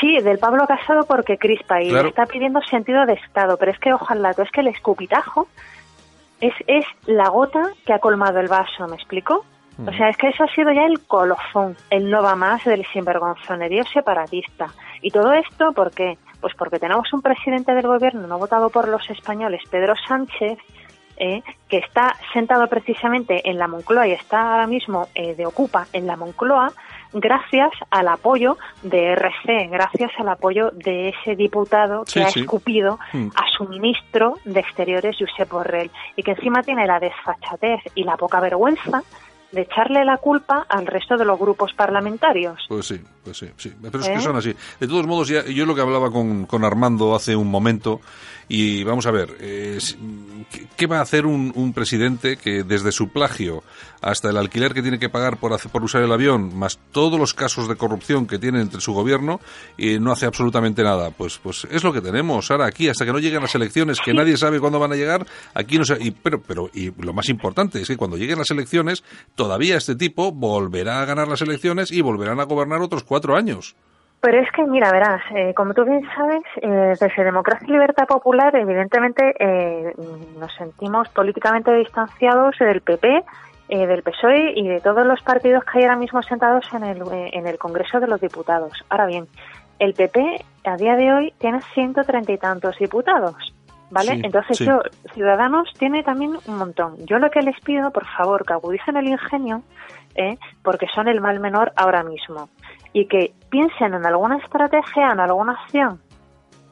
Sí, 0.00 0.18
del 0.20 0.38
Pablo 0.38 0.66
Casado 0.66 1.04
porque 1.06 1.38
crispa 1.38 1.82
y 1.82 1.90
le 1.90 2.08
está 2.08 2.26
pidiendo 2.26 2.60
sentido 2.62 3.04
de 3.06 3.14
Estado, 3.14 3.56
pero 3.56 3.72
es 3.72 3.78
que 3.78 3.92
ojalá, 3.92 4.30
es 4.30 4.50
que 4.50 4.60
el 4.60 4.68
escupitajo 4.68 5.48
es, 6.40 6.54
es 6.66 6.84
la 7.06 7.28
gota 7.28 7.62
que 7.84 7.92
ha 7.92 7.98
colmado 7.98 8.40
el 8.40 8.48
vaso, 8.48 8.86
¿me 8.88 8.96
explico? 8.96 9.44
O 9.86 9.92
sea, 9.92 10.08
es 10.08 10.16
que 10.16 10.28
eso 10.28 10.44
ha 10.44 10.54
sido 10.54 10.70
ya 10.70 10.86
el 10.86 11.00
colofón, 11.00 11.76
el 11.90 12.08
no 12.08 12.22
va 12.22 12.36
más 12.36 12.62
del 12.64 12.86
sinvergonzonerío 12.92 13.82
separatista. 13.92 14.68
Y 15.02 15.10
todo 15.10 15.32
esto, 15.32 15.72
¿por 15.72 15.90
qué? 15.90 16.16
Pues 16.40 16.54
porque 16.56 16.78
tenemos 16.78 17.12
un 17.12 17.22
presidente 17.22 17.74
del 17.74 17.88
gobierno 17.88 18.26
no 18.28 18.38
votado 18.38 18.70
por 18.70 18.86
los 18.86 19.10
españoles, 19.10 19.62
Pedro 19.68 19.94
Sánchez, 20.06 20.58
eh, 21.16 21.42
que 21.68 21.78
está 21.78 22.14
sentado 22.32 22.68
precisamente 22.68 23.48
en 23.48 23.58
la 23.58 23.66
Moncloa 23.66 24.06
y 24.06 24.12
está 24.12 24.52
ahora 24.52 24.66
mismo 24.66 25.08
eh, 25.14 25.34
de 25.34 25.46
ocupa 25.46 25.86
en 25.92 26.06
la 26.06 26.16
Moncloa 26.16 26.72
gracias 27.14 27.70
al 27.90 28.08
apoyo 28.08 28.58
de 28.82 29.12
RC, 29.12 29.68
gracias 29.70 30.10
al 30.18 30.28
apoyo 30.28 30.70
de 30.72 31.08
ese 31.10 31.36
diputado 31.36 32.04
que 32.04 32.22
ha 32.22 32.28
escupido 32.28 32.98
mm. 33.12 33.28
a 33.34 33.44
su 33.56 33.64
ministro 33.64 34.34
de 34.44 34.60
Exteriores, 34.60 35.16
Josep 35.18 35.50
Borrell, 35.50 35.90
y 36.16 36.22
que 36.22 36.32
encima 36.32 36.62
tiene 36.62 36.86
la 36.86 37.00
desfachatez 37.00 37.80
y 37.94 38.04
la 38.04 38.16
poca 38.16 38.40
vergüenza 38.40 39.02
de 39.52 39.62
echarle 39.62 40.04
la 40.04 40.18
culpa 40.18 40.66
al 40.68 40.86
resto 40.86 41.16
de 41.16 41.24
los 41.24 41.38
grupos 41.38 41.72
parlamentarios. 41.74 42.64
Pues 42.68 42.86
sí, 42.86 43.00
pues 43.24 43.38
sí, 43.38 43.46
sí. 43.56 43.72
Pero 43.80 44.00
es 44.00 44.06
que 44.06 44.14
¿Eh? 44.14 44.20
son 44.20 44.36
así. 44.36 44.54
De 44.78 44.86
todos 44.86 45.06
modos, 45.06 45.28
ya, 45.28 45.44
yo 45.46 45.64
lo 45.64 45.74
que 45.74 45.80
hablaba 45.80 46.10
con, 46.10 46.46
con 46.46 46.64
Armando 46.64 47.14
hace 47.14 47.34
un 47.34 47.50
momento, 47.50 48.00
y 48.48 48.84
vamos 48.84 49.06
a 49.06 49.10
ver, 49.10 49.36
eh, 49.40 49.78
¿qué 50.76 50.86
va 50.86 50.98
a 50.98 51.02
hacer 51.02 51.24
un, 51.24 51.52
un, 51.54 51.72
presidente 51.72 52.36
que 52.36 52.62
desde 52.62 52.92
su 52.92 53.08
plagio 53.08 53.64
hasta 54.02 54.28
el 54.28 54.36
alquiler 54.36 54.74
que 54.74 54.82
tiene 54.82 54.98
que 54.98 55.08
pagar 55.08 55.38
por, 55.38 55.54
hacer, 55.54 55.72
por 55.72 55.82
usar 55.82 56.02
el 56.02 56.12
avión, 56.12 56.54
más 56.54 56.78
todos 56.92 57.18
los 57.18 57.32
casos 57.32 57.68
de 57.68 57.76
corrupción 57.76 58.26
que 58.26 58.38
tiene 58.38 58.60
entre 58.60 58.82
su 58.82 58.92
gobierno, 58.92 59.40
y 59.78 59.98
no 59.98 60.12
hace 60.12 60.26
absolutamente 60.26 60.82
nada? 60.82 61.10
Pues, 61.10 61.38
pues 61.38 61.66
es 61.70 61.82
lo 61.82 61.92
que 61.92 62.02
tenemos 62.02 62.50
ahora 62.50 62.66
aquí, 62.66 62.88
hasta 62.88 63.06
que 63.06 63.12
no 63.12 63.18
lleguen 63.18 63.40
las 63.40 63.54
elecciones, 63.54 63.98
que 64.04 64.12
nadie 64.12 64.36
sabe 64.36 64.60
cuándo 64.60 64.78
van 64.78 64.92
a 64.92 64.96
llegar, 64.96 65.26
aquí 65.54 65.78
no 65.78 65.86
sé, 65.86 65.96
y, 66.00 66.10
pero, 66.10 66.42
pero 66.42 66.70
y 66.74 66.92
lo 67.02 67.14
más 67.14 67.30
importante 67.30 67.80
es 67.80 67.88
que 67.88 67.96
cuando 67.96 68.18
lleguen 68.18 68.38
las 68.38 68.50
elecciones, 68.50 69.02
todavía 69.34 69.78
este 69.78 69.96
tipo 69.96 70.32
volverá 70.32 71.00
a 71.00 71.06
ganar 71.06 71.28
las 71.28 71.40
elecciones 71.40 71.90
y 71.90 72.02
volverán 72.02 72.40
a 72.40 72.44
gobernar 72.44 72.82
otros 72.82 73.04
cuatro 73.04 73.13
años. 73.36 73.76
Pero 74.20 74.40
es 74.40 74.50
que, 74.52 74.64
mira, 74.64 74.90
verás, 74.90 75.20
eh, 75.34 75.52
como 75.54 75.74
tú 75.74 75.84
bien 75.84 76.00
sabes, 76.16 76.42
eh, 76.62 76.94
desde 76.98 77.24
Democracia 77.24 77.66
y 77.68 77.72
Libertad 77.72 78.06
Popular, 78.06 78.56
evidentemente, 78.56 79.34
eh, 79.38 79.92
nos 80.38 80.54
sentimos 80.54 81.10
políticamente 81.10 81.70
distanciados 81.74 82.56
del 82.58 82.80
PP, 82.80 83.22
eh, 83.68 83.86
del 83.86 84.02
PSOE 84.02 84.52
y 84.56 84.66
de 84.66 84.80
todos 84.80 85.06
los 85.06 85.20
partidos 85.22 85.62
que 85.64 85.78
hay 85.78 85.84
ahora 85.84 85.96
mismo 85.96 86.22
sentados 86.22 86.64
en 86.72 86.84
el, 86.84 87.02
en 87.10 87.46
el 87.46 87.58
Congreso 87.58 88.00
de 88.00 88.06
los 88.06 88.20
Diputados. 88.20 88.72
Ahora 88.88 89.06
bien, 89.06 89.26
el 89.78 89.92
PP 89.92 90.42
a 90.64 90.76
día 90.76 90.96
de 90.96 91.12
hoy 91.12 91.34
tiene 91.38 91.60
ciento 91.74 92.02
treinta 92.04 92.32
y 92.32 92.38
tantos 92.38 92.78
diputados. 92.78 93.34
¿Vale? 93.90 94.12
Sí, 94.12 94.22
Entonces 94.24 94.56
sí. 94.56 94.64
yo, 94.64 94.80
Ciudadanos 95.12 95.72
tiene 95.78 96.02
también 96.02 96.36
un 96.46 96.56
montón. 96.56 96.96
Yo 97.06 97.18
lo 97.18 97.30
que 97.30 97.42
les 97.42 97.60
pido, 97.60 97.90
por 97.90 98.06
favor, 98.06 98.44
que 98.44 98.54
agudicen 98.54 98.96
el 98.96 99.06
ingenio, 99.06 99.62
¿eh? 100.14 100.36
porque 100.62 100.86
son 100.94 101.08
el 101.08 101.20
mal 101.20 101.38
menor 101.38 101.72
ahora 101.76 102.02
mismo. 102.02 102.48
Y 102.94 103.06
que 103.06 103.34
piensen 103.50 103.92
en 103.92 104.06
alguna 104.06 104.38
estrategia, 104.38 105.10
en 105.12 105.20
alguna 105.20 105.52
acción 105.52 106.00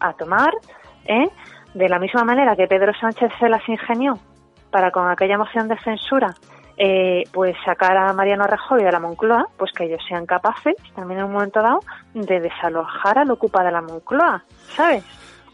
a 0.01 0.15
tomar, 0.15 0.53
¿eh? 1.05 1.29
de 1.75 1.89
la 1.91 1.99
misma 1.99 2.25
manera 2.25 2.57
que 2.57 2.67
Pedro 2.67 2.93
Sánchez 2.99 3.31
se 3.39 3.51
las 3.51 3.69
ingenió 3.69 4.15
para 4.71 4.91
con 4.91 5.11
aquella 5.11 5.37
moción 5.37 5.69
de 5.69 5.79
censura 5.81 6.35
eh, 6.77 7.25
pues 7.33 7.55
sacar 7.65 7.97
a 7.97 8.13
Mariano 8.13 8.45
Rajoy 8.45 8.83
de 8.83 8.91
la 8.91 8.99
Moncloa, 8.99 9.47
pues 9.57 9.73
que 9.73 9.85
ellos 9.85 10.03
sean 10.09 10.27
capaces 10.27 10.75
también 10.95 11.21
en 11.21 11.27
un 11.27 11.33
momento 11.33 11.61
dado 11.61 11.81
de 12.15 12.41
desalojar 12.41 13.19
al 13.19 13.31
ocupa 13.31 13.63
de 13.63 13.71
la 13.71 13.83
Moncloa, 13.83 14.43
¿sabes? 14.69 15.05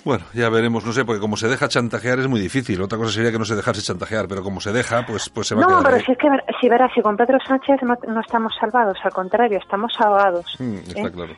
Bueno, 0.05 0.25
ya 0.33 0.49
veremos, 0.49 0.85
no 0.87 0.93
sé, 0.93 1.05
porque 1.05 1.21
como 1.21 1.37
se 1.37 1.49
deja 1.49 1.69
chantajear 1.69 2.19
es 2.21 2.29
muy 2.29 2.41
difícil. 2.41 2.81
Otra 2.81 2.97
cosa 2.97 3.13
sería 3.13 3.31
que 3.33 3.39
no 3.39 3.45
se 3.45 3.57
dejase 3.57 3.83
chantajear, 3.83 4.27
pero 4.29 4.43
como 4.43 4.61
se 4.61 4.73
deja, 4.73 5.05
pues, 5.05 5.29
pues 5.29 5.49
se 5.49 5.55
va 5.55 5.61
a 5.61 5.65
No, 5.65 5.69
quedar 5.69 5.83
pero 5.85 5.97
ahí. 5.97 6.03
si 6.05 6.13
es 6.13 6.19
que 6.19 6.31
ver- 6.31 6.45
si 6.61 6.69
verás, 6.69 6.91
si 6.95 7.03
con 7.03 7.17
Pedro 7.17 7.39
Sánchez 7.47 7.83
no, 7.83 7.95
no 8.07 8.21
estamos 8.21 8.55
salvados, 8.59 8.97
al 9.03 9.13
contrario, 9.13 9.59
estamos 9.59 9.93
ahogados. 9.99 10.47
Mm, 10.59 10.77
está 10.77 11.01
¿eh? 11.01 11.13
claro, 11.13 11.33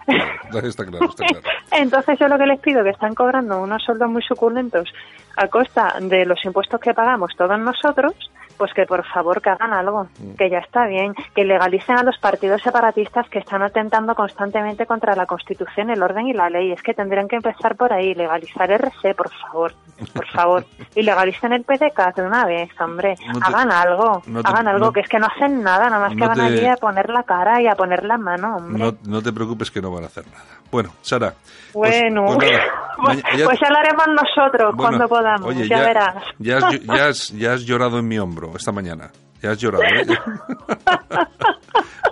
claro, 0.51 0.69
está 0.69 0.85
claro, 0.87 1.07
está 1.07 1.25
claro. 1.27 1.43
Entonces 1.73 2.19
yo 2.21 2.29
lo 2.29 2.39
que 2.39 2.47
les 2.47 2.61
pido 2.61 2.85
que 2.85 2.91
están 2.91 3.15
cobrando 3.15 3.61
unos 3.61 3.83
sueldos 3.83 4.09
muy 4.11 4.23
suculentos 4.23 4.89
a 5.37 5.49
costa 5.49 5.95
de 6.01 6.25
los 6.27 6.45
impuestos 6.45 6.79
que 6.81 6.93
pagamos 6.95 7.33
todos 7.37 7.59
nosotros, 7.59 8.13
pues 8.61 8.75
que 8.75 8.85
por 8.85 9.07
favor 9.07 9.41
que 9.41 9.49
hagan 9.49 9.73
algo, 9.73 10.07
que 10.37 10.51
ya 10.51 10.59
está 10.59 10.85
bien, 10.87 11.15
que 11.35 11.45
legalicen 11.47 11.97
a 11.97 12.03
los 12.03 12.19
partidos 12.19 12.61
separatistas 12.61 13.27
que 13.31 13.39
están 13.39 13.63
atentando 13.63 14.15
constantemente 14.15 14.85
contra 14.85 15.17
la 15.17 15.25
Constitución, 15.25 15.89
el 15.89 16.03
orden 16.03 16.27
y 16.27 16.35
la 16.35 16.51
ley. 16.51 16.71
Es 16.71 16.83
que 16.83 16.93
tendrían 16.93 17.27
que 17.27 17.37
empezar 17.37 17.75
por 17.77 17.91
ahí, 17.95 18.15
legalizar 18.15 18.71
RC, 18.71 19.15
por 19.15 19.31
favor, 19.31 19.73
por 20.13 20.27
favor, 20.27 20.65
y 20.95 21.03
legalicen 21.03 21.55
el 21.55 21.65
PDK 21.65 22.15
de 22.17 22.23
una 22.23 22.45
vez, 22.45 22.69
hombre. 22.79 23.15
No 23.27 23.39
te- 23.41 23.47
hagan 23.47 23.73
algo, 23.73 24.23
no 24.27 24.43
te- 24.43 24.49
hagan 24.51 24.69
algo, 24.69 24.87
no- 24.87 24.93
que 24.93 25.01
es 25.01 25.09
que 25.09 25.19
no 25.19 25.27
hacen 25.27 25.63
nada, 25.63 25.89
nada 25.89 26.07
más 26.09 26.15
que 26.15 26.27
van 26.27 26.37
te- 26.37 26.43
allí 26.43 26.67
a 26.67 26.77
poner 26.77 27.09
la 27.09 27.23
cara 27.23 27.63
y 27.63 27.67
a 27.67 27.73
poner 27.75 28.05
la 28.05 28.19
mano, 28.19 28.57
hombre. 28.57 28.79
No, 28.85 28.93
no 29.07 29.23
te 29.23 29.33
preocupes 29.33 29.71
que 29.71 29.81
no 29.81 29.91
van 29.91 30.05
a 30.05 30.09
hacer 30.09 30.27
nada. 30.27 30.45
Bueno, 30.71 30.91
Sara. 31.01 31.33
pues- 31.73 31.99
Bueno, 32.03 32.27
pues 32.37 32.53
nada, 32.53 32.63
pues, 33.05 33.23
ya- 33.37 33.45
pues 33.47 33.59
ya 33.61 33.71
lo 33.71 33.77
haremos 33.79 34.07
nosotros 34.09 34.75
bueno, 34.75 34.99
cuando 34.99 35.09
podamos, 35.09 35.47
oye, 35.49 35.69
ya, 35.69 35.81
verás. 35.81 36.15
Ya 36.39 36.59
has, 36.59 36.81
ya, 36.85 37.07
has, 37.07 37.29
ya 37.29 37.53
has 37.55 37.63
llorado 37.63 37.99
en 37.99 38.09
mi 38.09 38.19
hombro 38.19 38.53
esta 38.57 38.73
mañana. 38.73 39.11
Ya 39.43 39.53
has 39.53 39.59
llorado, 39.59 39.85
¿eh? 39.85 40.07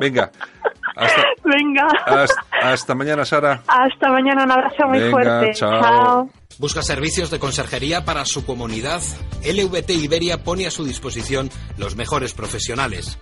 Venga. 0.00 0.30
Hasta, 0.96 1.22
Venga, 1.44 1.86
hasta, 2.06 2.42
hasta 2.62 2.94
mañana, 2.94 3.24
Sara. 3.24 3.62
hasta 3.68 4.08
mañana, 4.10 4.42
un 4.44 4.50
abrazo 4.50 4.86
muy 4.88 4.98
Venga, 4.98 5.10
fuerte. 5.12 5.52
chao. 5.54 6.28
¿Busca 6.58 6.82
servicios 6.82 7.30
de 7.30 7.38
conserjería 7.38 8.04
para 8.04 8.24
su 8.24 8.44
comunidad? 8.44 9.00
LVT 9.44 9.90
Iberia 9.90 10.42
pone 10.42 10.66
a 10.66 10.72
su 10.72 10.84
disposición 10.84 11.50
los 11.76 11.94
mejores 11.94 12.32
profesionales. 12.32 13.18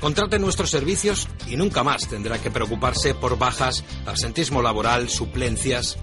Contrate 0.00 0.38
nuestros 0.38 0.70
servicios 0.70 1.28
y 1.46 1.56
nunca 1.56 1.84
más 1.84 2.08
tendrá 2.08 2.38
que 2.38 2.50
preocuparse 2.50 3.14
por 3.14 3.38
bajas, 3.38 3.84
absentismo 4.06 4.62
laboral, 4.62 5.08
suplencias. 5.10 5.98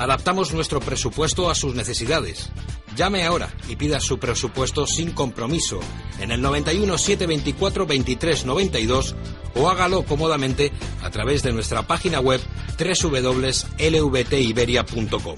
Adaptamos 0.00 0.52
nuestro 0.54 0.80
presupuesto 0.80 1.50
a 1.50 1.54
sus 1.54 1.74
necesidades. 1.74 2.50
Llame 2.96 3.24
ahora 3.24 3.50
y 3.68 3.76
pida 3.76 4.00
su 4.00 4.18
presupuesto 4.18 4.86
sin 4.86 5.10
compromiso 5.10 5.78
en 6.20 6.30
el 6.30 6.40
91 6.40 6.96
724 6.96 7.84
23 7.84 8.46
92 8.46 9.14
o 9.56 9.68
hágalo 9.68 10.06
cómodamente 10.06 10.72
a 11.02 11.10
través 11.10 11.42
de 11.42 11.52
nuestra 11.52 11.82
página 11.82 12.18
web 12.18 12.40
www.lvtiberia.com. 12.78 15.36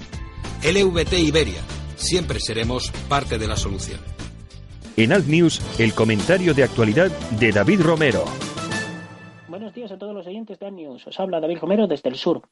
LVT 0.63 1.13
Iberia, 1.19 1.61
siempre 1.97 2.39
seremos 2.39 2.89
parte 3.09 3.37
de 3.37 3.49
la 3.49 3.57
solución. 3.57 3.99
En 4.95 5.11
Alt 5.11 5.27
News, 5.27 5.59
el 5.77 5.93
comentario 5.93 6.53
de 6.53 6.63
actualidad 6.63 7.11
de 7.31 7.51
David 7.51 7.81
Romero. 7.81 8.23
Buenos 9.49 9.73
días 9.73 9.91
a 9.91 9.97
todos 9.97 10.15
los 10.15 10.25
oyentes 10.25 10.57
de 10.57 10.71
News. 10.71 11.05
Os 11.05 11.19
habla 11.19 11.41
David 11.41 11.57
Romero 11.59 11.85
desde 11.85 12.07
el 12.07 12.15
sur. 12.15 12.43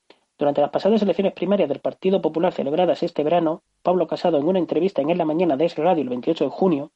Durante 0.41 0.61
las 0.61 0.71
pasadas 0.71 1.03
elecciones 1.03 1.33
primarias 1.33 1.69
del 1.69 1.81
Partido 1.81 2.19
Popular 2.19 2.51
celebradas 2.51 3.03
este 3.03 3.23
verano, 3.23 3.61
Pablo 3.83 4.07
Casado, 4.07 4.39
en 4.39 4.47
una 4.47 4.57
entrevista 4.57 4.99
en 4.99 5.11
En 5.11 5.19
la 5.19 5.23
Mañana 5.23 5.55
de 5.55 5.65
Es 5.65 5.75
Radio 5.75 6.01
el 6.01 6.09
28 6.09 6.45
de 6.45 6.49
junio, 6.49 6.89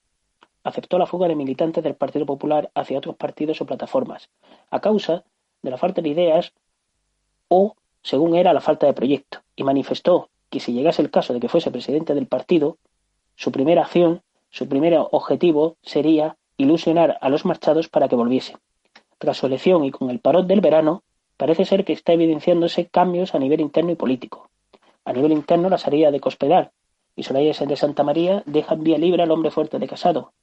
aceptó 0.63 0.97
la 0.97 1.05
fuga 1.05 1.27
de 1.27 1.35
militantes 1.35 1.83
del 1.83 1.93
Partido 1.93 2.25
Popular 2.25 2.71
hacia 2.73 2.97
otros 2.97 3.17
partidos 3.17 3.61
o 3.61 3.67
plataformas, 3.67 4.31
a 4.71 4.79
causa 4.79 5.25
de 5.61 5.69
la 5.69 5.77
falta 5.77 6.01
de 6.01 6.09
ideas 6.09 6.53
o, 7.47 7.75
según 8.01 8.33
era, 8.35 8.51
la 8.51 8.61
falta 8.61 8.87
de 8.87 8.93
proyecto, 8.93 9.43
y 9.55 9.63
manifestó 9.63 10.29
que 10.49 10.59
si 10.59 10.73
llegase 10.73 11.03
el 11.03 11.11
caso 11.11 11.31
de 11.31 11.39
que 11.39 11.47
fuese 11.47 11.69
presidente 11.69 12.15
del 12.15 12.25
partido, 12.25 12.79
su 13.35 13.51
primera 13.51 13.83
acción, 13.83 14.23
su 14.49 14.67
primer 14.67 14.97
objetivo 15.11 15.77
sería 15.83 16.35
ilusionar 16.57 17.19
a 17.21 17.29
los 17.29 17.45
marchados 17.45 17.89
para 17.89 18.07
que 18.07 18.15
volviesen. 18.15 18.57
Tras 19.19 19.37
su 19.37 19.45
elección 19.45 19.85
y 19.85 19.91
con 19.91 20.09
el 20.09 20.19
parón 20.19 20.47
del 20.47 20.61
verano, 20.61 21.03
parece 21.37 21.65
ser 21.65 21.85
que 21.85 21.93
está 21.93 22.13
evidenciándose 22.13 22.87
cambios 22.87 23.35
a 23.35 23.39
nivel 23.39 23.61
interno 23.61 23.91
y 23.91 23.95
político. 23.95 24.49
A 25.03 25.13
nivel 25.13 25.31
interno, 25.31 25.69
la 25.69 25.77
salida 25.77 26.11
de 26.11 26.19
Cospedal 26.19 26.71
y 27.15 27.23
Soraya 27.23 27.53
de 27.53 27.75
Santa 27.75 28.03
María 28.03 28.43
dejan 28.45 28.83
vía 28.83 28.97
libre 28.97 29.23
al 29.23 29.31
hombre 29.31 29.51
fuerte 29.51 29.79
de 29.79 29.87
Casado, 29.87 30.33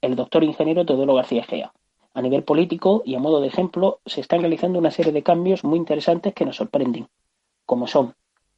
el 0.00 0.16
doctor 0.16 0.44
ingeniero 0.44 0.84
Teodoro 0.86 1.14
García 1.14 1.44
Gea. 1.44 1.72
A 2.14 2.22
nivel 2.22 2.42
político 2.42 3.02
y 3.04 3.14
a 3.14 3.20
modo 3.20 3.40
de 3.40 3.48
ejemplo, 3.48 4.00
se 4.06 4.20
están 4.20 4.40
realizando 4.40 4.78
una 4.78 4.90
serie 4.90 5.12
de 5.12 5.22
cambios 5.22 5.64
muy 5.64 5.78
interesantes 5.78 6.34
que 6.34 6.44
nos 6.44 6.56
sorprenden, 6.56 7.08
como 7.66 7.86
son, 7.86 8.14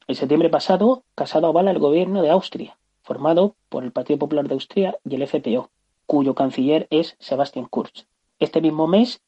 en 0.07 0.15
septiembre 0.15 0.49
pasado, 0.49 1.03
Casado 1.15 1.47
avala 1.47 1.71
el 1.71 1.79
gobierno 1.79 2.21
de 2.21 2.29
Austria, 2.29 2.77
formado 3.03 3.55
por 3.69 3.83
el 3.83 3.93
Partido 3.93 4.19
Popular 4.19 4.47
de 4.47 4.55
Austria 4.55 4.97
y 5.05 5.15
el 5.15 5.25
FPO, 5.25 5.69
cuyo 6.05 6.35
canciller 6.35 6.87
es 6.89 7.15
Sebastian 7.19 7.67
Kurz. 7.67 8.05
Este 8.39 8.59
mismo 8.59 8.87
mes, 8.87 9.21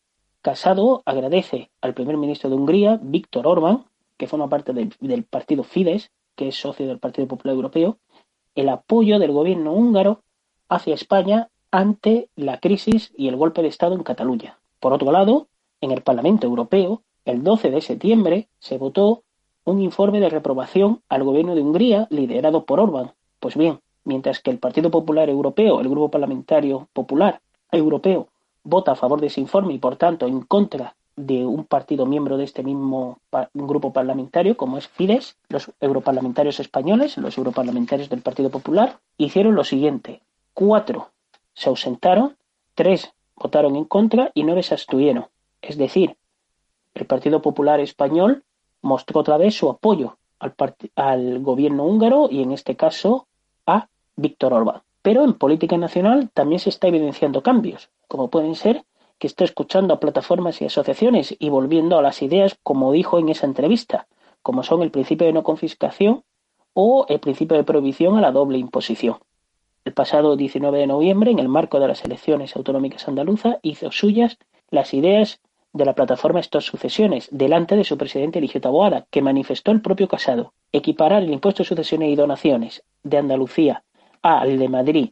Casado 0.45 1.01
agradece 1.07 1.71
al 1.81 1.95
primer 1.95 2.17
ministro 2.17 2.51
de 2.51 2.55
Hungría, 2.55 2.99
Víctor 3.01 3.47
Orbán, 3.47 3.85
que 4.15 4.27
forma 4.27 4.47
parte 4.47 4.73
de- 4.73 4.91
del 4.99 5.23
partido 5.23 5.63
Fidesz, 5.63 6.11
que 6.35 6.49
es 6.49 6.55
socio 6.55 6.85
del 6.85 6.99
Partido 6.99 7.27
Popular 7.27 7.55
Europeo, 7.55 7.97
el 8.53 8.69
apoyo 8.69 9.17
del 9.17 9.31
gobierno 9.31 9.73
húngaro 9.73 10.21
hacia 10.69 10.93
España 10.93 11.49
ante 11.71 12.29
la 12.35 12.59
crisis 12.59 13.11
y 13.17 13.27
el 13.27 13.37
golpe 13.37 13.63
de 13.63 13.69
Estado 13.69 13.95
en 13.95 14.03
Cataluña. 14.03 14.59
Por 14.79 14.93
otro 14.93 15.11
lado, 15.11 15.47
en 15.81 15.89
el 15.89 16.03
Parlamento 16.03 16.45
Europeo, 16.45 17.01
el 17.25 17.43
12 17.43 17.71
de 17.71 17.81
septiembre, 17.81 18.47
se 18.59 18.77
votó 18.77 19.23
un 19.63 19.81
informe 19.81 20.19
de 20.19 20.29
reprobación 20.29 21.01
al 21.09 21.23
gobierno 21.23 21.55
de 21.55 21.61
Hungría 21.61 22.05
liderado 22.11 22.65
por 22.65 22.79
Orbán. 22.79 23.13
Pues 23.39 23.57
bien, 23.57 23.79
mientras 24.03 24.41
que 24.41 24.51
el 24.51 24.59
Partido 24.59 24.91
Popular 24.91 25.27
Europeo, 25.27 25.81
el 25.81 25.89
Grupo 25.89 26.11
Parlamentario 26.11 26.87
Popular 26.93 27.41
Europeo, 27.71 28.27
vota 28.66 28.91
a 28.91 28.95
favor 28.95 29.22
de 29.22 29.28
ese 29.28 29.39
informe 29.39 29.74
y 29.74 29.78
por 29.78 29.95
tanto 29.95 30.28
en 30.28 30.41
contra 30.41 30.95
de 31.16 31.45
un 31.45 31.63
partido 31.63 32.05
miembro 32.05 32.36
de 32.36 32.43
este 32.43 32.61
mismo 32.61 33.20
grupo 33.53 33.93
parlamentario, 33.93 34.57
como 34.57 34.78
es 34.78 34.89
Fidesz, 34.89 35.38
los 35.47 35.72
europarlamentarios 35.80 36.59
españoles, 36.59 37.18
los 37.18 37.38
europarlamentarios 37.38 38.09
del 38.09 38.22
Partido 38.22 38.49
Popular, 38.49 38.99
hicieron 39.18 39.55
lo 39.55 39.63
siguiente. 39.63 40.22
Cuatro 40.53 41.11
se 41.53 41.70
ausentaron, 41.70 42.36
tres 42.74 43.13
votaron 43.38 43.78
en 43.78 43.86
contra 43.86 44.32
y 44.34 44.43
nueve 44.43 44.63
se 44.63 44.74
abstuvieron. 44.74 45.28
Es 45.61 45.78
decir, 45.78 46.18
el 46.93 47.05
Partido 47.05 47.41
Popular 47.41 47.80
Español 47.80 48.43
mostró 48.82 49.22
otra 49.22 49.38
vez 49.38 49.55
su 49.55 49.70
apoyo 49.70 50.18
al, 50.39 50.53
al 50.95 51.39
gobierno 51.39 51.86
húngaro 51.86 52.28
y 52.30 52.41
en 52.41 52.51
este 52.51 52.76
caso 52.76 53.28
a 53.66 53.88
Víctor 54.18 54.53
Orbán. 54.53 54.84
Pero 55.06 55.24
en 55.24 55.34
política 55.34 55.78
nacional 55.78 56.32
también 56.34 56.58
se 56.58 56.70
está 56.70 56.88
evidenciando 56.88 57.43
cambios, 57.43 57.91
como 58.08 58.32
pueden 58.32 58.56
ser 58.56 58.86
que 59.20 59.28
está 59.28 59.43
escuchando 59.43 59.93
a 59.93 59.99
plataformas 59.99 60.60
y 60.64 60.66
asociaciones 60.66 61.36
y 61.38 61.49
volviendo 61.49 61.99
a 61.99 62.01
las 62.01 62.24
ideas 62.24 62.58
como 62.64 62.91
dijo 62.91 63.20
en 63.20 63.30
esa 63.30 63.45
entrevista, 63.45 64.08
como 64.41 64.64
son 64.64 64.82
el 64.82 64.89
principio 64.89 65.28
de 65.28 65.34
no 65.34 65.43
confiscación 65.43 66.24
o 66.74 67.06
el 67.08 67.20
principio 67.20 67.56
de 67.56 67.64
prohibición 67.64 68.18
a 68.18 68.22
la 68.22 68.32
doble 68.32 68.58
imposición. 68.58 69.18
El 69.84 69.93
pasado 69.93 70.36
19 70.36 70.80
de 70.80 70.88
noviembre, 70.88 71.30
en 71.30 71.38
el 71.38 71.49
marco 71.49 71.80
de 71.80 71.88
las 71.88 72.03
elecciones 72.03 72.56
autonómicas 72.56 73.08
andaluzas, 73.08 73.58
hizo 73.62 73.91
suyas 73.91 74.39
las 74.72 74.95
ideas 74.95 75.39
de 75.72 75.86
la 75.86 75.93
plataforma 75.93 76.39
Estos 76.39 76.66
Sucesiones, 76.66 77.28
delante 77.30 77.76
de 77.76 77.84
su 77.84 77.95
presidente 77.95 78.39
Eligio 78.39 78.60
Taboada, 78.60 79.06
que 79.12 79.22
manifestó 79.22 79.70
el 79.70 79.84
propio 79.84 80.08
Casado, 80.08 80.53
equiparar 80.72 81.22
el 81.22 81.32
impuesto 81.32 81.62
de 81.62 81.68
sucesiones 81.68 82.10
y 82.10 82.16
donaciones 82.16 82.84
de 83.03 83.20
Andalucía 83.20 83.84
al 84.26 84.57
de 84.57 84.69
Madrid 84.69 85.09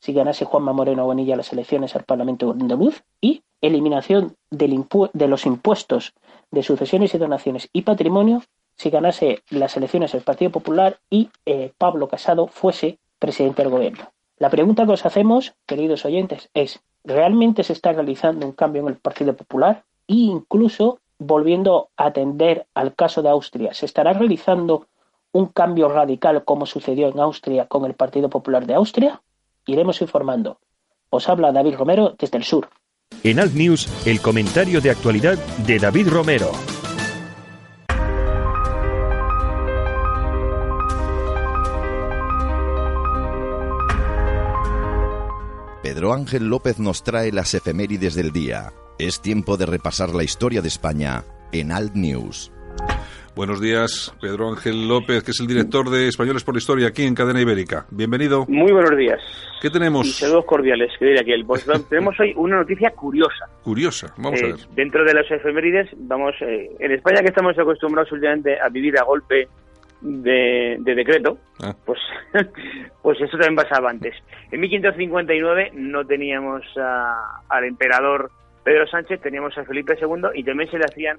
si 0.00 0.12
ganase 0.12 0.44
Juanma 0.44 0.72
Moreno 0.72 1.04
Bonilla 1.04 1.36
las 1.36 1.52
elecciones 1.52 1.94
al 1.96 2.04
Parlamento 2.04 2.50
andaluz 2.50 3.02
y 3.20 3.42
eliminación 3.60 4.36
de 4.50 5.28
los 5.28 5.46
impuestos 5.46 6.14
de 6.50 6.62
sucesiones 6.62 7.14
y 7.14 7.18
donaciones 7.18 7.68
y 7.72 7.82
patrimonio 7.82 8.42
si 8.76 8.90
ganase 8.90 9.42
las 9.50 9.76
elecciones 9.76 10.14
el 10.14 10.22
Partido 10.22 10.50
Popular 10.50 10.98
y 11.08 11.30
eh, 11.46 11.72
Pablo 11.78 12.08
Casado 12.08 12.46
fuese 12.46 12.98
presidente 13.18 13.62
del 13.62 13.70
gobierno. 13.70 14.10
La 14.38 14.50
pregunta 14.50 14.84
que 14.84 14.92
os 14.92 15.06
hacemos, 15.06 15.54
queridos 15.64 16.04
oyentes, 16.04 16.50
es, 16.52 16.80
¿realmente 17.04 17.62
se 17.62 17.72
está 17.72 17.92
realizando 17.92 18.46
un 18.46 18.52
cambio 18.52 18.82
en 18.82 18.88
el 18.88 18.96
Partido 18.96 19.34
Popular? 19.34 19.84
E 20.06 20.14
incluso, 20.14 20.98
volviendo 21.18 21.88
a 21.96 22.06
atender 22.06 22.66
al 22.74 22.94
caso 22.94 23.22
de 23.22 23.30
Austria, 23.30 23.72
¿se 23.72 23.86
estará 23.86 24.12
realizando 24.12 24.86
un 25.36 25.46
cambio 25.46 25.88
radical 25.88 26.44
como 26.44 26.66
sucedió 26.66 27.08
en 27.08 27.20
Austria 27.20 27.66
con 27.66 27.84
el 27.84 27.94
Partido 27.94 28.30
Popular 28.30 28.66
de 28.66 28.74
Austria? 28.74 29.22
Iremos 29.66 30.00
informando. 30.00 30.58
Os 31.10 31.28
habla 31.28 31.52
David 31.52 31.76
Romero 31.76 32.14
desde 32.18 32.38
el 32.38 32.44
sur. 32.44 32.68
En 33.22 33.38
Alt 33.38 33.54
News, 33.54 34.06
el 34.06 34.20
comentario 34.20 34.80
de 34.80 34.90
actualidad 34.90 35.36
de 35.66 35.78
David 35.78 36.08
Romero. 36.08 36.50
Pedro 45.82 46.12
Ángel 46.12 46.48
López 46.48 46.78
nos 46.80 47.04
trae 47.04 47.30
las 47.30 47.54
efemérides 47.54 48.14
del 48.14 48.32
día. 48.32 48.72
Es 48.98 49.20
tiempo 49.20 49.56
de 49.56 49.66
repasar 49.66 50.14
la 50.14 50.24
historia 50.24 50.62
de 50.62 50.68
España 50.68 51.24
en 51.52 51.70
Alt 51.70 51.94
News. 51.94 52.50
Buenos 53.36 53.60
días, 53.60 54.16
Pedro 54.18 54.48
Ángel 54.48 54.88
López, 54.88 55.22
que 55.22 55.30
es 55.32 55.40
el 55.40 55.46
director 55.46 55.90
de 55.90 56.08
Españoles 56.08 56.42
por 56.42 56.54
la 56.54 56.58
Historia 56.58 56.88
aquí 56.88 57.02
en 57.04 57.14
Cadena 57.14 57.38
Ibérica. 57.38 57.84
Bienvenido. 57.90 58.46
Muy 58.48 58.72
buenos 58.72 58.96
días. 58.96 59.20
¿Qué 59.60 59.68
tenemos? 59.68 60.06
Y 60.06 60.10
saludos 60.12 60.46
cordiales, 60.46 60.90
que 60.98 61.04
diría 61.04 61.20
aquí. 61.20 61.44
Pues, 61.44 61.66
tenemos 61.90 62.18
hoy 62.18 62.32
una 62.36 62.56
noticia 62.56 62.90
curiosa. 62.92 63.44
Curiosa, 63.62 64.14
vamos 64.16 64.42
a 64.42 64.46
Eh, 64.46 64.52
ver. 64.52 64.60
Dentro 64.74 65.04
de 65.04 65.12
las 65.12 65.30
efemérides, 65.30 65.90
vamos, 65.98 66.34
eh, 66.40 66.70
en 66.78 66.92
España 66.92 67.20
que 67.20 67.28
estamos 67.28 67.58
acostumbrados 67.58 68.10
últimamente 68.10 68.58
a 68.58 68.70
vivir 68.70 68.98
a 68.98 69.04
golpe 69.04 69.48
de, 70.00 70.76
de 70.80 70.94
decreto, 70.94 71.36
Ah. 71.62 71.74
pues, 71.84 71.98
pues 73.02 73.20
eso 73.20 73.36
también 73.36 73.56
pasaba 73.56 73.90
antes. 73.90 74.14
En 74.50 74.60
1559 74.60 75.72
no 75.74 76.06
teníamos 76.06 76.62
a- 76.78 77.42
al 77.50 77.64
emperador 77.64 78.30
Pedro 78.64 78.86
Sánchez, 78.86 79.20
teníamos 79.20 79.56
a 79.58 79.64
Felipe 79.64 79.94
II 80.00 80.28
y 80.34 80.42
también 80.42 80.70
se 80.70 80.78
le 80.78 80.84
hacían, 80.86 81.18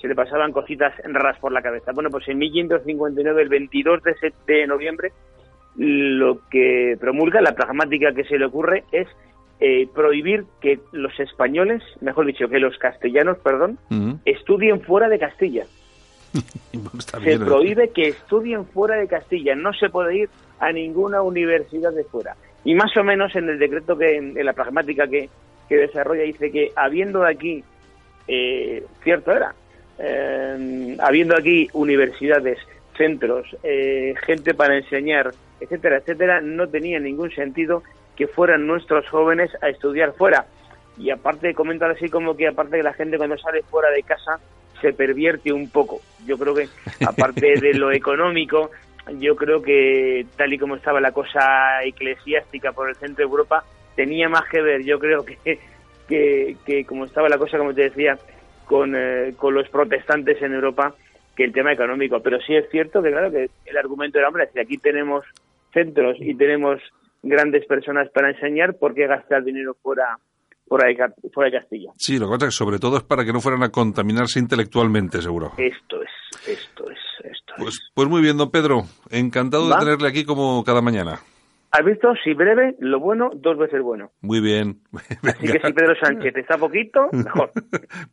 se 0.00 0.08
le 0.08 0.14
pasaban 0.14 0.52
cositas 0.52 0.94
raras 1.04 1.38
por 1.38 1.52
la 1.52 1.62
cabeza. 1.62 1.92
Bueno, 1.92 2.10
pues 2.10 2.28
en 2.28 2.38
1559, 2.38 3.42
el 3.42 3.48
22 3.48 4.02
de, 4.02 4.32
de 4.46 4.66
noviembre, 4.66 5.12
lo 5.76 6.40
que 6.48 6.96
promulga, 7.00 7.40
la 7.40 7.54
pragmática 7.54 8.12
que 8.12 8.24
se 8.24 8.38
le 8.38 8.46
ocurre 8.46 8.84
es 8.92 9.08
eh, 9.60 9.88
prohibir 9.92 10.44
que 10.60 10.78
los 10.92 11.18
españoles, 11.18 11.82
mejor 12.00 12.26
dicho, 12.26 12.48
que 12.48 12.60
los 12.60 12.78
castellanos, 12.78 13.38
perdón, 13.38 13.78
estudien 14.24 14.80
fuera 14.80 15.08
de 15.08 15.18
Castilla. 15.18 15.64
Se 16.98 17.18
bien, 17.18 17.42
¿eh? 17.42 17.44
prohíbe 17.44 17.90
que 17.90 18.08
estudien 18.08 18.66
fuera 18.66 18.96
de 18.96 19.08
Castilla. 19.08 19.54
No 19.54 19.72
se 19.72 19.88
puede 19.88 20.16
ir 20.16 20.30
a 20.60 20.70
ninguna 20.72 21.22
universidad 21.22 21.92
de 21.92 22.04
fuera. 22.04 22.36
Y 22.64 22.74
más 22.74 22.96
o 22.96 23.02
menos 23.02 23.34
en 23.34 23.48
el 23.48 23.58
decreto 23.58 23.96
que, 23.96 24.16
en 24.16 24.44
la 24.44 24.52
pragmática 24.52 25.08
que, 25.08 25.28
que 25.68 25.76
desarrolla, 25.76 26.22
dice 26.22 26.50
que 26.50 26.70
habiendo 26.76 27.24
aquí, 27.24 27.64
eh, 28.26 28.84
cierto 29.02 29.32
era, 29.32 29.54
eh, 29.98 30.96
habiendo 31.00 31.36
aquí 31.36 31.68
universidades, 31.72 32.58
centros, 32.96 33.46
eh, 33.62 34.14
gente 34.26 34.54
para 34.54 34.76
enseñar, 34.76 35.32
etcétera, 35.60 35.98
etcétera, 35.98 36.40
no 36.40 36.68
tenía 36.68 36.98
ningún 36.98 37.30
sentido 37.30 37.82
que 38.16 38.26
fueran 38.26 38.66
nuestros 38.66 39.08
jóvenes 39.08 39.50
a 39.62 39.68
estudiar 39.68 40.12
fuera. 40.12 40.46
Y 40.98 41.10
aparte, 41.10 41.54
comentar 41.54 41.90
así 41.90 42.08
como 42.08 42.36
que 42.36 42.48
aparte 42.48 42.76
que 42.76 42.82
la 42.82 42.92
gente 42.92 43.16
cuando 43.16 43.38
sale 43.38 43.62
fuera 43.62 43.90
de 43.90 44.02
casa 44.02 44.40
se 44.80 44.92
pervierte 44.92 45.52
un 45.52 45.70
poco. 45.70 46.00
Yo 46.26 46.36
creo 46.36 46.54
que, 46.54 46.68
aparte 47.06 47.54
de 47.60 47.74
lo 47.74 47.92
económico, 47.92 48.70
yo 49.18 49.36
creo 49.36 49.62
que 49.62 50.26
tal 50.36 50.52
y 50.52 50.58
como 50.58 50.76
estaba 50.76 51.00
la 51.00 51.12
cosa 51.12 51.82
eclesiástica 51.84 52.72
por 52.72 52.88
el 52.88 52.96
centro 52.96 53.24
de 53.24 53.30
Europa, 53.30 53.64
tenía 53.94 54.28
más 54.28 54.48
que 54.50 54.60
ver, 54.60 54.84
yo 54.84 54.98
creo 54.98 55.24
que, 55.24 55.58
que, 56.08 56.56
que 56.64 56.84
como 56.84 57.04
estaba 57.04 57.28
la 57.28 57.38
cosa, 57.38 57.58
como 57.58 57.74
te 57.74 57.82
decía, 57.82 58.18
con, 58.68 58.94
eh, 58.94 59.34
con 59.36 59.54
los 59.54 59.68
protestantes 59.70 60.40
en 60.42 60.54
Europa, 60.54 60.94
que 61.34 61.44
el 61.44 61.52
tema 61.52 61.72
económico. 61.72 62.20
Pero 62.20 62.38
sí 62.40 62.54
es 62.54 62.68
cierto 62.70 63.02
que, 63.02 63.10
claro, 63.10 63.32
que 63.32 63.48
el 63.64 63.76
argumento 63.76 64.18
era, 64.18 64.28
hombre, 64.28 64.48
si 64.52 64.60
aquí 64.60 64.76
tenemos 64.76 65.24
centros 65.72 66.16
y 66.20 66.34
tenemos 66.34 66.80
grandes 67.22 67.66
personas 67.66 68.08
para 68.10 68.30
enseñar, 68.30 68.76
¿por 68.78 68.94
qué 68.94 69.06
gastar 69.06 69.42
dinero 69.42 69.74
fuera, 69.82 70.18
fuera, 70.66 70.86
de, 70.88 71.30
fuera 71.32 71.50
de 71.50 71.58
Castilla? 71.58 71.90
Sí, 71.96 72.18
lo 72.18 72.26
que 72.26 72.32
pasa 72.34 72.46
es 72.46 72.54
que 72.54 72.64
sobre 72.64 72.78
todo 72.78 72.98
es 72.98 73.02
para 73.02 73.24
que 73.24 73.32
no 73.32 73.40
fueran 73.40 73.62
a 73.62 73.70
contaminarse 73.70 74.38
intelectualmente, 74.38 75.22
seguro. 75.22 75.52
Esto 75.56 76.02
es, 76.02 76.10
esto 76.46 76.90
es, 76.90 76.98
esto 77.24 77.54
es. 77.56 77.62
Pues, 77.62 77.90
pues 77.94 78.08
muy 78.08 78.20
bien, 78.20 78.36
don 78.36 78.50
Pedro. 78.50 78.82
Encantado 79.10 79.68
¿Va? 79.68 79.76
de 79.76 79.84
tenerle 79.84 80.08
aquí 80.08 80.24
como 80.24 80.62
cada 80.62 80.82
mañana. 80.82 81.20
¿Has 81.70 81.84
visto? 81.84 82.14
Si 82.24 82.32
breve, 82.32 82.76
lo 82.78 82.98
bueno, 82.98 83.30
dos 83.34 83.58
veces 83.58 83.82
bueno. 83.82 84.10
Muy 84.22 84.40
bien. 84.40 84.80
Así 85.22 85.46
que 85.46 85.60
si 85.60 85.72
Pedro 85.72 85.94
Sánchez 86.02 86.34
está 86.36 86.56
poquito, 86.56 87.08
mejor. 87.12 87.52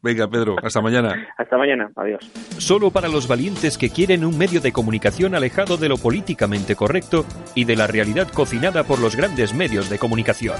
Venga, 0.01 0.27
Pedro, 0.29 0.55
hasta 0.61 0.81
mañana. 0.81 1.27
Hasta 1.37 1.57
mañana. 1.57 1.89
Adiós. 1.95 2.25
Solo 2.57 2.91
para 2.91 3.07
los 3.07 3.27
valientes 3.27 3.77
que 3.77 3.89
quieren 3.89 4.25
un 4.25 4.37
medio 4.37 4.59
de 4.59 4.73
comunicación 4.73 5.35
alejado 5.35 5.77
de 5.77 5.89
lo 5.89 5.97
políticamente 5.97 6.75
correcto 6.75 7.25
y 7.55 7.63
de 7.63 7.75
la 7.75 7.87
realidad 7.87 8.27
cocinada 8.33 8.83
por 8.83 8.99
los 8.99 9.15
grandes 9.15 9.53
medios 9.53 9.89
de 9.89 9.99
comunicación. 9.99 10.57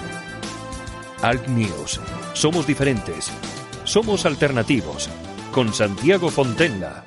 Alt 1.22 1.48
News. 1.48 2.00
Somos 2.34 2.66
diferentes. 2.66 3.32
Somos 3.84 4.26
alternativos. 4.26 5.10
Con 5.52 5.74
Santiago 5.74 6.30
Fontenla. 6.30 7.05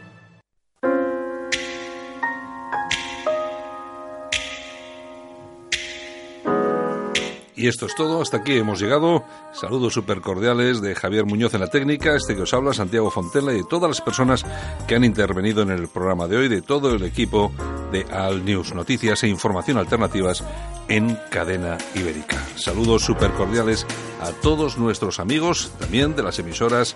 Y 7.58 7.66
esto 7.66 7.86
es 7.86 7.96
todo, 7.96 8.22
hasta 8.22 8.36
aquí 8.36 8.52
hemos 8.52 8.80
llegado. 8.80 9.24
Saludos 9.52 9.92
súper 9.92 10.20
cordiales 10.20 10.80
de 10.80 10.94
Javier 10.94 11.26
Muñoz 11.26 11.54
en 11.54 11.60
la 11.60 11.66
técnica, 11.66 12.14
este 12.14 12.36
que 12.36 12.42
os 12.42 12.54
habla, 12.54 12.72
Santiago 12.72 13.10
Fontela, 13.10 13.52
y 13.52 13.56
de 13.56 13.64
todas 13.64 13.90
las 13.90 14.00
personas 14.00 14.46
que 14.86 14.94
han 14.94 15.02
intervenido 15.02 15.62
en 15.62 15.70
el 15.70 15.88
programa 15.88 16.28
de 16.28 16.36
hoy, 16.36 16.48
de 16.48 16.62
todo 16.62 16.94
el 16.94 17.02
equipo 17.02 17.50
de 17.90 18.04
Al 18.12 18.44
News, 18.44 18.74
noticias 18.74 19.24
e 19.24 19.28
información 19.28 19.76
alternativas 19.76 20.44
en 20.86 21.18
cadena 21.30 21.78
ibérica. 21.96 22.36
Saludos 22.54 23.02
súper 23.02 23.32
cordiales 23.32 23.88
a 24.20 24.30
todos 24.30 24.78
nuestros 24.78 25.18
amigos, 25.18 25.72
también 25.80 26.14
de 26.14 26.22
las 26.22 26.38
emisoras 26.38 26.94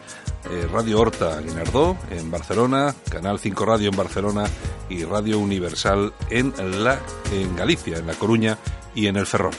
eh, 0.48 0.68
Radio 0.72 1.00
Horta 1.00 1.40
Guinardó 1.40 1.96
en 2.12 2.30
Barcelona, 2.30 2.94
Canal 3.10 3.40
5 3.40 3.64
Radio 3.64 3.90
en 3.90 3.96
Barcelona 3.96 4.44
y 4.88 5.02
Radio 5.02 5.40
Universal 5.40 6.12
en, 6.30 6.54
la, 6.84 7.00
en 7.32 7.56
Galicia, 7.56 7.98
en 7.98 8.06
La 8.06 8.14
Coruña 8.14 8.58
y 8.94 9.08
en 9.08 9.16
El 9.16 9.26
Ferrol. 9.26 9.54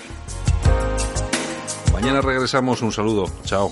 Mañana 1.94 2.22
regresamos. 2.22 2.82
Un 2.82 2.92
saludo. 2.92 3.26
Chao. 3.46 3.72